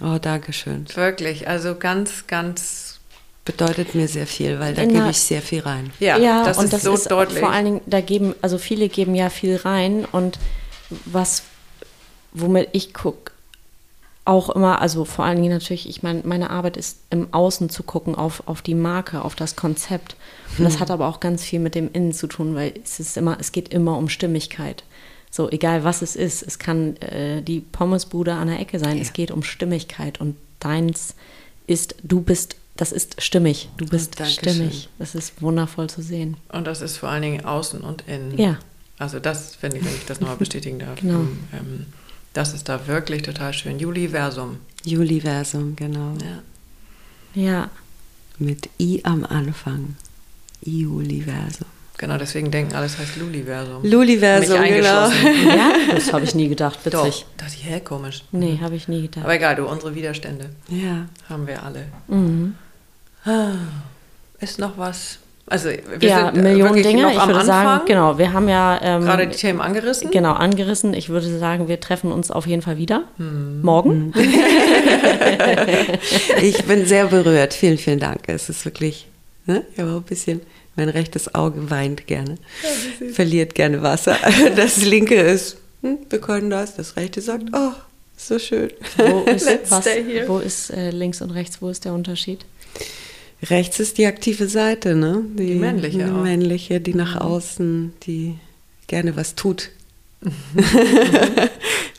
Oh, 0.00 0.18
danke 0.20 0.52
schön. 0.52 0.86
Wirklich, 0.94 1.48
also 1.48 1.74
ganz, 1.74 2.26
ganz, 2.28 3.00
Bedeutet 3.44 3.94
mir 3.94 4.06
sehr 4.08 4.26
viel, 4.26 4.58
weil 4.58 4.74
da 4.74 4.84
gebe 4.84 5.08
ich 5.08 5.18
sehr 5.20 5.40
viel 5.40 5.60
rein. 5.60 5.92
ja, 6.00 6.44
das 6.44 6.58
und 6.58 6.64
ist 6.64 6.72
das 6.72 6.82
so 6.82 6.94
ist 6.94 7.10
deutlich. 7.12 7.38
vor 7.38 7.50
allen 7.52 7.64
Dingen, 7.64 7.80
da 7.86 8.00
geben, 8.00 8.34
also 8.42 8.58
viele 8.58 8.88
geben 8.88 9.14
ja 9.14 9.30
viel 9.30 9.54
rein 9.56 10.04
und 10.10 10.38
was, 11.04 11.42
womit 12.32 12.68
ich 12.72 12.92
gucke, 12.92 13.30
auch 14.26 14.50
immer, 14.50 14.82
also 14.82 15.04
vor 15.04 15.24
allen 15.24 15.36
Dingen 15.40 15.52
natürlich, 15.52 15.88
ich 15.88 16.02
meine, 16.02 16.22
meine 16.24 16.50
Arbeit 16.50 16.76
ist 16.76 16.98
im 17.10 17.32
Außen 17.32 17.70
zu 17.70 17.84
gucken 17.84 18.14
auf, 18.14 18.42
auf 18.46 18.60
die 18.60 18.74
Marke, 18.74 19.22
auf 19.22 19.36
das 19.36 19.56
Konzept. 19.56 20.16
Und 20.58 20.64
das 20.64 20.80
hat 20.80 20.90
aber 20.90 21.06
auch 21.06 21.20
ganz 21.20 21.44
viel 21.44 21.60
mit 21.60 21.74
dem 21.74 21.90
Innen 21.92 22.12
zu 22.12 22.26
tun, 22.26 22.54
weil 22.54 22.74
es 22.82 22.98
ist 22.98 23.16
immer, 23.16 23.38
es 23.40 23.52
geht 23.52 23.68
immer 23.72 23.96
um 23.96 24.08
Stimmigkeit. 24.08 24.82
So, 25.30 25.50
egal 25.50 25.84
was 25.84 26.02
es 26.02 26.16
ist, 26.16 26.42
es 26.42 26.58
kann 26.58 26.96
äh, 26.96 27.42
die 27.42 27.60
Pommesbude 27.60 28.34
an 28.34 28.48
der 28.48 28.58
Ecke 28.58 28.78
sein, 28.78 28.98
es 28.98 29.12
geht 29.12 29.30
um 29.30 29.42
Stimmigkeit 29.42 30.20
und 30.20 30.36
deins 30.60 31.14
ist, 31.66 31.94
du 32.02 32.20
bist, 32.20 32.56
das 32.76 32.90
ist 32.90 33.22
stimmig, 33.22 33.68
du 33.76 33.86
bist 33.86 34.18
Dankeschön. 34.18 34.54
stimmig. 34.54 34.88
Das 34.98 35.14
ist 35.14 35.40
wundervoll 35.40 35.88
zu 35.88 36.02
sehen. 36.02 36.36
Und 36.48 36.66
das 36.66 36.80
ist 36.80 36.96
vor 36.96 37.10
allen 37.10 37.22
Dingen 37.22 37.44
außen 37.44 37.80
und 37.80 38.04
innen. 38.08 38.36
Ja. 38.38 38.58
Also 38.98 39.20
das 39.20 39.54
finde 39.54 39.76
ich, 39.76 39.84
wenn 39.84 39.94
ich 39.94 40.06
das 40.06 40.20
nochmal 40.20 40.36
bestätigen 40.36 40.78
darf. 40.78 40.98
Genau. 40.98 41.20
Ähm, 41.52 41.86
das 42.36 42.52
ist 42.54 42.68
da 42.68 42.86
wirklich 42.86 43.22
total 43.22 43.52
schön. 43.52 43.78
Juliversum. 43.78 44.58
Juliversum, 44.84 45.74
genau. 45.76 46.14
Ja. 46.22 47.42
Ja, 47.42 47.70
Mit 48.38 48.68
I 48.78 49.00
am 49.04 49.24
Anfang. 49.24 49.96
Juliversum. 50.62 51.66
Genau, 51.98 52.18
deswegen 52.18 52.50
denken 52.50 52.74
alles 52.74 52.98
heißt 52.98 53.16
Luliversum. 53.16 53.82
Luliversum, 53.82 54.60
genau. 54.62 55.08
ja 55.08 55.72
das 55.94 56.12
habe 56.12 56.24
ich 56.24 56.34
nie 56.34 56.48
gedacht, 56.48 56.78
Doch, 56.84 57.06
witzig. 57.06 57.24
dachte 57.38 57.54
ich, 57.56 57.64
hä, 57.64 57.80
komisch. 57.80 58.22
Nee, 58.32 58.58
habe 58.60 58.74
ich 58.76 58.86
nie 58.88 59.02
gedacht. 59.02 59.24
Aber 59.24 59.34
egal, 59.34 59.56
du, 59.56 59.66
unsere 59.66 59.94
Widerstände 59.94 60.50
Ja. 60.68 61.06
haben 61.28 61.46
wir 61.46 61.62
alle. 61.62 61.86
Mhm. 62.08 62.54
Ist 64.40 64.58
noch 64.58 64.76
was? 64.76 65.18
Also 65.48 65.68
wir 65.68 66.08
ja, 66.08 66.32
sind 66.32 66.38
äh, 66.38 66.42
Millionen 66.42 66.82
Dinge. 66.82 67.02
noch 67.02 67.12
Ich 67.12 67.18
am 67.20 67.28
würde 67.28 67.40
Anfang. 67.40 67.64
sagen, 67.64 67.84
genau, 67.86 68.18
wir 68.18 68.32
haben 68.32 68.48
ja 68.48 68.80
ähm, 68.82 69.02
Gerade 69.02 69.28
die 69.28 69.36
Themen 69.36 69.60
angerissen. 69.60 70.10
genau 70.10 70.32
angerissen. 70.32 70.92
Ich 70.92 71.08
würde 71.08 71.38
sagen, 71.38 71.68
wir 71.68 71.78
treffen 71.78 72.10
uns 72.10 72.32
auf 72.32 72.46
jeden 72.48 72.62
Fall 72.62 72.78
wieder. 72.78 73.04
Hm. 73.18 73.62
Morgen. 73.62 74.12
Ich 76.42 76.64
bin 76.64 76.86
sehr 76.86 77.06
berührt. 77.06 77.54
Vielen, 77.54 77.78
vielen 77.78 77.98
Dank. 77.98 78.20
Es 78.26 78.48
ist 78.48 78.64
wirklich, 78.64 79.06
ne? 79.46 79.64
Ich 79.72 79.80
habe 79.80 79.92
auch 79.92 79.96
ein 79.96 80.02
bisschen, 80.02 80.40
mein 80.76 80.88
rechtes 80.88 81.34
Auge 81.34 81.70
weint 81.70 82.06
gerne, 82.06 82.36
verliert 83.12 83.54
gerne 83.54 83.82
Wasser. 83.82 84.16
Das 84.56 84.84
linke 84.84 85.14
ist, 85.16 85.58
hm, 85.82 85.98
wir 86.08 86.20
können 86.20 86.50
das. 86.50 86.76
Das 86.76 86.96
rechte 86.96 87.20
sagt, 87.20 87.44
oh, 87.52 87.72
so 88.16 88.38
schön. 88.38 88.70
Wo 88.96 89.22
ist, 89.30 89.46
was, 89.70 89.86
wo 90.26 90.38
ist 90.38 90.70
äh, 90.70 90.90
links 90.90 91.20
und 91.22 91.30
rechts, 91.30 91.60
wo 91.60 91.68
ist 91.68 91.84
der 91.84 91.92
Unterschied? 91.92 92.44
Rechts 93.50 93.78
ist 93.80 93.98
die 93.98 94.06
aktive 94.06 94.48
Seite, 94.48 94.94
ne? 94.94 95.22
Die 95.38 95.54
männliche 95.54 95.98
Die 95.98 96.04
auch. 96.04 96.22
männliche, 96.22 96.80
die 96.80 96.94
nach 96.94 97.16
außen, 97.20 97.92
die 98.04 98.34
gerne 98.86 99.16
was 99.16 99.34
tut. 99.34 99.70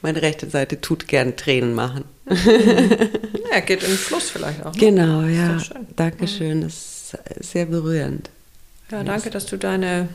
Meine 0.01 0.21
rechte 0.21 0.49
Seite 0.49 0.79
tut 0.81 1.07
gern 1.07 1.35
Tränen 1.35 1.73
machen. 1.73 2.03
Ja, 2.29 3.59
geht 3.61 3.83
in 3.83 3.89
den 3.89 3.97
Fluss 3.97 4.29
vielleicht 4.29 4.65
auch. 4.65 4.73
Ne? 4.73 4.79
Genau, 4.79 5.21
Ist 5.21 5.35
ja. 5.35 5.53
doch 5.53 5.63
schön. 5.63 5.87
Dankeschön. 5.95 6.61
Das 6.61 6.73
ist 7.39 7.51
sehr 7.51 7.65
berührend. 7.65 8.29
Ja, 8.91 9.03
danke, 9.03 9.29
dass 9.29 9.45
du 9.45 9.57
deine 9.57 10.09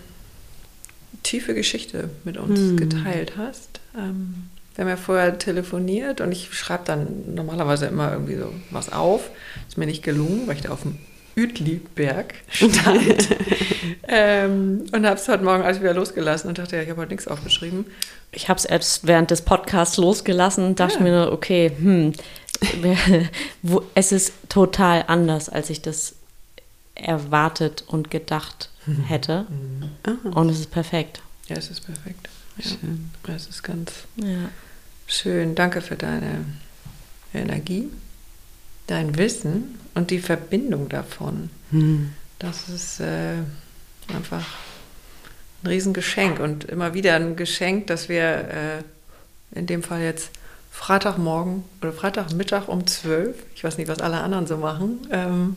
tiefe 1.23 1.55
Geschichte 1.55 2.11
mit 2.25 2.37
uns 2.37 2.59
Hm. 2.59 2.77
geteilt 2.77 3.35
hast. 3.37 3.81
Ähm, 3.97 4.35
wir 4.75 4.85
haben 4.85 4.89
ja 4.91 4.97
vorher 4.97 5.39
telefoniert 5.39 6.21
und 6.21 6.33
ich 6.33 6.53
schreibe 6.55 6.85
dann 6.87 7.35
normalerweise 7.35 7.87
immer 7.87 8.13
irgendwie 8.13 8.37
so 8.37 8.53
was 8.71 8.91
auf. 8.93 9.31
Ist 9.69 9.77
mir 9.79 9.87
nicht 9.87 10.03
gelungen, 10.03 10.47
weil 10.47 10.57
ich 10.57 10.63
da 10.63 10.71
auf 10.71 10.83
dem 10.83 10.99
Uetliberg 11.37 12.35
stand. 12.51 13.29
ähm, 14.09 14.85
und 14.93 15.07
habe 15.07 15.17
es 15.17 15.29
heute 15.29 15.45
Morgen 15.45 15.63
alles 15.63 15.81
wieder 15.81 15.95
losgelassen 15.95 16.49
und 16.49 16.59
dachte, 16.59 16.77
ja, 16.77 16.83
ich 16.83 16.91
habe 16.91 17.01
heute 17.01 17.13
nichts 17.13 17.29
aufgeschrieben. 17.29 17.87
Ich 18.33 18.49
habe 18.49 18.59
es 18.59 18.65
erst 18.65 19.07
während 19.07 19.31
des 19.31 19.43
Podcasts 19.43 19.97
losgelassen, 19.97 20.75
dachte 20.75 20.97
Ja. 20.99 21.03
mir 21.03 21.11
nur, 21.13 21.33
okay, 21.33 21.73
hm, 21.77 22.13
wo, 23.63 23.83
es 23.95 24.13
ist 24.13 24.33
total 24.49 25.05
anders, 25.09 25.49
als 25.49 25.71
ich 25.71 25.83
das 25.83 26.15
erwartet 26.95 27.85
und 27.87 28.11
gedacht 28.11 28.71
hätte. 29.07 29.47
Und 30.35 30.49
es 30.51 30.61
ist 30.61 30.71
perfekt. 30.71 31.23
Ja, 31.49 31.57
es 31.57 31.71
ist 31.71 31.81
perfekt. 31.81 32.29
Ja, 32.59 32.65
Schön. 32.71 33.11
es 33.35 33.47
ist 33.47 33.63
ganz 33.63 33.93
Ja. 34.17 34.51
Schön, 35.07 35.55
danke 35.55 35.81
für 35.81 35.97
deine 35.97 36.45
Energie, 37.35 37.91
dein 38.87 39.17
Wissen 39.19 39.79
und 39.95 40.11
die 40.11 40.19
Verbindung 40.19 40.89
davon. 40.89 41.51
Hm. 41.71 42.13
Das 42.39 42.69
ist 42.69 43.01
äh, 43.01 43.37
einfach 44.13 44.45
ein 45.63 45.67
Riesengeschenk 45.69 46.41
und 46.41 46.65
immer 46.65 46.95
wieder 46.95 47.15
ein 47.15 47.37
Geschenk, 47.37 47.87
dass 47.87 48.09
wir 48.09 48.23
äh, 48.23 49.59
in 49.59 49.67
dem 49.67 49.83
Fall 49.83 50.03
jetzt 50.03 50.31
Freitagmorgen 50.71 51.65
oder 51.81 51.93
Freitagmittag 51.93 52.69
um 52.69 52.87
12, 52.87 53.37
ich 53.55 53.63
weiß 53.63 53.79
nicht, 53.79 53.89
was 53.89 54.01
alle 54.01 54.21
anderen 54.21 54.47
so 54.47 54.57
machen, 54.57 55.07
ähm, 55.13 55.57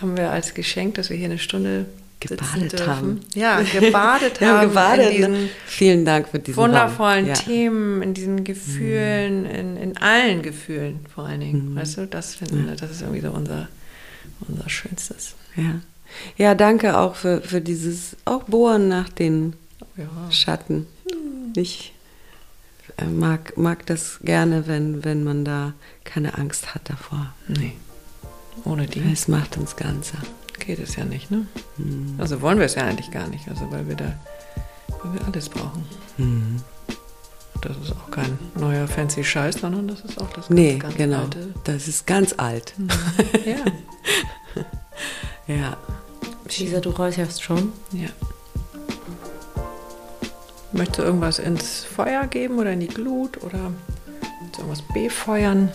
haben 0.00 0.16
wir 0.16 0.30
als 0.30 0.54
Geschenk, 0.54 0.94
dass 0.94 1.10
wir 1.10 1.16
hier 1.16 1.26
eine 1.26 1.38
Stunde 1.38 1.86
Gebadet 2.20 2.86
haben. 2.86 3.20
Ja, 3.34 3.62
gebadet 3.80 4.40
haben. 4.40 4.68
gebadet. 4.68 5.10
in 5.10 5.16
diesen 5.16 5.32
ne? 5.32 5.48
Vielen 5.66 6.04
Dank 6.04 6.28
für 6.28 6.38
diesen 6.38 6.56
wundervollen. 6.56 7.26
Ja. 7.26 7.32
Themen, 7.34 8.02
in 8.02 8.12
diesen 8.14 8.44
Gefühlen, 8.44 9.46
in, 9.46 9.76
in 9.78 9.96
allen 9.96 10.42
Gefühlen 10.42 11.00
vor 11.12 11.24
allen 11.24 11.40
Dingen. 11.40 11.72
Mhm. 11.72 11.76
Weißt 11.76 11.96
du, 11.96 12.06
das 12.06 12.34
finden 12.34 12.66
wir, 12.66 12.76
das 12.76 12.90
ist 12.90 13.00
irgendwie 13.00 13.22
so 13.22 13.30
unser, 13.30 13.68
unser 14.46 14.68
Schönstes. 14.68 15.34
Ja. 15.56 15.80
ja, 16.36 16.54
danke 16.54 16.98
auch 16.98 17.14
für, 17.14 17.40
für 17.40 17.60
dieses 17.60 18.16
auch 18.26 18.44
Bohren 18.44 18.88
nach 18.88 19.08
den 19.08 19.54
Ja. 19.96 20.30
Schatten. 20.30 20.86
Ich 21.56 21.94
äh, 22.98 23.06
mag, 23.06 23.56
mag 23.56 23.86
das 23.86 24.20
gerne, 24.22 24.66
wenn, 24.66 25.04
wenn 25.04 25.24
man 25.24 25.44
da 25.44 25.72
keine 26.04 26.36
Angst 26.38 26.74
hat 26.74 26.88
davor. 26.90 27.32
Nee. 27.48 27.72
Ohne 28.64 28.86
die 28.86 29.02
Es 29.10 29.26
macht 29.26 29.56
uns 29.56 29.76
ganzer. 29.76 30.18
Geht 30.60 30.78
es 30.78 30.96
ja 30.96 31.04
nicht, 31.04 31.30
ne? 31.30 31.46
Mhm. 31.76 32.14
Also 32.18 32.40
wollen 32.40 32.58
wir 32.58 32.66
es 32.66 32.74
ja 32.76 32.84
eigentlich 32.84 33.10
gar 33.10 33.26
nicht, 33.28 33.48
also 33.48 33.70
weil 33.70 33.88
wir 33.88 33.96
da, 33.96 34.12
weil 35.02 35.14
wir 35.14 35.26
alles 35.26 35.48
brauchen. 35.48 35.84
Mhm. 36.18 36.56
Das 37.62 37.76
ist 37.76 37.92
auch 37.92 38.10
kein 38.10 38.38
neuer 38.58 38.86
fancy 38.88 39.22
Scheiß, 39.22 39.56
sondern 39.60 39.86
das 39.88 40.00
ist 40.00 40.18
auch 40.20 40.28
das 40.28 40.48
ganz, 40.48 40.50
Nee, 40.50 40.78
ganz 40.78 40.94
genau. 40.96 41.22
alte. 41.22 41.52
Das 41.64 41.88
ist 41.88 42.06
ganz 42.06 42.34
alt. 42.36 42.74
Ja. 43.44 43.56
Ja. 45.54 45.76
Lisa, 46.58 46.80
du 46.80 46.90
räucherst 46.90 47.42
schon. 47.42 47.72
ja. 47.92 48.08
Möchtest 50.72 50.98
du 51.00 51.02
irgendwas 51.02 51.38
ins 51.40 51.82
Feuer 51.84 52.26
geben 52.28 52.58
oder 52.58 52.72
in 52.72 52.80
die 52.80 52.86
Glut 52.86 53.42
oder 53.42 53.72
irgendwas 54.56 54.82
befeuern? 54.94 55.68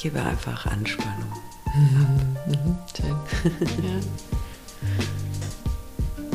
Ich 0.00 0.04
gebe 0.04 0.22
einfach 0.22 0.64
Anspannung. 0.64 1.30
Schön. 2.96 3.10
ja. 3.84 4.00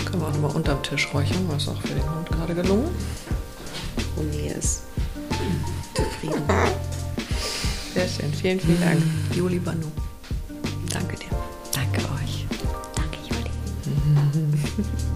Können 0.05 0.21
wir 0.21 0.27
auch 0.27 0.33
nochmal 0.33 0.51
unterm 0.51 0.83
Tisch 0.83 1.07
räuchern, 1.11 1.47
was 1.47 1.67
auch 1.67 1.81
für 1.81 1.95
den 1.95 2.07
Hund 2.07 2.29
gerade 2.29 2.53
gelungen. 2.53 2.91
Uni 4.17 4.49
ist 4.49 4.83
zufrieden. 5.95 6.43
Sehr 7.95 8.07
schön. 8.07 8.31
Vielen, 8.33 8.59
vielen 8.59 8.81
Dank. 8.81 9.01
Juli 9.33 9.57
Banu. 9.57 9.87
Danke 10.91 11.15
dir. 11.15 11.35
Danke 11.71 12.01
euch. 12.21 12.45
Danke, 12.95 13.17
Juli. 13.27 13.49